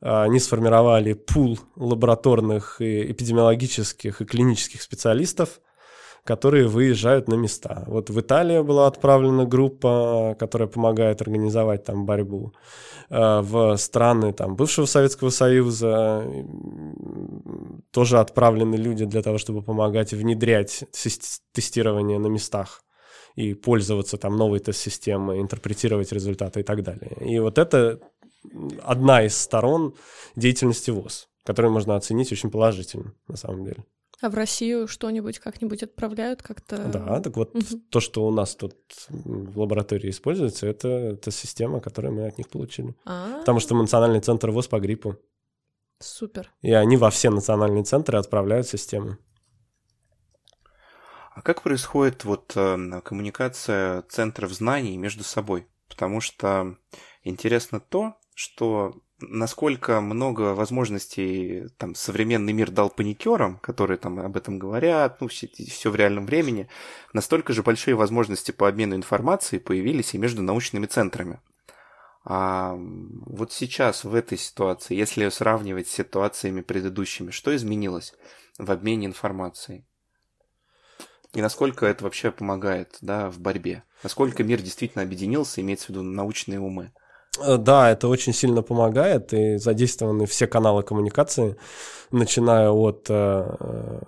А, 0.01 0.25
они 0.25 0.41
сформировали 0.41 1.13
пул 1.13 1.59
лабораторных 1.77 2.81
и 2.81 3.13
эпидемиологических 3.13 4.21
и 4.21 4.25
клинических 4.25 4.83
специалистов, 4.83 5.61
которые 6.25 6.67
выезжают 6.67 7.29
на 7.29 7.35
места. 7.35 7.85
Вот 7.87 8.09
в 8.09 8.19
Италию 8.19 8.65
была 8.65 8.87
отправлена 8.87 9.45
группа, 9.45 10.35
которая 10.39 10.69
помогает 10.69 11.21
организовать 11.21 11.85
там 11.85 12.07
борьбу. 12.07 12.55
А, 13.11 13.43
в 13.43 13.77
страны 13.77 14.33
там, 14.33 14.57
бывшего 14.57 14.87
Советского 14.87 15.31
Союза 15.31 16.25
тоже 17.91 18.19
отправлены 18.19 18.77
люди 18.77 19.05
для 19.05 19.23
того, 19.23 19.37
чтобы 19.37 19.63
помогать 19.63 20.13
внедрять 20.13 20.85
тестирование 21.53 22.19
на 22.19 22.29
местах 22.29 22.83
и 23.37 23.53
пользоваться 23.53 24.17
там 24.17 24.37
новой 24.37 24.61
тест-системой, 24.61 25.41
интерпретировать 25.41 26.13
результаты 26.13 26.61
и 26.61 26.63
так 26.63 26.83
далее. 26.83 27.17
И 27.21 27.39
вот 27.39 27.59
это 27.59 28.01
одна 28.83 29.25
из 29.25 29.37
сторон 29.37 29.95
деятельности 30.37 30.91
ВОЗ, 30.91 31.29
которую 31.45 31.73
можно 31.73 31.97
оценить 31.97 32.33
очень 32.33 32.51
положительно, 32.51 33.13
на 33.29 33.37
самом 33.37 33.65
деле. 33.65 33.85
А 34.21 34.31
в 34.31 34.35
Россию 34.35 34.89
что-нибудь 34.89 35.39
как-нибудь 35.39 35.83
отправляют 35.83 36.43
как-то? 36.43 36.79
Да, 36.79 37.21
так 37.21 37.37
вот 37.37 37.55
угу. 37.55 37.65
то, 37.91 38.01
что 38.01 38.27
у 38.27 38.31
нас 38.31 38.55
тут 38.55 38.75
в 39.09 39.59
лаборатории 39.59 40.11
используется, 40.11 40.67
это, 40.67 40.89
это 40.89 41.31
система, 41.31 41.81
которую 41.81 42.15
мы 42.15 42.27
от 42.27 42.39
них 42.39 42.49
получили. 42.49 42.95
А-а-а. 43.05 43.41
Потому 43.41 43.61
что 43.61 43.75
мы 43.75 43.83
национальный 43.83 44.21
центр 44.21 44.51
ВОЗ 44.51 44.69
по 44.69 44.81
гриппу. 44.81 45.17
Супер. 46.01 46.53
И 46.63 46.73
они 46.73 46.97
во 46.97 47.11
все 47.11 47.31
национальные 47.31 47.85
центры 47.85 48.19
отправляют 48.19 48.67
систему. 48.67 49.19
А 51.35 51.43
как 51.43 51.63
происходит 51.63 52.25
вот 52.25 52.53
э, 52.55 53.01
коммуникация 53.05 54.03
центров 54.03 54.53
знаний 54.53 54.97
между 54.97 55.25
собой? 55.25 55.67
Потому 55.89 56.21
что 56.21 56.77
интересно 57.25 57.81
то, 57.81 58.15
что 58.35 59.03
насколько 59.29 60.01
много 60.01 60.55
возможностей 60.55 61.69
там 61.79 61.95
современный 61.95 62.53
мир 62.53 62.71
дал 62.71 62.91
паникерам, 62.91 63.59
которые 63.59 63.99
там 63.99 64.19
об 64.21 64.37
этом 64.37 64.59
говорят, 64.59 65.21
ну, 65.21 65.29
все, 65.29 65.49
все 65.49 65.91
в 65.91 65.97
реальном 65.97 66.27
времени, 66.27 66.69
настолько 67.13 67.53
же 67.53 67.63
большие 67.63 67.95
возможности 67.95 68.51
по 68.51 68.69
обмену 68.69 68.95
информацией 68.97 69.61
появились 69.61 70.15
и 70.15 70.19
между 70.19 70.43
научными 70.43 70.87
центрами. 70.87 71.41
А 72.25 72.75
вот 72.79 73.53
сейчас, 73.53 74.05
в 74.05 74.15
этой 74.15 74.39
ситуации, 74.39 74.95
если 74.95 75.29
сравнивать 75.29 75.89
с 75.89 75.93
ситуациями 75.93 76.63
предыдущими, 76.63 77.31
что 77.31 77.55
изменилось 77.55 78.15
в 78.59 78.71
обмене 78.71 79.07
информацией? 79.07 79.85
И 81.35 81.43
насколько 81.43 81.85
это 81.85 82.05
вообще 82.05 82.31
помогает 82.31 82.97
да, 83.01 83.29
в 83.29 83.41
борьбе? 83.41 83.83
Насколько 84.03 84.45
мир 84.45 84.63
действительно 84.63 85.03
объединился, 85.03 85.61
имеется 85.61 85.87
в 85.87 85.89
виду 85.91 86.03
научные 86.03 86.61
умы? 86.61 86.93
Э, 87.41 87.57
да, 87.57 87.91
это 87.91 88.09
очень 88.09 88.33
сильно 88.33 88.63
помогает, 88.63 89.33
и 89.33 89.57
задействованы 89.57 90.27
все 90.27 90.47
каналы 90.47 90.83
коммуникации, 90.83 91.57
начиная 92.11 92.71
от 92.71 93.07
э, 93.09 93.57
э 93.61 94.01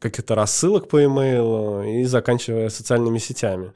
каких-то 0.00 0.34
рассылок 0.34 0.88
по 0.88 1.04
имейлу 1.04 1.84
и 1.84 2.02
заканчивая 2.02 2.70
социальными 2.70 3.18
сетями. 3.18 3.72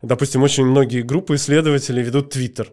Допустим, 0.00 0.42
очень 0.42 0.64
многие 0.64 1.02
группы 1.02 1.34
исследователей 1.34 2.02
ведут 2.02 2.30
Твиттер, 2.30 2.72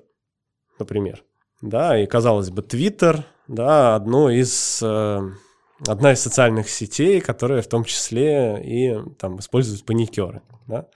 например. 0.80 1.22
Да, 1.62 2.02
и 2.02 2.06
казалось 2.06 2.52
бы, 2.52 2.62
Твиттер, 2.62 3.26
да, 3.50 3.96
одно 3.96 4.30
из, 4.30 4.82
одна 5.86 6.14
из 6.14 6.22
социальных 6.22 6.70
сетей, 6.70 7.20
которая 7.20 7.62
в 7.62 7.68
том 7.68 7.84
числе 7.84 8.62
и 8.64 8.98
там 9.18 9.40
используют 9.40 9.86
паникеры. 9.86 10.42
Да? 10.68 10.88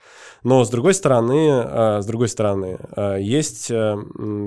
Но 0.42 0.64
с 0.64 0.70
другой 0.70 0.94
стороны, 0.94 1.48
э, 1.64 2.02
с 2.02 2.06
другой 2.06 2.28
стороны, 2.28 2.78
э, 2.96 3.18
есть 3.20 3.70
э, 3.70 3.96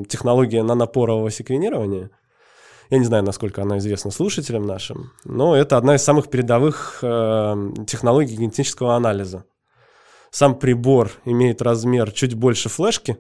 технология 0.10 0.64
нанопорового 0.64 1.30
секвенирования. 1.30 2.10
Я 2.90 2.98
не 2.98 3.06
знаю, 3.06 3.24
насколько 3.24 3.62
она 3.62 3.78
известна 3.78 4.12
слушателям 4.12 4.66
нашим, 4.66 5.12
но 5.24 5.56
это 5.56 5.78
одна 5.78 5.96
из 5.96 6.04
самых 6.04 6.30
передовых 6.30 6.98
технологий 7.00 8.36
генетического 8.36 8.96
анализа. 8.96 9.46
Сам 10.30 10.60
прибор 10.60 11.12
имеет 11.26 11.62
размер 11.62 12.12
чуть 12.12 12.36
больше 12.36 12.70
флешки, 12.70 13.18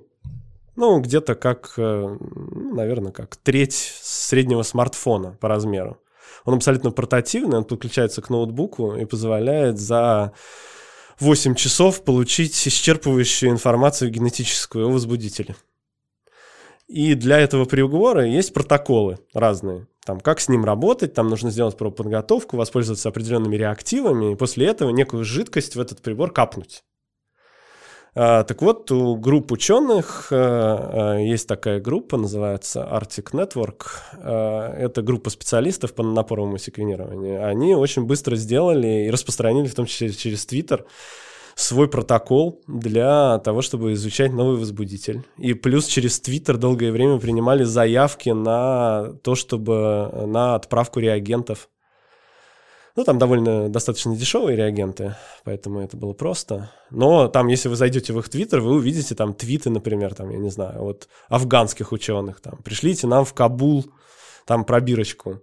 ну, 0.75 0.99
где-то 0.99 1.33
как, 1.33 1.73
ну, 1.77 2.75
наверное, 2.75 3.11
как 3.11 3.35
треть 3.37 3.73
среднего 3.73 4.63
смартфона 4.63 5.37
по 5.39 5.47
размеру. 5.47 5.97
Он 6.45 6.55
абсолютно 6.55 6.91
портативный, 6.91 7.57
он 7.57 7.63
подключается 7.63 8.21
к 8.21 8.29
ноутбуку 8.29 8.95
и 8.95 9.05
позволяет 9.05 9.79
за 9.79 10.33
8 11.19 11.55
часов 11.55 12.03
получить 12.03 12.55
исчерпывающую 12.67 13.49
информацию 13.49 14.11
генетическую 14.11 14.87
о 14.87 14.91
возбудителе. 14.91 15.55
И 16.87 17.15
для 17.15 17.39
этого 17.39 17.65
прибора 17.65 18.25
есть 18.25 18.53
протоколы 18.53 19.19
разные. 19.33 19.87
Там, 20.05 20.19
как 20.19 20.41
с 20.41 20.49
ним 20.49 20.65
работать, 20.65 21.13
там 21.13 21.29
нужно 21.29 21.49
сделать 21.49 21.77
подготовку, 21.77 22.57
воспользоваться 22.57 23.07
определенными 23.09 23.55
реактивами, 23.55 24.33
и 24.33 24.35
после 24.35 24.67
этого 24.67 24.89
некую 24.89 25.23
жидкость 25.23 25.75
в 25.75 25.79
этот 25.79 26.01
прибор 26.01 26.31
капнуть. 26.31 26.83
А, 28.15 28.43
так 28.43 28.61
вот, 28.61 28.91
у 28.91 29.15
групп 29.15 29.51
ученых 29.51 30.27
а, 30.31 31.15
а, 31.15 31.19
есть 31.19 31.47
такая 31.47 31.79
группа, 31.79 32.17
называется 32.17 32.87
Arctic 32.91 33.31
Network. 33.31 33.87
Это 34.77 35.01
группа 35.01 35.29
специалистов 35.29 35.93
по 35.93 36.03
напоровому 36.03 36.57
секвенированию. 36.57 37.45
Они 37.45 37.75
очень 37.75 38.03
быстро 38.03 38.35
сделали 38.35 39.05
и 39.05 39.09
распространили, 39.09 39.67
в 39.67 39.75
том 39.75 39.85
числе 39.85 40.11
через 40.11 40.45
Twitter, 40.45 40.85
свой 41.55 41.87
протокол 41.87 42.61
для 42.67 43.39
того, 43.39 43.61
чтобы 43.61 43.93
изучать 43.93 44.31
новый 44.31 44.57
возбудитель. 44.57 45.23
И 45.37 45.53
плюс 45.53 45.87
через 45.87 46.21
Twitter 46.21 46.57
долгое 46.57 46.91
время 46.91 47.19
принимали 47.19 47.63
заявки 47.63 48.29
на 48.29 49.13
то, 49.23 49.35
чтобы 49.35 50.11
на 50.27 50.55
отправку 50.55 50.99
реагентов 50.99 51.69
ну, 52.95 53.03
там 53.03 53.17
довольно 53.17 53.69
достаточно 53.69 54.15
дешевые 54.15 54.55
реагенты, 54.55 55.15
поэтому 55.43 55.81
это 55.81 55.97
было 55.97 56.13
просто. 56.13 56.71
Но 56.91 57.27
там, 57.27 57.47
если 57.47 57.67
вы 57.69 57.75
зайдете 57.75 58.13
в 58.13 58.19
их 58.19 58.29
твиттер, 58.29 58.61
вы 58.61 58.75
увидите 58.75 59.15
там 59.15 59.33
твиты, 59.33 59.69
например, 59.69 60.13
там, 60.13 60.29
я 60.29 60.37
не 60.37 60.49
знаю, 60.49 60.81
вот 60.81 61.07
афганских 61.27 61.91
ученых, 61.91 62.39
там, 62.39 62.59
пришлите 62.63 63.07
нам 63.07 63.25
в 63.25 63.33
Кабул 63.33 63.85
там 64.45 64.63
пробирочку. 64.65 65.41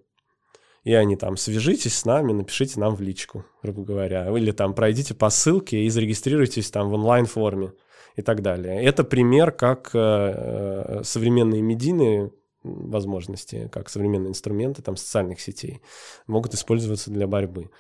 И 0.83 0.95
они 0.95 1.17
там, 1.17 1.37
свяжитесь 1.37 1.99
с 1.99 2.05
нами, 2.07 2.33
напишите 2.33 2.81
нам 2.81 2.95
в 2.95 3.01
личку, 3.03 3.45
грубо 3.63 3.83
говоря. 3.83 4.31
Или 4.35 4.51
там 4.51 4.73
пройдите 4.73 5.15
по 5.15 5.29
ссылке 5.29 5.83
и 5.83 5.91
зарегистрируйтесь 5.91 6.71
там 6.71 6.89
в 6.89 6.95
онлайн-форме 6.95 7.73
и 8.17 8.23
так 8.23 8.41
далее. 8.41 8.83
Это 8.83 9.05
пример, 9.05 9.53
как 9.53 9.91
э, 9.93 9.99
э 9.99 11.05
современные 11.05 11.61
медийные 11.61 12.33
возможности, 12.63 13.69
как 13.73 13.89
современные 13.89 14.31
инструменты 14.31 14.83
там, 14.83 14.97
социальных 14.97 15.41
сетей, 15.41 15.81
могут 16.27 16.55
использоваться 16.55 17.11
для 17.11 17.27
борьбы 17.27 17.71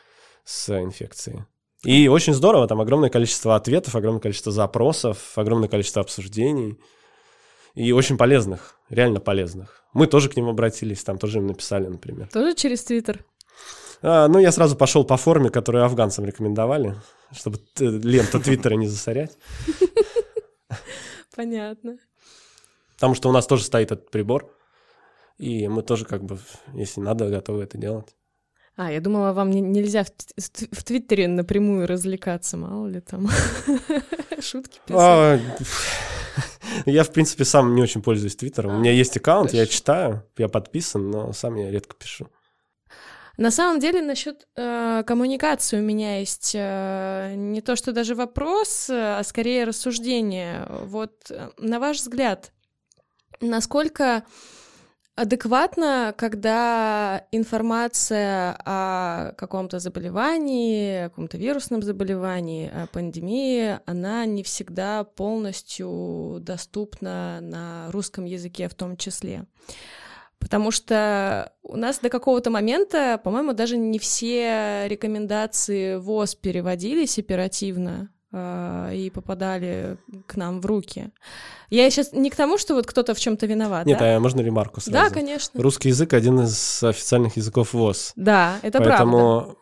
с 0.45 0.71
инфекцией. 0.81 1.45
И 1.85 2.09
очень 2.09 2.35
здорово, 2.35 2.67
там 2.67 2.81
огромное 2.81 3.09
количество 3.09 3.57
ответов, 3.57 3.95
огромное 3.97 4.21
количество 4.21 4.53
запросов, 4.53 5.33
огромное 5.37 5.69
количество 5.69 6.03
обсуждений. 6.03 6.79
И 7.75 7.93
очень 7.93 8.19
полезных, 8.19 8.77
реально 8.91 9.21
полезных. 9.21 9.85
Мы 9.95 10.07
тоже 10.07 10.29
к 10.29 10.37
ним 10.37 10.49
обратились, 10.49 11.03
там 11.05 11.19
тоже 11.19 11.39
им 11.39 11.47
написали, 11.47 11.87
например. 11.87 12.29
Тоже 12.29 12.55
через 12.55 12.85
Твиттер? 12.85 13.25
А, 14.03 14.29
ну, 14.29 14.39
я 14.39 14.53
сразу 14.53 14.77
пошел 14.77 15.05
по 15.05 15.17
форме, 15.17 15.51
которую 15.51 15.85
афганцам 15.85 16.25
рекомендовали, 16.25 16.97
чтобы 17.33 17.59
ленту 17.79 18.41
Твиттера 18.41 18.75
не 18.75 18.87
засорять. 18.87 19.39
Понятно. 21.35 21.99
Потому 22.95 23.15
что 23.15 23.29
у 23.29 23.33
нас 23.33 23.47
тоже 23.47 23.65
стоит 23.65 23.93
этот 23.93 24.11
прибор. 24.11 24.53
И 25.41 25.69
мы 25.69 25.83
тоже 25.83 26.05
как 26.05 26.23
бы, 26.23 26.39
если 26.75 27.01
надо, 27.01 27.31
готовы 27.31 27.63
это 27.63 27.79
делать. 27.79 28.15
А, 28.77 28.93
я 28.93 29.01
думала, 29.01 29.33
вам 29.33 29.49
не, 29.49 29.63
нельзя 29.63 30.05
в, 30.05 30.11
в 30.37 30.85
Твиттере 30.85 31.29
напрямую 31.29 31.87
развлекаться, 31.87 32.59
мало 32.59 32.87
ли 32.87 33.01
там 33.01 33.27
шутки 34.41 34.81
писать. 34.85 34.91
А, 34.91 35.41
я, 36.85 37.05
в 37.05 37.11
принципе, 37.11 37.47
сам 37.47 37.75
не 37.75 37.83
очень 37.83 38.03
пользуюсь 38.03 38.37
Твиттером. 38.37 38.73
А, 38.73 38.77
У 38.77 38.81
меня 38.81 38.93
есть 38.93 39.17
аккаунт, 39.17 39.55
я 39.55 39.65
читаю, 39.65 40.25
я 40.37 40.49
подписан, 40.49 41.11
но 41.11 41.33
сам 41.33 41.57
я 41.57 41.71
редко 41.71 41.97
пишу. 41.97 42.29
На 43.39 43.51
самом 43.51 43.81
деле, 43.81 44.03
насчет 44.03 44.47
э, 44.57 45.05
коммуникации 45.07 45.79
у 45.79 45.83
меня 45.83 46.19
есть 46.19 46.53
э, 46.55 47.33
не 47.35 47.63
то, 47.63 47.77
что 47.77 47.93
даже 47.93 48.15
вопрос, 48.15 48.91
а 48.91 49.23
скорее 49.25 49.65
рассуждение. 49.65 50.67
Вот, 50.69 51.31
э, 51.31 51.49
на 51.57 51.81
ваш 51.81 51.97
взгляд, 51.97 52.53
насколько 53.41 54.25
адекватно, 55.15 56.15
когда 56.17 57.27
информация 57.31 58.57
о 58.65 59.33
каком-то 59.37 59.79
заболевании, 59.79 61.05
о 61.05 61.09
каком-то 61.11 61.37
вирусном 61.37 61.83
заболевании, 61.83 62.69
о 62.69 62.87
пандемии, 62.87 63.79
она 63.87 64.25
не 64.25 64.43
всегда 64.43 65.05
полностью 65.05 66.39
доступна 66.41 67.41
на 67.41 67.91
русском 67.91 68.25
языке 68.25 68.69
в 68.69 68.75
том 68.75 68.97
числе. 68.97 69.47
Потому 70.39 70.71
что 70.71 71.53
у 71.63 71.77
нас 71.77 71.99
до 71.99 72.09
какого-то 72.09 72.51
момента, 72.51 73.21
по-моему, 73.23 73.53
даже 73.53 73.77
не 73.77 73.99
все 73.99 74.89
рекомендации 74.89 75.97
ВОЗ 75.97 76.35
переводились 76.35 77.19
оперативно 77.19 78.11
и 78.33 79.11
попадали 79.13 79.97
к 80.27 80.37
нам 80.37 80.61
в 80.61 80.67
руки. 80.67 81.11
Я 81.69 81.91
сейчас 81.91 82.13
не 82.13 82.31
к 82.31 82.37
тому, 82.37 82.59
что 82.59 82.75
вот 82.75 82.87
кто-то 82.87 83.15
в 83.15 83.19
чем-то 83.19 83.47
виноват. 83.47 83.87
Нет, 83.87 83.99
да? 83.99 84.17
а 84.17 84.21
можно 84.21 84.41
ремарку 84.41 84.81
сразу? 84.81 84.93
Да, 84.93 85.11
конечно. 85.13 85.61
Русский 85.61 85.89
язык 85.89 86.13
один 86.13 86.41
из 86.41 86.83
официальных 86.83 87.37
языков 87.37 87.73
ВОЗ. 87.73 88.13
Да, 88.17 88.59
это 88.63 88.79
Поэтому 88.79 89.41
правда. 89.41 89.60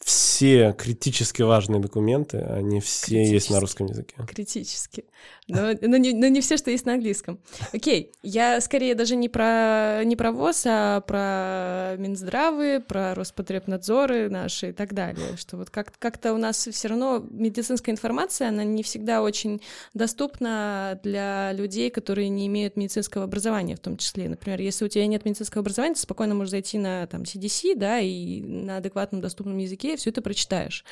Все 0.00 0.74
критически 0.76 1.42
важные 1.42 1.80
документы, 1.80 2.38
они 2.38 2.80
все 2.80 3.24
есть 3.24 3.50
на 3.50 3.60
русском 3.60 3.86
языке. 3.86 4.16
Критически. 4.28 5.04
Но, 5.48 5.72
но, 5.80 5.96
не, 5.96 6.12
но 6.12 6.28
не 6.28 6.42
все, 6.42 6.58
что 6.58 6.70
есть 6.70 6.84
на 6.84 6.92
английском. 6.94 7.40
Окей, 7.72 8.12
я 8.22 8.60
скорее 8.60 8.94
даже 8.94 9.16
не 9.16 9.30
про, 9.30 10.02
не 10.04 10.14
про 10.14 10.30
ВОЗ, 10.30 10.64
а 10.66 11.00
про 11.00 11.96
Минздравы, 11.96 12.84
про 12.86 13.14
Роспотребнадзоры 13.14 14.28
наши 14.28 14.70
и 14.70 14.72
так 14.72 14.92
далее. 14.92 15.36
Что 15.38 15.56
вот 15.56 15.70
как- 15.70 15.98
как-то 15.98 16.34
у 16.34 16.36
нас 16.36 16.68
все 16.70 16.88
равно 16.88 17.24
медицинская 17.30 17.94
информация, 17.94 18.48
она 18.48 18.62
не 18.62 18.82
всегда 18.82 19.22
очень 19.22 19.62
доступна 19.94 21.00
для 21.02 21.52
людей, 21.54 21.90
которые 21.90 22.28
не 22.28 22.46
имеют 22.46 22.76
медицинского 22.76 23.24
образования 23.24 23.76
в 23.76 23.80
том 23.80 23.96
числе. 23.96 24.28
Например, 24.28 24.60
если 24.60 24.84
у 24.84 24.88
тебя 24.88 25.06
нет 25.06 25.24
медицинского 25.24 25.60
образования, 25.62 25.94
ты 25.94 26.00
спокойно 26.00 26.34
можешь 26.34 26.50
зайти 26.50 26.76
на 26.76 27.06
там, 27.06 27.22
CDC, 27.22 27.74
да, 27.74 28.00
и 28.00 28.42
на 28.64 28.78
адекватном 28.78 29.20
доступном 29.20 29.58
языке 29.58 29.96
все 29.96 30.10
это 30.10 30.22
прочитаешь. 30.22 30.84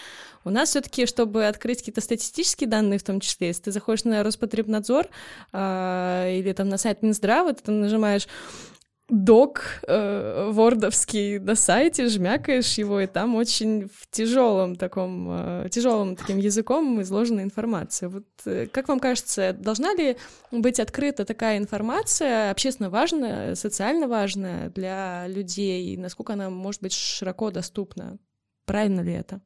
У 0.45 0.51
нас 0.51 0.71
все 0.71 0.81
таки 0.81 1.07
чтобы 1.07 1.47
открыть 1.47 1.79
какие-то 1.79 2.01
статистические 2.01 2.69
данные 2.69 2.99
в 2.99 3.03
том 3.03 3.21
числе, 3.21 3.49
если 3.49 3.63
ты 3.63 3.73
заходишь 3.73 4.05
на 4.05 4.23
Роспотребнадзор 4.23 5.09
э, 5.53 6.37
или 6.39 6.53
там 6.53 6.69
на 6.69 6.79
сайт 6.79 7.03
Минздрава, 7.03 7.53
ты 7.53 7.63
там 7.63 7.81
нажимаешь 7.81 8.29
док 9.09 9.63
э, 9.87 10.51
вордовский 10.51 11.39
на 11.39 11.55
сайте, 11.55 12.09
жмякаешь 12.09 12.77
его, 12.79 13.01
и 13.01 13.07
там 13.07 13.37
очень 13.37 13.89
в 13.89 14.11
тяжелом 14.11 14.75
таком, 14.75 15.29
э, 15.31 15.69
тяжелым 15.71 16.17
таким 16.17 16.39
языком 16.39 17.01
изложена 17.03 17.43
информация. 17.43 18.09
Вот 18.09 18.27
э, 18.47 18.67
как 18.67 18.89
вам 18.89 18.99
кажется, 18.99 19.53
должна 19.53 19.95
ли 19.95 20.17
быть 20.51 20.81
открыта 20.81 21.25
такая 21.25 21.59
информация, 21.59 22.51
общественно 22.51 22.91
важная, 22.91 23.55
социально 23.55 24.09
важная 24.09 24.71
для 24.71 25.29
людей, 25.29 25.95
и 25.95 25.97
насколько 25.97 26.33
она 26.33 26.51
может 26.51 26.83
быть 26.83 26.93
широко 26.93 27.51
доступна? 27.53 28.19
Правильно 28.65 29.03
ли 29.03 29.13
это? 29.13 29.41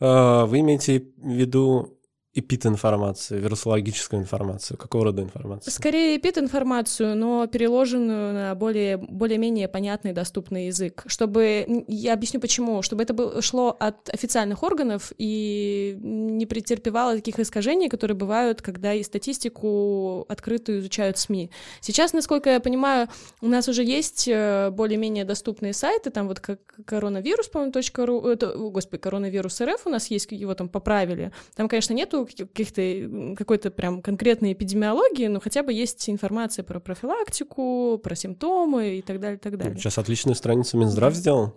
А, 0.00 0.46
вы 0.46 0.60
имеете 0.60 1.06
в 1.16 1.28
виду 1.28 1.96
эпид-информацию, 2.36 3.40
вирусологическую 3.40 4.22
информацию? 4.22 4.76
Какого 4.76 5.06
рода 5.06 5.22
информацию? 5.22 5.72
Скорее 5.72 6.18
эпид-информацию, 6.18 7.16
но 7.16 7.46
переложенную 7.46 8.34
на 8.34 8.54
более, 8.54 8.98
более-менее 8.98 9.68
понятный, 9.68 10.12
доступный 10.12 10.66
язык. 10.66 11.04
Чтобы, 11.06 11.84
я 11.88 12.12
объясню 12.12 12.40
почему, 12.40 12.82
чтобы 12.82 13.02
это 13.02 13.14
было, 13.14 13.40
шло 13.40 13.74
от 13.78 14.10
официальных 14.10 14.62
органов 14.62 15.12
и 15.16 15.96
не 16.00 16.44
претерпевало 16.46 17.14
таких 17.16 17.38
искажений, 17.38 17.88
которые 17.88 18.16
бывают, 18.16 18.60
когда 18.60 18.92
и 18.92 19.02
статистику 19.02 20.26
открытую 20.28 20.80
изучают 20.80 21.18
СМИ. 21.18 21.50
Сейчас, 21.80 22.12
насколько 22.12 22.50
я 22.50 22.60
понимаю, 22.60 23.08
у 23.40 23.48
нас 23.48 23.68
уже 23.68 23.82
есть 23.82 24.28
э, 24.28 24.70
более-менее 24.70 25.24
доступные 25.24 25.72
сайты, 25.72 26.10
там 26.10 26.28
вот 26.28 26.40
как 26.40 26.60
коронавирус, 26.84 27.48
по-моему, 27.48 27.72
.ру, 28.06 28.28
это, 28.28 28.52
господи, 28.56 29.00
коронавирус 29.00 29.60
РФ 29.60 29.86
у 29.86 29.90
нас 29.90 30.08
есть, 30.08 30.30
его 30.30 30.54
там 30.54 30.68
поправили. 30.68 31.32
Там, 31.54 31.68
конечно, 31.68 31.94
нету 31.94 32.25
каких-то 32.26 33.34
какой-то 33.36 33.70
прям 33.70 34.02
конкретной 34.02 34.52
эпидемиологии, 34.52 35.26
но 35.26 35.40
хотя 35.40 35.62
бы 35.62 35.72
есть 35.72 36.08
информация 36.10 36.62
про 36.62 36.80
профилактику, 36.80 37.98
про 38.02 38.14
симптомы 38.14 38.98
и 38.98 39.02
так 39.02 39.20
далее, 39.20 39.36
и 39.36 39.40
так 39.40 39.56
далее. 39.56 39.76
Сейчас 39.76 39.98
отличную 39.98 40.34
страницу 40.34 40.76
Минздрав 40.76 41.14
сделал. 41.14 41.54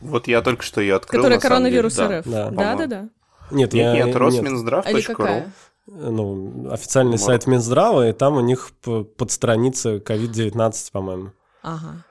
Вот 0.00 0.26
я 0.28 0.42
только 0.42 0.62
что 0.62 0.80
ее 0.80 0.96
открыл. 0.96 1.20
Которая 1.20 1.40
коронавирус 1.40 1.94
деле. 1.94 2.20
РФ. 2.20 2.26
Да, 2.26 2.50
да, 2.50 2.74
да. 2.76 2.86
да. 2.86 3.08
Нет, 3.50 3.72
нет, 3.72 3.96
я, 3.96 4.04
нет, 4.04 4.16
Росминздрав.ру. 4.16 5.44
Ну, 5.86 6.70
официальный 6.70 7.18
вот. 7.18 7.20
сайт 7.20 7.46
Минздрава, 7.46 8.08
и 8.08 8.12
там 8.12 8.36
у 8.36 8.40
них 8.40 8.70
под 8.82 9.30
страница 9.30 9.96
COVID-19, 9.96 10.92
по-моему. 10.92 11.32
Ага. 11.62 12.04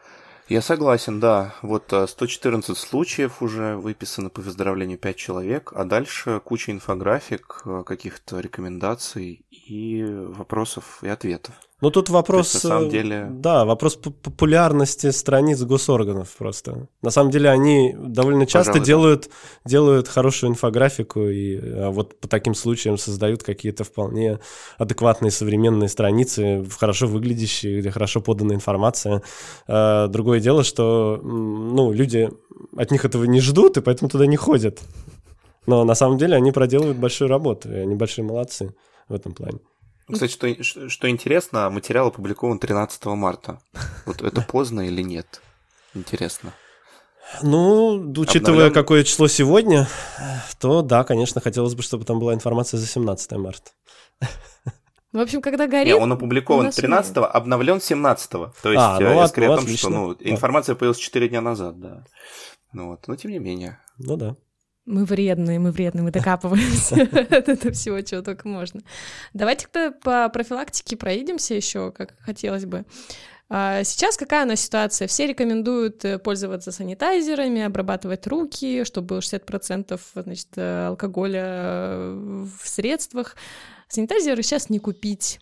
Я 0.52 0.62
согласен, 0.62 1.22
да. 1.22 1.56
Вот 1.62 1.94
114 2.08 2.72
э, 2.72 2.76
случаев 2.76 3.42
уже 3.42 3.78
выписано 3.78 4.30
по 4.30 4.42
выздоровлению 4.42 4.98
5 4.98 5.16
человек, 5.16 5.72
а 5.74 5.86
дальше 5.86 6.42
куча 6.44 6.74
инфографик, 6.74 7.62
э, 7.64 7.84
каких-то 7.86 8.42
рекомендаций 8.42 9.46
и 9.50 10.04
вопросов 10.04 11.02
и 11.04 11.08
ответов. 11.08 11.56
Ну 11.82 11.90
тут 11.90 12.10
вопрос, 12.10 12.54
есть, 12.54 12.64
на 12.64 12.70
самом 12.70 12.88
э, 12.90 12.92
деле... 12.92 13.28
да, 13.32 13.66
вопрос 13.66 13.96
популярности 13.96 15.10
страниц 15.10 15.64
госорганов 15.64 16.30
просто. 16.38 16.88
На 17.02 17.10
самом 17.10 17.32
деле 17.32 17.50
они 17.50 17.96
довольно 17.98 18.46
часто 18.46 18.74
Пожалуй, 18.74 18.86
делают, 18.86 19.30
да. 19.64 19.70
делают 19.70 20.08
хорошую 20.08 20.52
инфографику 20.52 21.22
и 21.22 21.60
а 21.60 21.90
вот 21.90 22.20
по 22.20 22.28
таким 22.28 22.54
случаям 22.54 23.00
создают 23.00 23.42
какие-то 23.42 23.84
вполне 23.84 24.40
адекватные 24.78 25.32
современные 25.32 25.90
страницы, 25.90 26.64
хорошо 26.78 27.08
выглядящие, 27.08 27.80
где 27.80 27.90
хорошо 27.90 28.22
подана 28.22 28.54
информация. 28.54 29.24
А, 29.68 30.08
другое 30.08 30.40
дело, 30.40 30.64
что 30.64 31.20
ну, 31.24 31.92
люди 31.92 32.30
от 32.78 32.92
них 32.92 33.06
этого 33.06 33.24
не 33.24 33.42
ждут 33.42 33.78
и 33.78 33.82
поэтому 33.82 34.08
туда 34.08 34.28
не 34.28 34.38
ходят. 34.38 34.80
Но 35.66 35.84
на 35.84 35.96
самом 35.96 36.20
деле 36.20 36.36
они 36.36 36.52
проделывают 36.52 37.00
большую 37.00 37.28
работу, 37.28 37.72
и 37.72 37.78
они 37.78 37.96
большие 37.96 38.24
молодцы 38.24 38.76
в 39.10 39.16
этом 39.16 39.34
плане. 39.34 39.60
Кстати, 40.12 40.62
что, 40.62 40.90
что 40.90 41.10
интересно, 41.10 41.70
материал 41.70 42.08
опубликован 42.08 42.60
13 42.60 43.06
марта. 43.06 43.62
Вот 44.06 44.22
это 44.22 44.42
поздно 44.48 44.82
или 44.82 45.02
нет? 45.02 45.42
Интересно. 45.94 46.54
Ну, 47.42 48.12
учитывая, 48.18 48.68
Обновлен... 48.68 48.74
какое 48.74 49.04
число 49.04 49.28
сегодня, 49.28 49.88
то 50.60 50.82
да, 50.82 51.04
конечно, 51.04 51.40
хотелось 51.40 51.76
бы, 51.76 51.82
чтобы 51.82 52.04
там 52.04 52.20
была 52.20 52.34
информация 52.34 52.78
за 52.78 52.88
17 52.88 53.32
марта. 53.34 53.72
В 55.14 55.20
общем, 55.20 55.42
когда 55.42 55.68
горит... 55.68 55.88
Не, 55.88 55.96
он 55.96 56.12
опубликован 56.12 56.68
13-го, 56.68 57.26
обновлен 57.26 57.78
17-го. 57.78 58.54
То 58.62 58.72
есть, 58.72 58.82
а, 58.82 59.00
ну, 59.00 59.16
я 59.16 59.28
скорее 59.28 59.48
ну, 59.48 59.54
о 59.54 59.58
том, 59.58 59.68
что 59.68 59.90
ну, 59.90 60.16
информация 60.20 60.76
появилась 60.76 61.00
4 61.00 61.30
дня 61.30 61.42
назад, 61.42 61.80
да. 61.80 62.06
Ну 62.72 62.92
вот, 62.92 63.08
но 63.08 63.16
тем 63.18 63.32
не 63.32 63.40
менее. 63.40 63.80
Ну 63.98 64.16
да. 64.16 64.38
Мы 64.86 65.06
вредные, 65.06 65.60
мы 65.60 65.72
вредные, 65.72 66.04
мы 66.04 66.12
докапываемся 66.12 67.04
от 67.04 67.50
этого 67.50 67.72
всего, 67.74 68.02
чего 68.02 68.22
только 68.22 68.48
можно. 68.48 68.82
Давайте 69.34 69.68
то 69.68 69.92
по 69.92 70.30
профилактике 70.30 70.98
проедемся 70.98 71.54
еще, 71.54 71.92
как 71.92 72.16
хотелось 72.20 72.66
бы. 72.66 72.86
А, 73.54 73.84
сейчас 73.84 74.16
какая 74.16 74.46
у 74.46 74.48
нас 74.48 74.62
ситуация? 74.62 75.10
Все 75.10 75.28
рекомендуют 75.28 76.06
э, 76.06 76.18
пользоваться 76.20 76.72
санитайзерами, 76.72 77.64
обрабатывать 77.64 78.26
руки, 78.26 78.86
чтобы 78.86 79.18
60% 79.18 80.00
значит, 80.16 80.48
э, 80.56 80.88
алкоголя 80.88 81.44
э, 81.44 82.46
в 82.62 82.68
средствах. 82.70 83.36
Санитайзеры 83.90 84.42
сейчас 84.42 84.70
не 84.70 84.80
купить. 84.80 85.42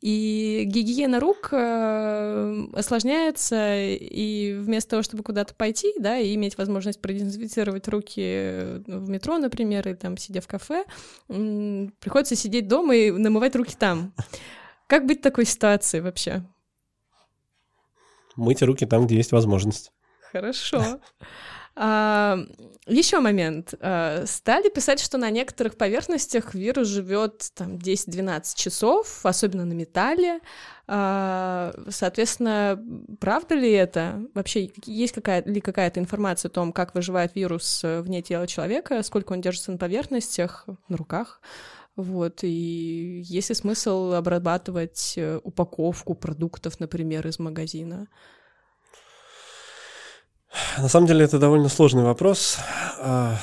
И 0.00 0.64
гигиена 0.66 1.20
рук 1.20 1.48
э, 1.52 2.66
осложняется, 2.72 3.76
и 3.76 4.54
вместо 4.54 4.90
того, 4.90 5.02
чтобы 5.02 5.22
куда-то 5.22 5.54
пойти, 5.54 5.94
да, 5.98 6.18
и 6.18 6.34
иметь 6.34 6.58
возможность 6.58 7.00
продезинфицировать 7.00 7.88
руки 7.88 8.22
э, 8.22 8.82
в 8.86 9.08
метро, 9.08 9.38
например, 9.38 9.88
или 9.88 9.94
там 9.94 10.16
сидя 10.16 10.40
в 10.40 10.46
кафе, 10.46 10.84
приходится 11.28 12.36
сидеть 12.36 12.68
дома 12.68 12.94
и 12.94 13.10
намывать 13.10 13.56
руки 13.56 13.74
там. 13.78 14.12
Как 14.86 15.06
быть 15.06 15.20
в 15.20 15.22
такой 15.22 15.46
ситуации 15.46 16.00
вообще? 16.00 16.44
Мыть 18.36 18.62
руки 18.62 18.84
там, 18.84 19.06
где 19.06 19.16
есть 19.16 19.32
возможность. 19.32 19.92
Хорошо. 20.32 21.00
А, 21.76 22.38
еще 22.86 23.20
момент. 23.20 23.74
А, 23.80 24.24
стали 24.26 24.68
писать, 24.68 25.00
что 25.00 25.18
на 25.18 25.30
некоторых 25.30 25.76
поверхностях 25.76 26.54
вирус 26.54 26.88
живет 26.88 27.50
там 27.54 27.76
10-12 27.76 28.56
часов, 28.56 29.20
особенно 29.24 29.64
на 29.64 29.72
металле. 29.72 30.40
А, 30.86 31.72
соответственно, 31.88 32.82
правда 33.20 33.54
ли 33.54 33.70
это? 33.70 34.22
Вообще 34.34 34.70
есть 34.86 35.14
какая 35.14 35.42
ли 35.44 35.60
какая-то 35.60 36.00
информация 36.00 36.48
о 36.48 36.52
том, 36.52 36.72
как 36.72 36.94
выживает 36.94 37.34
вирус 37.34 37.80
вне 37.82 38.22
тела 38.22 38.46
человека, 38.46 39.02
сколько 39.02 39.32
он 39.32 39.40
держится 39.40 39.72
на 39.72 39.78
поверхностях, 39.78 40.66
на 40.88 40.96
руках? 40.96 41.40
Вот, 41.96 42.40
и 42.42 43.22
есть 43.24 43.50
ли 43.50 43.54
смысл 43.54 44.14
обрабатывать 44.14 45.14
э, 45.16 45.38
упаковку 45.44 46.14
продуктов, 46.14 46.80
например, 46.80 47.24
из 47.28 47.38
магазина? 47.38 48.08
На 50.78 50.88
самом 50.88 51.06
деле 51.06 51.24
это 51.24 51.38
довольно 51.38 51.68
сложный 51.68 52.04
вопрос. 52.04 52.58
А, 53.00 53.36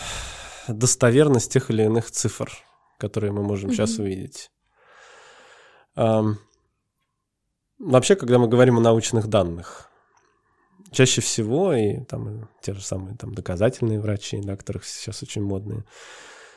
достоверность 0.68 1.52
тех 1.52 1.70
или 1.70 1.84
иных 1.84 2.12
цифр, 2.12 2.52
которые 2.98 3.32
мы 3.32 3.44
можем 3.44 3.70
mm-hmm. 3.70 3.74
сейчас 3.74 4.00
увидеть. 4.00 4.52
Вообще, 7.80 8.16
когда 8.16 8.38
мы 8.38 8.48
говорим 8.48 8.78
о 8.78 8.82
научных 8.82 9.28
данных, 9.28 9.90
чаще 10.92 11.22
всего, 11.22 11.74
и 11.74 12.02
там 12.02 12.50
те 12.62 12.74
же 12.74 12.84
самые 12.84 13.18
там, 13.18 13.34
доказательные 13.34 14.00
врачи, 14.00 14.40
да, 14.42 14.56
которых 14.56 14.86
сейчас 14.86 15.24
очень 15.24 15.42
модные, 15.42 15.84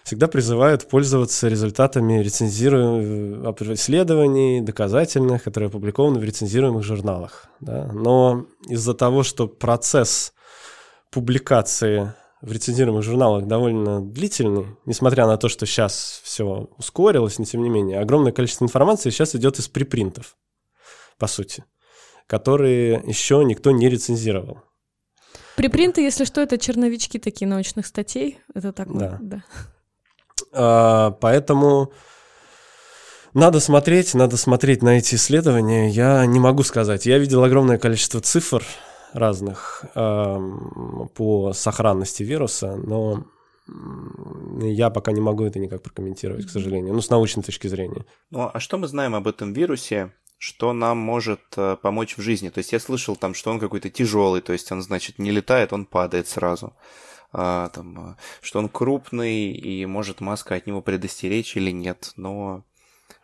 всегда 0.02 0.28
призывают 0.28 0.86
пользоваться 0.88 1.48
результатами 1.48 2.20
рецензируемых 2.20 3.62
исследований, 3.62 4.60
доказательных, 4.60 5.42
которые 5.42 5.68
опубликованы 5.68 6.18
в 6.18 6.24
рецензируемых 6.24 6.82
журналах. 6.82 7.46
Да. 7.60 7.90
Но 7.92 8.46
из-за 8.68 8.92
того, 8.92 9.22
что 9.22 9.48
процесс 9.48 10.34
публикации 11.14 12.12
в 12.42 12.52
рецензируемых 12.52 13.02
журналах 13.02 13.46
довольно 13.46 14.02
длительный, 14.02 14.66
несмотря 14.84 15.26
на 15.26 15.38
то, 15.38 15.48
что 15.48 15.64
сейчас 15.64 16.20
все 16.24 16.68
ускорилось, 16.76 17.38
но 17.38 17.44
тем 17.44 17.62
не 17.62 17.70
менее, 17.70 18.00
огромное 18.00 18.32
количество 18.32 18.64
информации 18.64 19.10
сейчас 19.10 19.34
идет 19.34 19.58
из 19.58 19.68
припринтов, 19.68 20.36
по 21.16 21.26
сути, 21.26 21.64
которые 22.26 23.02
еще 23.06 23.42
никто 23.44 23.70
не 23.70 23.88
рецензировал. 23.88 24.60
Припринты, 25.56 26.02
если 26.02 26.24
что, 26.24 26.40
это 26.40 26.58
черновички 26.58 27.18
такие 27.18 27.46
научных 27.46 27.86
статей. 27.86 28.40
Это 28.54 28.72
так. 28.72 28.92
Да. 28.92 29.18
да. 29.22 29.44
А, 30.52 31.10
поэтому 31.12 31.92
надо 33.34 33.60
смотреть, 33.60 34.14
надо 34.14 34.36
смотреть 34.36 34.82
на 34.82 34.98
эти 34.98 35.14
исследования. 35.14 35.88
Я 35.88 36.26
не 36.26 36.40
могу 36.40 36.64
сказать. 36.64 37.06
Я 37.06 37.18
видел 37.18 37.44
огромное 37.44 37.78
количество 37.78 38.20
цифр, 38.20 38.64
разных 39.14 39.84
э, 39.94 40.38
по 41.14 41.52
сохранности 41.52 42.22
вируса, 42.24 42.76
но 42.76 43.24
я 44.60 44.90
пока 44.90 45.12
не 45.12 45.20
могу 45.20 45.44
это 45.44 45.58
никак 45.58 45.82
прокомментировать, 45.82 46.46
к 46.46 46.50
сожалению, 46.50 46.92
ну, 46.92 47.00
с 47.00 47.08
научной 47.08 47.42
точки 47.42 47.68
зрения. 47.68 48.04
Ну, 48.30 48.50
а 48.52 48.60
что 48.60 48.76
мы 48.76 48.88
знаем 48.88 49.14
об 49.14 49.26
этом 49.26 49.54
вирусе, 49.54 50.12
что 50.36 50.72
нам 50.72 50.98
может 50.98 51.40
э, 51.56 51.76
помочь 51.80 52.18
в 52.18 52.20
жизни? 52.20 52.50
То 52.50 52.58
есть 52.58 52.72
я 52.72 52.80
слышал 52.80 53.16
там, 53.16 53.32
что 53.32 53.50
он 53.50 53.60
какой-то 53.60 53.88
тяжелый, 53.88 54.42
то 54.42 54.52
есть 54.52 54.70
он, 54.72 54.82
значит, 54.82 55.18
не 55.18 55.30
летает, 55.30 55.72
он 55.72 55.86
падает 55.86 56.28
сразу. 56.28 56.74
А, 57.32 57.68
там, 57.68 58.10
э, 58.10 58.16
что 58.42 58.58
он 58.58 58.68
крупный 58.68 59.52
и 59.52 59.86
может 59.86 60.20
маска 60.20 60.56
от 60.56 60.66
него 60.66 60.82
предостеречь 60.82 61.56
или 61.56 61.70
нет, 61.70 62.12
но 62.16 62.64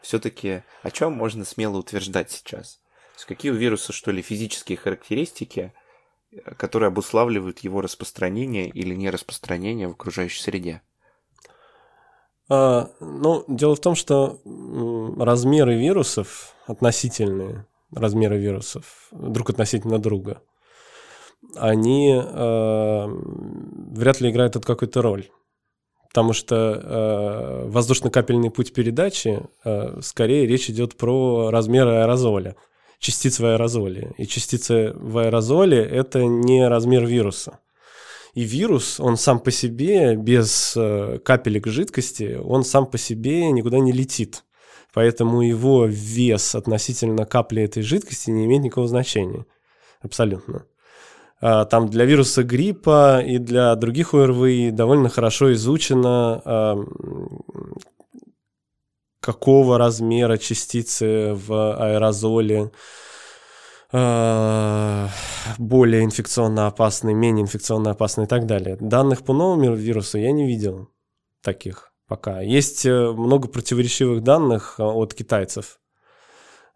все-таки 0.01 0.63
о 0.83 0.91
чем 0.91 1.13
можно 1.13 1.45
смело 1.45 1.77
утверждать 1.79 2.31
сейчас? 2.31 2.81
есть 3.21 3.27
какие 3.27 3.53
у 3.53 3.55
вируса, 3.55 3.93
что 3.93 4.11
ли, 4.11 4.23
физические 4.23 4.79
характеристики, 4.79 5.73
которые 6.57 6.89
обуславливают 6.89 7.61
его 7.61 7.81
распространение 7.81 8.69
или 8.69 8.95
нераспространение 8.95 9.89
в 9.89 9.93
окружающей 9.93 10.43
среде? 10.43 10.83
А, 12.49 12.91
ну, 13.01 13.45
дело 13.49 13.77
в 13.77 13.81
том, 13.81 13.95
что 13.95 14.41
размеры 15.19 15.77
вирусов 15.77 16.55
относительные, 16.67 17.67
размеры 17.95 18.39
вирусов 18.39 19.09
друг 19.13 19.51
относительно 19.51 19.99
друга, 19.99 20.43
они 21.57 22.13
э, 22.13 23.07
вряд 23.07 24.21
ли 24.21 24.31
играют 24.31 24.55
тут 24.55 24.67
какую-то 24.67 25.03
роль. 25.03 25.29
Потому 26.09 26.33
что 26.33 26.57
э, 26.57 27.69
воздушно-капельный 27.69 28.51
путь 28.51 28.73
передачи, 28.73 29.43
э, 29.65 30.01
скорее 30.03 30.45
речь 30.47 30.69
идет 30.69 30.97
про 30.97 31.51
размеры 31.51 32.03
аэрозоля, 32.03 32.57
частиц 33.01 33.41
в 33.41 33.45
аэрозоле. 33.47 34.13
И 34.19 34.27
частицы 34.27 34.93
в 34.95 35.19
аэрозоле– 35.19 35.79
это 36.01 36.25
не 36.25 36.69
размер 36.69 37.07
вируса. 37.07 37.59
И 38.35 38.43
вирус, 38.43 39.01
он 39.01 39.17
сам 39.17 39.41
по 39.41 39.51
себе, 39.51 40.15
без 40.15 40.75
э, 40.77 41.19
капелек 41.25 41.67
жидкости, 41.67 42.39
он 42.41 42.63
сам 42.63 42.87
по 42.87 42.99
себе 42.99 43.51
никуда 43.51 43.81
не 43.81 43.91
летит. 43.91 44.45
Поэтому 44.93 45.41
его 45.43 45.87
вес 45.87 46.55
относительно 46.55 47.25
капли 47.25 47.63
этой 47.63 47.83
жидкости 47.83 48.31
не 48.31 48.45
имеет 48.45 48.63
никакого 48.63 48.87
значения. 48.87 49.47
Абсолютно. 50.01 50.67
А, 51.41 51.65
там 51.65 51.89
для 51.89 52.05
вируса 52.05 52.43
гриппа 52.43 53.21
и 53.21 53.39
для 53.39 53.75
других 53.75 54.15
ОРВИ 54.15 54.71
довольно 54.73 55.09
хорошо 55.09 55.53
изучено, 55.55 56.43
а, 56.45 56.85
какого 59.21 59.79
размера 59.79 60.37
частицы 60.39 61.35
в 61.35 61.77
аэрозоле, 61.77 62.73
а, 63.93 65.09
более 65.59 66.05
инфекционно 66.05 66.67
опасны, 66.67 67.13
менее 67.13 67.43
инфекционно 67.43 67.91
опасны 67.91 68.25
и 68.25 68.27
так 68.27 68.47
далее. 68.47 68.77
Данных 68.81 69.25
по 69.25 69.33
новому 69.33 69.75
вирусу 69.75 70.19
я 70.19 70.33
не 70.33 70.47
видел 70.47 70.89
таких 71.43 71.93
пока. 72.07 72.41
Есть 72.41 72.87
э, 72.87 73.13
много 73.13 73.49
противоречивых 73.49 74.23
данных 74.23 74.81
от 74.81 75.15
китайцев, 75.15 75.81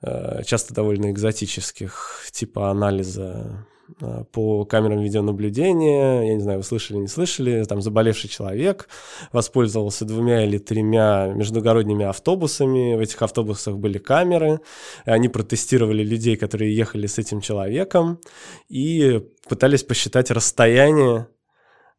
э, 0.02 0.42
часто 0.44 0.74
довольно 0.74 1.10
экзотических, 1.10 2.28
типа 2.32 2.70
анализа 2.70 3.66
Э, 3.66 3.73
по 4.32 4.64
камерам 4.64 5.00
видеонаблюдения, 5.00 6.22
я 6.22 6.34
не 6.34 6.40
знаю, 6.40 6.58
вы 6.58 6.64
слышали, 6.64 6.98
не 6.98 7.06
слышали, 7.06 7.64
там 7.64 7.82
заболевший 7.82 8.30
человек 8.30 8.88
воспользовался 9.32 10.04
двумя 10.04 10.44
или 10.44 10.58
тремя 10.58 11.32
междугородними 11.34 12.04
автобусами, 12.04 12.96
в 12.96 13.00
этих 13.00 13.20
автобусах 13.22 13.76
были 13.76 13.98
камеры, 13.98 14.60
они 15.04 15.28
протестировали 15.28 16.02
людей, 16.02 16.36
которые 16.36 16.74
ехали 16.74 17.06
с 17.06 17.18
этим 17.18 17.40
человеком, 17.40 18.20
и 18.68 19.22
пытались 19.48 19.82
посчитать 19.82 20.30
расстояние, 20.30 21.28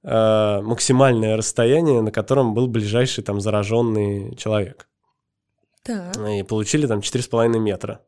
э, 0.03 0.61
максимальное 0.61 1.37
расстояние, 1.37 2.01
на 2.01 2.11
котором 2.11 2.53
был 2.53 2.67
ближайший 2.67 3.23
там 3.23 3.39
зараженный 3.39 4.35
человек. 4.35 4.87
Так. 5.83 6.17
И 6.17 6.41
получили 6.43 6.87
там 6.87 7.01
4,5 7.01 7.59
метра 7.59 8.01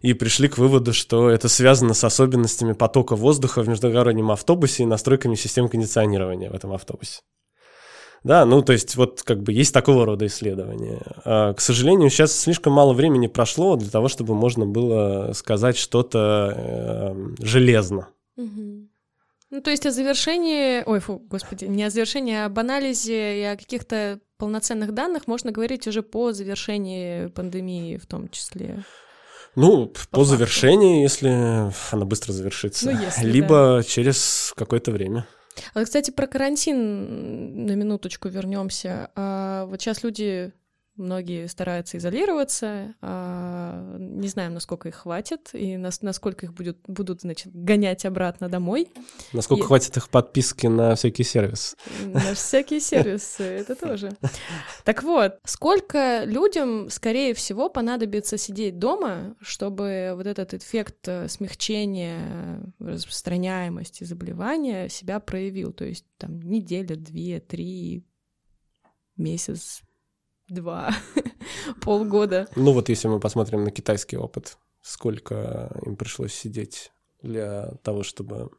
и 0.00 0.12
пришли 0.12 0.48
к 0.48 0.58
выводу, 0.58 0.92
что 0.92 1.30
это 1.30 1.48
связано 1.48 1.94
с 1.94 2.04
особенностями 2.04 2.72
потока 2.72 3.16
воздуха 3.16 3.62
в 3.62 3.68
междугороднем 3.68 4.30
автобусе 4.30 4.82
и 4.82 4.86
настройками 4.86 5.34
систем 5.34 5.68
кондиционирования 5.68 6.50
в 6.50 6.54
этом 6.54 6.72
автобусе. 6.72 7.20
Да, 8.24 8.44
ну 8.44 8.62
то 8.62 8.72
есть 8.72 8.96
вот 8.96 9.22
как 9.22 9.42
бы 9.42 9.52
есть 9.52 9.72
такого 9.72 10.04
рода 10.04 10.26
исследования. 10.26 11.00
А, 11.24 11.54
к 11.54 11.60
сожалению, 11.60 12.10
сейчас 12.10 12.36
слишком 12.36 12.72
мало 12.72 12.92
времени 12.92 13.28
прошло 13.28 13.76
для 13.76 13.90
того, 13.90 14.08
чтобы 14.08 14.34
можно 14.34 14.66
было 14.66 15.32
сказать 15.34 15.76
что-то 15.76 16.54
э, 16.56 17.44
железно. 17.44 18.08
Ну, 19.50 19.62
то 19.62 19.70
есть 19.70 19.86
о 19.86 19.90
завершении, 19.90 20.82
ой, 20.84 21.00
фу, 21.00 21.20
господи, 21.20 21.64
не 21.64 21.82
о 21.82 21.90
завершении, 21.90 22.34
а 22.34 22.46
об 22.46 22.58
анализе 22.58 23.40
и 23.40 23.42
о 23.44 23.56
каких-то 23.56 24.20
полноценных 24.36 24.92
данных 24.92 25.26
можно 25.26 25.52
говорить 25.52 25.86
уже 25.86 26.02
по 26.02 26.32
завершении 26.32 27.28
пандемии 27.28 27.96
в 27.96 28.06
том 28.06 28.28
числе. 28.28 28.84
Ну, 29.58 29.86
по, 29.86 30.18
по 30.18 30.24
завершении, 30.24 31.02
если 31.02 31.72
она 31.90 32.04
быстро 32.04 32.32
завершится. 32.32 32.86
Ну, 32.86 33.00
если, 33.00 33.26
Либо 33.26 33.78
да. 33.78 33.82
через 33.82 34.52
какое-то 34.56 34.92
время. 34.92 35.26
А, 35.74 35.84
кстати, 35.84 36.12
про 36.12 36.28
карантин 36.28 37.66
на 37.66 37.72
минуточку 37.72 38.28
вернемся. 38.28 39.10
А, 39.16 39.66
вот 39.66 39.80
сейчас 39.80 40.04
люди 40.04 40.52
Многие 40.98 41.46
стараются 41.46 41.96
изолироваться, 41.96 42.94
а, 43.00 43.96
не 43.98 44.26
знаем, 44.26 44.52
насколько 44.52 44.88
их 44.88 44.96
хватит 44.96 45.50
и 45.52 45.76
нас, 45.76 46.02
насколько 46.02 46.46
их 46.46 46.52
будут, 46.52 46.78
будут, 46.88 47.20
значит, 47.20 47.54
гонять 47.54 48.04
обратно 48.04 48.48
домой. 48.48 48.88
Насколько 49.32 49.62
и... 49.62 49.66
хватит 49.66 49.96
их 49.96 50.08
подписки 50.08 50.66
на 50.66 50.96
всякий 50.96 51.22
сервис. 51.22 51.76
На 52.04 52.34
всякие 52.34 52.80
сервисы, 52.80 53.44
это 53.44 53.76
тоже. 53.76 54.10
Так 54.84 55.04
вот, 55.04 55.38
сколько 55.44 56.24
людям, 56.24 56.90
скорее 56.90 57.32
всего, 57.32 57.68
понадобится 57.68 58.36
сидеть 58.36 58.80
дома, 58.80 59.36
чтобы 59.40 60.14
вот 60.16 60.26
этот 60.26 60.52
эффект 60.52 61.06
э, 61.06 61.28
смягчения 61.28 62.60
распространяемости 62.80 64.02
заболевания 64.02 64.88
себя 64.88 65.20
проявил? 65.20 65.72
То 65.72 65.84
есть 65.84 66.06
там 66.16 66.40
неделя, 66.42 66.96
две, 66.96 67.38
три, 67.38 68.04
месяц, 69.16 69.82
два, 70.48 70.94
полгода. 71.82 72.48
Ну 72.56 72.72
вот 72.72 72.88
если 72.88 73.08
мы 73.08 73.20
посмотрим 73.20 73.64
на 73.64 73.70
китайский 73.70 74.16
опыт, 74.16 74.58
сколько 74.82 75.70
им 75.84 75.96
пришлось 75.96 76.34
сидеть 76.34 76.92
для 77.22 77.72
того, 77.82 78.02
чтобы 78.02 78.50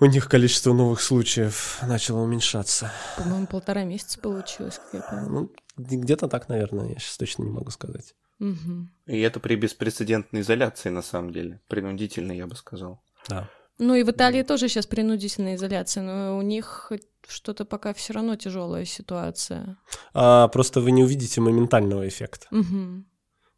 у 0.00 0.06
них 0.06 0.28
количество 0.28 0.72
новых 0.72 1.00
случаев 1.00 1.78
начало 1.82 2.20
уменьшаться. 2.20 2.90
По-моему, 3.16 3.46
полтора 3.46 3.84
месяца 3.84 4.18
получилось, 4.18 4.78
как 4.78 4.94
я 4.94 5.08
помню. 5.08 5.30
Ну, 5.30 5.52
где-то 5.76 6.28
так, 6.28 6.48
наверное, 6.48 6.88
я 6.88 6.98
сейчас 6.98 7.18
точно 7.18 7.44
не 7.44 7.50
могу 7.50 7.70
сказать. 7.70 8.14
Угу. 8.40 8.88
И 9.06 9.20
это 9.20 9.38
при 9.38 9.54
беспрецедентной 9.54 10.40
изоляции, 10.40 10.88
на 10.88 11.02
самом 11.02 11.32
деле. 11.32 11.60
Принудительной, 11.68 12.36
я 12.36 12.46
бы 12.46 12.56
сказал. 12.56 13.00
Да. 13.28 13.48
Ну 13.78 13.94
и 13.94 14.02
в 14.02 14.10
Италии 14.10 14.42
тоже 14.42 14.68
сейчас 14.68 14.86
принудительная 14.86 15.54
изоляция, 15.54 16.02
но 16.02 16.36
у 16.36 16.42
них 16.42 16.90
что-то 17.28 17.64
пока 17.64 17.92
все 17.92 18.12
равно 18.12 18.36
тяжелая 18.36 18.84
ситуация. 18.84 19.78
А, 20.14 20.48
просто 20.48 20.80
вы 20.80 20.90
не 20.90 21.04
увидите 21.04 21.40
моментального 21.40 22.06
эффекта. 22.06 22.46
Угу. 22.50 23.04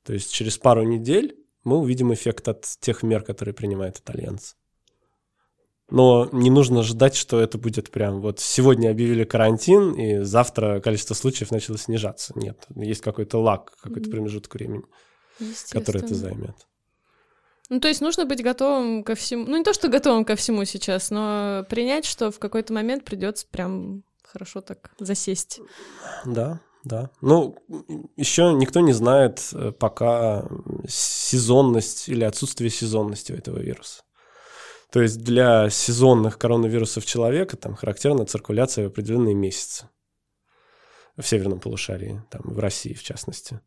То 0.05 0.13
есть 0.13 0.33
через 0.33 0.59
пару 0.59 0.83
недель 0.83 1.37
мы 1.65 1.79
увидим 1.79 2.13
эффект 2.13 2.49
от 2.49 2.63
тех 2.81 3.03
мер, 3.03 3.23
которые 3.23 3.55
принимают 3.55 3.99
итальянцы. 3.99 4.55
Но 5.91 6.29
не 6.33 6.51
нужно 6.51 6.83
ждать, 6.83 7.15
что 7.15 7.41
это 7.41 7.59
будет 7.59 7.91
прям 7.91 8.21
вот 8.21 8.41
сегодня 8.41 8.91
объявили 8.91 9.25
карантин, 9.25 9.93
и 9.93 10.21
завтра 10.21 10.81
количество 10.81 11.15
случаев 11.15 11.51
начало 11.51 11.77
снижаться. 11.77 12.33
Нет, 12.37 12.67
есть 12.75 13.03
какой-то 13.03 13.39
лаг, 13.39 13.77
какой-то 13.83 14.11
промежуток 14.11 14.55
времени, 14.55 14.85
который 15.71 16.03
это 16.03 16.15
займет. 16.15 16.57
Ну, 17.71 17.81
то 17.81 17.89
есть 17.89 18.01
нужно 18.01 18.27
быть 18.27 18.43
готовым 18.43 19.05
ко 19.05 19.15
всему. 19.15 19.47
Ну, 19.47 19.57
не 19.57 19.65
то, 19.65 19.73
что 19.73 19.89
готовым 19.89 20.25
ко 20.25 20.37
всему 20.37 20.65
сейчас, 20.65 21.11
но 21.11 21.65
принять, 21.69 22.05
что 22.05 22.31
в 22.31 22.39
какой-то 22.39 22.73
момент 22.73 23.05
придется 23.05 23.47
прям 23.51 24.05
хорошо 24.23 24.61
так 24.61 24.91
засесть. 24.99 25.61
Да, 26.27 26.61
да. 26.85 27.11
Ну, 27.23 27.57
еще 28.17 28.53
никто 28.53 28.81
не 28.81 28.93
знает 28.93 29.49
э, 29.55 29.73
пока 29.73 30.47
сезонность 30.87 32.09
или 32.09 32.25
отсутствие 32.25 32.69
сезонности 32.69 33.33
у 33.33 33.37
этого 33.37 33.59
вируса. 33.59 34.03
То 34.91 35.01
есть 35.01 35.19
для 35.23 35.71
сезонных 35.71 36.39
коронавирусов 36.39 37.07
человека 37.07 37.57
там 37.57 37.75
характерна 37.75 38.27
циркуляция 38.27 38.85
в 38.85 38.89
определенные 38.89 39.35
месяцы. 39.35 39.89
В 41.17 41.23
северном 41.23 41.61
полушарии, 41.61 42.23
там, 42.31 42.43
в 42.45 42.59
России 42.59 42.93
в 42.93 43.03
частности. 43.03 43.61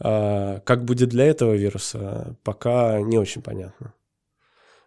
А, 0.00 0.60
как 0.60 0.84
будет 0.84 1.08
для 1.08 1.26
этого 1.26 1.54
вируса, 1.54 2.36
пока 2.44 3.00
не 3.00 3.18
очень 3.18 3.42
понятно. 3.42 3.94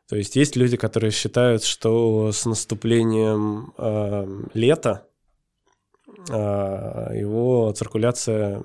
То 0.07 0.15
есть 0.17 0.35
есть 0.35 0.55
люди, 0.55 0.77
которые 0.77 1.11
считают, 1.11 1.63
что 1.63 2.31
с 2.31 2.45
наступлением 2.45 3.73
э, 3.77 4.27
лета 4.53 5.07
э, 6.29 6.33
его 6.33 7.71
циркуляция, 7.71 8.61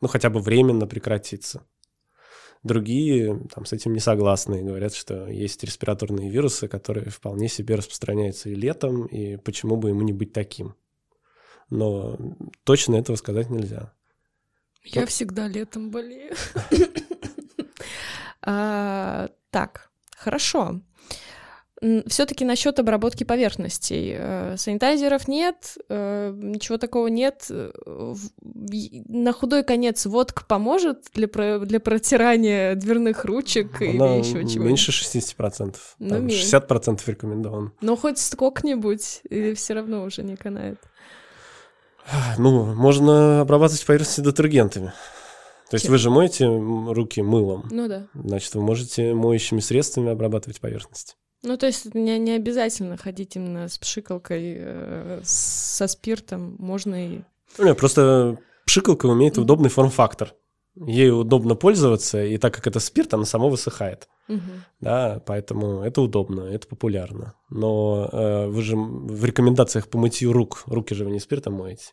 ну, 0.00 0.08
хотя 0.08 0.30
бы 0.30 0.40
временно 0.40 0.86
прекратится. 0.86 1.66
Другие 2.62 3.40
там, 3.52 3.64
с 3.64 3.72
этим 3.72 3.92
не 3.92 3.98
согласны 3.98 4.60
и 4.60 4.64
говорят, 4.64 4.94
что 4.94 5.26
есть 5.26 5.64
респираторные 5.64 6.30
вирусы, 6.30 6.68
которые 6.68 7.10
вполне 7.10 7.48
себе 7.48 7.74
распространяются 7.74 8.48
и 8.48 8.54
летом, 8.54 9.06
и 9.06 9.36
почему 9.38 9.76
бы 9.76 9.88
ему 9.88 10.02
не 10.02 10.12
быть 10.12 10.32
таким. 10.32 10.76
Но 11.70 12.16
точно 12.62 12.94
этого 12.94 13.16
сказать 13.16 13.50
нельзя. 13.50 13.92
Я 14.84 15.06
всегда 15.06 15.48
летом 15.48 15.90
болею. 15.90 16.34
а, 18.42 19.28
так, 19.50 19.90
хорошо. 20.16 20.80
все-таки 22.06 22.44
насчет 22.44 22.78
обработки 22.78 23.24
поверхностей. 23.24 24.14
Э, 24.16 24.56
санитайзеров 24.56 25.28
нет, 25.28 25.76
э, 25.88 26.32
ничего 26.34 26.78
такого 26.78 27.06
нет. 27.06 27.48
На 27.50 29.32
худой 29.32 29.62
конец 29.62 30.06
водка 30.06 30.44
поможет 30.44 31.04
для, 31.14 31.28
про, 31.28 31.60
для 31.60 31.78
протирания 31.78 32.74
дверных 32.74 33.24
ручек 33.24 33.80
Она 33.80 34.16
или 34.16 34.18
еще 34.18 34.32
чего-нибудь? 34.32 34.56
Меньше 34.56 34.90
60%. 34.90 35.76
Ну, 36.00 36.08
Там 36.08 36.26
60% 36.26 37.00
рекомендован. 37.06 37.72
Ну, 37.80 37.96
хоть 37.96 38.18
сколько-нибудь, 38.18 39.22
или 39.30 39.54
все 39.54 39.74
равно 39.74 40.02
уже 40.02 40.22
не 40.24 40.36
канает? 40.36 40.78
Ну, 42.38 42.74
можно 42.74 43.40
обрабатывать 43.40 43.84
поверхности 43.86 44.20
детергентами. 44.20 44.92
То 45.70 45.76
есть 45.76 45.86
Чем? 45.86 45.92
вы 45.92 45.98
же 45.98 46.10
моете 46.10 46.46
руки 46.46 47.22
мылом. 47.22 47.66
Ну 47.70 47.88
да. 47.88 48.06
Значит, 48.14 48.54
вы 48.54 48.62
можете 48.62 49.14
моющими 49.14 49.60
средствами 49.60 50.10
обрабатывать 50.10 50.60
поверхность. 50.60 51.16
Ну, 51.42 51.56
то 51.56 51.66
есть 51.66 51.94
не, 51.94 52.18
не 52.18 52.32
обязательно 52.32 52.96
ходить 52.96 53.36
именно 53.36 53.68
с 53.68 53.78
пшикалкой, 53.78 54.56
э, 54.58 55.20
со 55.24 55.86
спиртом, 55.88 56.56
можно 56.58 57.14
и... 57.14 57.20
Ну, 57.58 57.64
нет, 57.64 57.78
просто 57.78 58.38
пшикалка 58.64 59.06
умеет 59.06 59.38
удобный 59.38 59.70
форм-фактор. 59.70 60.34
Ей 60.74 61.10
удобно 61.10 61.54
пользоваться, 61.54 62.24
и 62.24 62.38
так 62.38 62.54
как 62.54 62.66
это 62.66 62.80
спирт, 62.80 63.12
она 63.12 63.24
сама 63.24 63.48
высыхает. 63.48 64.08
Угу. 64.28 64.40
Да, 64.80 65.22
поэтому 65.26 65.82
это 65.82 66.00
удобно, 66.00 66.42
это 66.42 66.66
популярно. 66.66 67.34
Но 67.50 68.08
э, 68.10 68.46
вы 68.46 68.62
же 68.62 68.76
в 68.76 69.24
рекомендациях 69.24 69.88
по 69.88 69.98
мытью 69.98 70.32
рук, 70.32 70.62
руки 70.66 70.94
же 70.94 71.04
вы 71.04 71.10
не 71.10 71.20
спиртом 71.20 71.54
моете. 71.54 71.92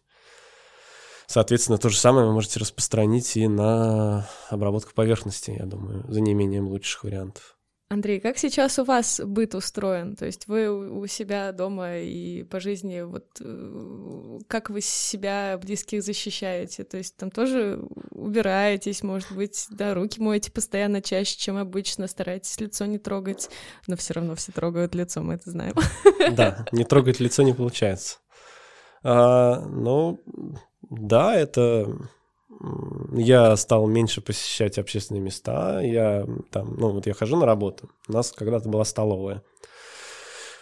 Соответственно, 1.28 1.78
то 1.78 1.90
же 1.90 1.98
самое 1.98 2.26
вы 2.26 2.34
можете 2.34 2.60
распространить 2.60 3.38
и 3.38 3.48
на 3.48 4.28
обработку 4.50 4.94
поверхности, 4.96 5.52
я 5.52 5.66
думаю, 5.66 6.06
за 6.08 6.22
неимением 6.22 6.68
лучших 6.68 7.04
вариантов. 7.04 7.59
Андрей, 7.92 8.20
как 8.20 8.38
сейчас 8.38 8.78
у 8.78 8.84
вас 8.84 9.20
быт 9.20 9.56
устроен? 9.56 10.16
То 10.16 10.28
есть 10.28 10.48
вы 10.48 10.70
у 10.70 11.08
себя 11.08 11.52
дома 11.52 11.98
и 11.98 12.44
по 12.44 12.60
жизни, 12.60 13.02
вот 13.02 13.26
э, 13.42 14.40
как 14.48 14.70
вы 14.70 14.82
себя 14.82 15.58
близких 15.60 16.04
защищаете? 16.04 16.84
То 16.84 16.98
есть 16.98 17.18
там 17.18 17.32
тоже 17.32 17.82
убираетесь, 18.12 19.02
может 19.02 19.32
быть, 19.32 19.66
да, 19.72 19.96
руки 19.96 20.22
моете 20.22 20.52
постоянно 20.52 21.02
чаще, 21.02 21.36
чем 21.40 21.58
обычно, 21.58 22.06
стараетесь 22.06 22.60
лицо 22.60 22.86
не 22.86 23.00
трогать, 23.00 23.50
но 23.88 23.96
все 23.96 24.14
равно 24.14 24.36
все 24.36 24.52
трогают 24.52 24.94
лицо, 24.94 25.24
мы 25.24 25.34
это 25.34 25.50
знаем. 25.50 25.74
Да, 26.32 26.68
не 26.72 26.84
трогать 26.84 27.20
лицо 27.20 27.42
не 27.42 27.54
получается. 27.54 28.18
А, 29.02 29.62
ну, 29.62 30.20
да, 30.92 31.36
это 31.36 31.88
я 33.14 33.56
стал 33.56 33.88
меньше 33.88 34.22
посещать 34.22 34.78
общественные 34.78 35.22
места. 35.22 35.82
Я 35.82 36.26
там, 36.52 36.76
ну 36.78 36.90
вот 36.90 37.08
я 37.08 37.14
хожу 37.14 37.38
на 37.38 37.46
работу. 37.46 37.90
У 38.08 38.14
нас 38.14 38.32
когда-то 38.32 38.70
была 38.70 38.84
столовая. 38.86 39.44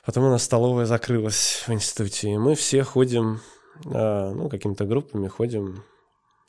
Потом 0.06 0.26
у 0.26 0.30
нас 0.30 0.44
столовая 0.44 0.86
закрылась 0.86 1.64
в 1.68 1.74
институте. 1.74 2.32
И 2.32 2.38
мы 2.38 2.56
все 2.56 2.84
ходим, 2.84 3.42
а, 3.86 4.32
ну, 4.32 4.48
какими-то 4.50 4.86
группами 4.86 5.28
ходим 5.28 5.84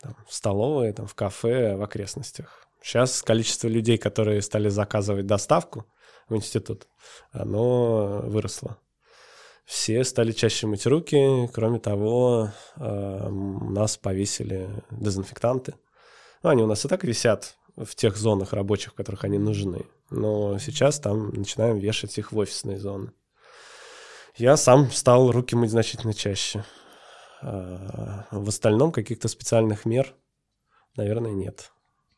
там, 0.01 0.14
в 0.28 0.34
столовые, 0.34 0.92
там, 0.92 1.07
в 1.07 1.14
кафе, 1.14 1.76
в 1.76 1.82
окрестностях. 1.82 2.66
Сейчас 2.82 3.22
количество 3.22 3.66
людей, 3.66 3.99
которые 3.99 4.42
стали 4.42 4.68
заказывать 4.68 5.26
доставку 5.26 5.86
в 6.28 6.36
институт, 6.36 6.86
оно 7.32 8.22
выросло 8.24 8.78
все 9.68 10.02
стали 10.02 10.32
чаще 10.32 10.66
мыть 10.66 10.86
руки. 10.86 11.46
Кроме 11.52 11.78
того, 11.78 12.50
э, 12.76 13.28
нас 13.28 13.98
повесили 13.98 14.66
дезинфектанты. 14.90 15.74
Ну, 16.42 16.48
они 16.48 16.62
у 16.62 16.66
нас 16.66 16.86
и 16.86 16.88
так 16.88 17.04
висят 17.04 17.58
в 17.76 17.94
тех 17.94 18.16
зонах 18.16 18.54
рабочих, 18.54 18.92
в 18.92 18.94
которых 18.96 19.24
они 19.24 19.38
нужны. 19.38 19.84
Но 20.08 20.58
сейчас 20.58 20.98
там 21.00 21.34
начинаем 21.34 21.76
вешать 21.76 22.16
их 22.16 22.32
в 22.32 22.38
офисные 22.38 22.78
зоны. 22.78 23.12
Я 24.36 24.56
сам 24.56 24.90
стал 24.90 25.30
руки 25.32 25.54
мыть 25.54 25.70
значительно 25.70 26.14
чаще. 26.14 26.64
А 27.42 28.26
в 28.30 28.48
остальном 28.48 28.90
каких-то 28.90 29.28
специальных 29.28 29.84
мер, 29.84 30.14
наверное, 30.96 31.32
нет. 31.32 31.72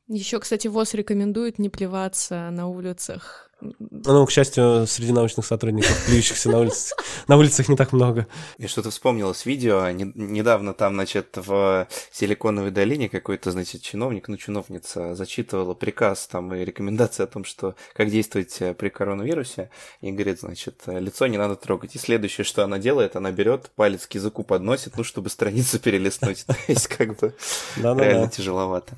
Еще, 0.06 0.38
кстати, 0.38 0.68
ВОЗ 0.68 0.94
рекомендует 0.94 1.58
не 1.58 1.68
плеваться 1.68 2.48
на 2.52 2.68
улицах 2.68 3.49
ну, 3.60 4.26
к 4.26 4.30
счастью, 4.30 4.86
среди 4.86 5.12
научных 5.12 5.44
сотрудников, 5.44 6.06
плюющихся 6.06 6.50
на 6.50 6.60
улицах, 6.60 6.98
на 7.28 7.36
улицах 7.36 7.68
не 7.68 7.76
так 7.76 7.92
много. 7.92 8.26
И 8.58 8.66
что-то 8.66 8.90
вспомнилось 8.90 9.44
видео, 9.46 9.90
не, 9.90 10.10
недавно 10.14 10.74
там, 10.74 10.94
значит, 10.94 11.36
в 11.36 11.86
Силиконовой 12.12 12.70
долине 12.70 13.08
какой-то, 13.08 13.50
значит, 13.50 13.82
чиновник, 13.82 14.28
ну, 14.28 14.36
чиновница 14.36 15.14
зачитывала 15.14 15.74
приказ 15.74 16.26
там 16.26 16.54
и 16.54 16.64
рекомендации 16.64 17.22
о 17.22 17.26
том, 17.26 17.44
что 17.44 17.74
как 17.92 18.10
действовать 18.10 18.76
при 18.78 18.88
коронавирусе, 18.88 19.70
и 20.00 20.10
говорит, 20.10 20.40
значит, 20.40 20.82
лицо 20.86 21.26
не 21.26 21.38
надо 21.38 21.56
трогать. 21.56 21.94
И 21.94 21.98
следующее, 21.98 22.44
что 22.44 22.64
она 22.64 22.78
делает, 22.78 23.16
она 23.16 23.30
берет 23.30 23.70
палец 23.76 24.06
к 24.06 24.14
языку 24.14 24.42
подносит, 24.42 24.96
ну, 24.96 25.04
чтобы 25.04 25.28
страницу 25.28 25.78
перелистнуть. 25.78 26.44
То 26.46 26.56
есть, 26.68 26.88
как 26.88 27.18
бы, 27.18 27.34
реально 27.76 28.28
тяжеловато. 28.28 28.96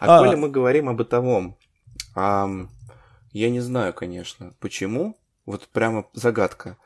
А, 0.00 0.18
а 0.20 0.24
коли 0.24 0.36
мы 0.36 0.48
говорим 0.48 0.88
о 0.88 0.94
бытовом, 0.94 1.56
я 3.32 3.50
не 3.50 3.60
знаю, 3.60 3.92
конечно, 3.94 4.54
почему. 4.60 5.16
Вот 5.46 5.66
прямо 5.68 6.06
загадка. 6.12 6.76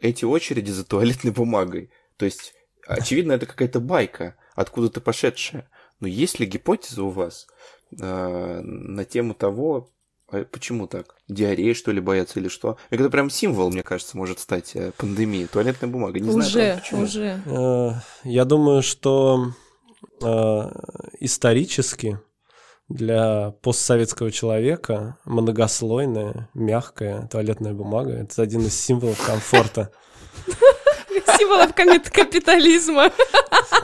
Эти 0.00 0.24
очереди 0.24 0.70
за 0.70 0.84
туалетной 0.84 1.30
бумагой. 1.32 1.90
То 2.16 2.24
есть, 2.24 2.54
очевидно, 2.86 3.32
это 3.32 3.46
какая-то 3.46 3.80
байка, 3.80 4.36
откуда-то 4.54 5.00
пошедшая. 5.00 5.70
Но 6.00 6.08
есть 6.08 6.40
ли 6.40 6.46
гипотеза 6.46 7.02
у 7.02 7.10
вас 7.10 7.46
э, 7.98 8.60
на 8.62 9.04
тему 9.04 9.34
того, 9.34 9.90
а 10.30 10.44
почему 10.44 10.86
так? 10.86 11.16
Диареи, 11.28 11.72
что 11.72 11.90
ли, 11.90 12.00
боятся 12.00 12.38
или 12.38 12.48
что? 12.48 12.76
Это 12.90 13.08
прям 13.08 13.30
символ, 13.30 13.70
мне 13.70 13.82
кажется, 13.82 14.16
может 14.16 14.38
стать 14.40 14.76
э, 14.76 14.92
пандемии. 14.96 15.46
Туалетная 15.46 15.88
бумага. 15.88 16.20
Не 16.20 16.28
уже, 16.28 16.50
знаю, 16.50 16.78
почему. 16.78 17.02
Уже. 17.02 17.42
Э, 17.46 17.92
я 18.24 18.44
думаю, 18.44 18.82
что 18.82 19.52
э, 20.20 20.26
исторически 21.20 22.20
для 22.88 23.50
постсоветского 23.62 24.30
человека 24.30 25.16
многослойная, 25.24 26.48
мягкая 26.54 27.28
туалетная 27.30 27.74
бумага– 27.74 28.12
это 28.12 28.42
один 28.42 28.62
из 28.62 28.80
символов 28.80 29.24
комфорта. 29.24 29.90
Символов 31.38 31.74
капитализма. 31.74 33.10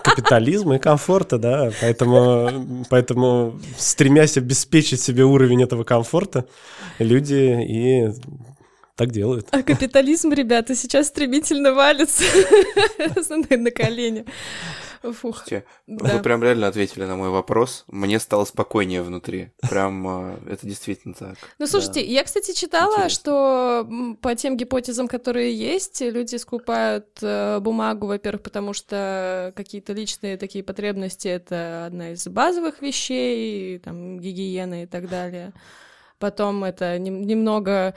Капитализма 0.03 0.77
и 0.77 0.79
комфорта, 0.79 1.39
да. 1.39 1.71
Поэтому, 1.81 2.85
поэтому, 2.91 3.61
стремясь 3.77 4.37
обеспечить 4.37 5.01
себе 5.01 5.25
уровень 5.25 5.63
этого 5.63 5.85
комфорта, 5.85 6.47
люди 6.99 7.63
и 7.63 8.09
так 8.97 9.11
делают. 9.11 9.49
А 9.51 9.63
капитализм, 9.63 10.33
ребята, 10.33 10.75
сейчас 10.75 11.09
стремительно 11.09 11.75
валится 11.75 12.25
на 13.57 13.71
колени. 13.71 14.25
Фух. 15.13 15.39
Слушайте, 15.39 15.65
да. 15.87 16.17
Вы 16.17 16.23
прям 16.23 16.43
реально 16.43 16.69
ответили 16.69 17.05
на 17.05 17.17
мой 17.17 17.31
вопрос. 17.31 17.85
Мне 17.89 18.19
стало 18.19 18.45
спокойнее 18.45 19.03
внутри. 19.03 19.51
Прям 19.61 20.07
а, 20.09 20.39
это 20.49 20.67
действительно 20.67 21.15
так. 21.15 21.37
Ну, 21.59 21.67
слушайте, 21.67 22.01
да. 22.01 22.07
я, 22.07 22.25
кстати, 22.25 22.55
читала, 22.55 22.95
Интересно. 22.95 23.11
что 23.11 24.17
по 24.21 24.35
тем 24.35 24.57
гипотезам, 24.57 25.09
которые 25.09 25.55
есть, 25.55 26.01
люди 26.01 26.37
скупают 26.37 27.07
э, 27.21 27.59
бумагу, 27.61 28.07
во-первых, 28.07 28.43
потому 28.43 28.73
что 28.73 29.53
какие-то 29.57 29.93
личные 29.93 30.37
такие 30.37 30.65
потребности— 30.65 31.29
это 31.29 31.87
одна 31.87 32.13
из 32.13 32.27
базовых 32.27 32.81
вещей, 32.81 33.79
там, 33.79 34.19
гигиена 34.19 34.85
и 34.85 34.87
так 34.87 35.09
далее. 35.09 35.53
Потом 36.19 36.65
это 36.65 36.99
немного 36.99 37.95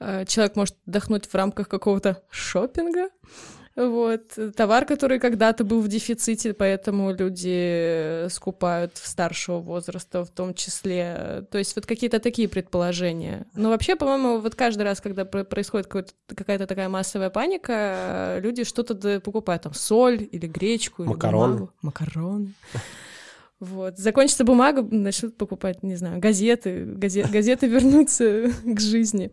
э, 0.00 0.24
человек 0.26 0.56
может 0.56 0.76
отдохнуть 0.86 1.26
в 1.26 1.34
рамках 1.34 1.68
какого-то 1.68 2.22
шопинга. 2.30 3.10
Вот. 3.78 4.36
Товар, 4.56 4.84
который 4.84 5.20
когда-то 5.20 5.62
был 5.62 5.80
в 5.80 5.86
дефиците, 5.86 6.52
поэтому 6.52 7.12
люди 7.12 8.26
скупают 8.28 8.96
в 8.96 9.06
старшего 9.06 9.60
возраста 9.60 10.24
в 10.24 10.30
том 10.30 10.52
числе. 10.52 11.46
То 11.52 11.58
есть 11.58 11.76
вот 11.76 11.86
какие-то 11.86 12.18
такие 12.18 12.48
предположения. 12.48 13.46
Но 13.54 13.68
вообще, 13.68 13.94
по-моему, 13.94 14.40
вот 14.40 14.56
каждый 14.56 14.82
раз, 14.82 15.00
когда 15.00 15.24
происходит 15.24 15.86
какая-то 15.86 16.66
такая 16.66 16.88
массовая 16.88 17.30
паника, 17.30 18.40
люди 18.42 18.64
что-то 18.64 19.20
покупают, 19.20 19.62
там, 19.62 19.74
соль 19.74 20.28
или 20.32 20.48
гречку, 20.48 21.04
Макарон. 21.04 21.54
Или 21.54 21.68
Макарон. 21.82 22.54
Вот. 23.60 23.96
Закончится 23.96 24.42
бумага, 24.42 24.82
начнут 24.82 25.36
покупать, 25.36 25.84
не 25.84 25.94
знаю, 25.94 26.18
газеты. 26.18 26.84
Газеты, 26.84 27.30
газеты 27.30 27.66
вернутся 27.68 28.50
к 28.64 28.80
жизни. 28.80 29.30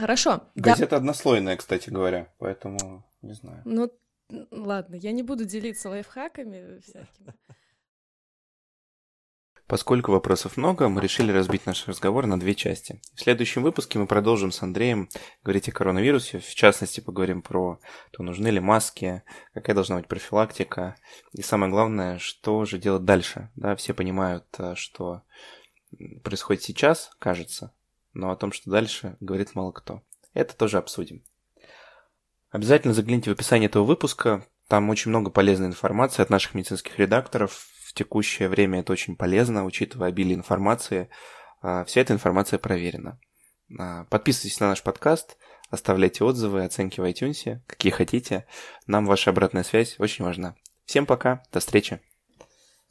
Хорошо. 0.00 0.44
Газета 0.54 0.92
да. 0.92 0.96
однослойная, 0.96 1.58
кстати 1.58 1.90
говоря, 1.90 2.28
поэтому 2.38 3.04
не 3.24 3.34
знаю. 3.34 3.62
Ну, 3.64 3.90
ладно, 4.50 4.94
я 4.96 5.12
не 5.12 5.22
буду 5.22 5.44
делиться 5.44 5.88
лайфхаками 5.88 6.80
всякими. 6.80 7.34
Поскольку 9.66 10.12
вопросов 10.12 10.58
много, 10.58 10.90
мы 10.90 11.00
решили 11.00 11.32
разбить 11.32 11.64
наш 11.64 11.88
разговор 11.88 12.26
на 12.26 12.38
две 12.38 12.54
части. 12.54 13.00
В 13.14 13.22
следующем 13.22 13.62
выпуске 13.62 13.98
мы 13.98 14.06
продолжим 14.06 14.52
с 14.52 14.62
Андреем 14.62 15.08
говорить 15.42 15.70
о 15.70 15.72
коронавирусе. 15.72 16.38
В 16.38 16.54
частности, 16.54 17.00
поговорим 17.00 17.40
про 17.40 17.80
то, 18.10 18.22
нужны 18.22 18.48
ли 18.48 18.60
маски, 18.60 19.22
какая 19.54 19.74
должна 19.74 19.96
быть 19.96 20.06
профилактика. 20.06 20.96
И 21.32 21.40
самое 21.40 21.72
главное, 21.72 22.18
что 22.18 22.66
же 22.66 22.78
делать 22.78 23.06
дальше. 23.06 23.50
Да, 23.56 23.74
все 23.74 23.94
понимают, 23.94 24.44
э, 24.58 24.74
что 24.74 25.22
происходит 26.22 26.62
сейчас, 26.62 27.10
кажется, 27.18 27.72
но 28.12 28.30
о 28.30 28.36
том, 28.36 28.52
что 28.52 28.70
дальше, 28.70 29.16
говорит 29.20 29.54
мало 29.54 29.72
кто. 29.72 30.02
Это 30.34 30.54
тоже 30.54 30.76
обсудим. 30.76 31.24
Обязательно 32.54 32.94
загляните 32.94 33.30
в 33.30 33.32
описание 33.32 33.68
этого 33.68 33.82
выпуска. 33.82 34.46
Там 34.68 34.88
очень 34.88 35.08
много 35.08 35.32
полезной 35.32 35.66
информации 35.66 36.22
от 36.22 36.30
наших 36.30 36.54
медицинских 36.54 37.00
редакторов. 37.00 37.66
В 37.82 37.92
текущее 37.94 38.48
время 38.48 38.78
это 38.78 38.92
очень 38.92 39.16
полезно, 39.16 39.64
учитывая 39.64 40.10
обилие 40.10 40.36
информации. 40.36 41.08
А, 41.62 41.84
вся 41.84 42.02
эта 42.02 42.12
информация 42.12 42.60
проверена. 42.60 43.18
А, 43.76 44.04
подписывайтесь 44.04 44.60
на 44.60 44.68
наш 44.68 44.84
подкаст, 44.84 45.36
оставляйте 45.68 46.22
отзывы, 46.22 46.62
оценки 46.62 47.00
в 47.00 47.04
iTunes, 47.04 47.58
какие 47.66 47.90
хотите. 47.90 48.46
Нам 48.86 49.06
ваша 49.06 49.30
обратная 49.30 49.64
связь 49.64 49.96
очень 49.98 50.24
важна. 50.24 50.54
Всем 50.84 51.06
пока, 51.06 51.42
до 51.50 51.58
встречи. 51.58 52.00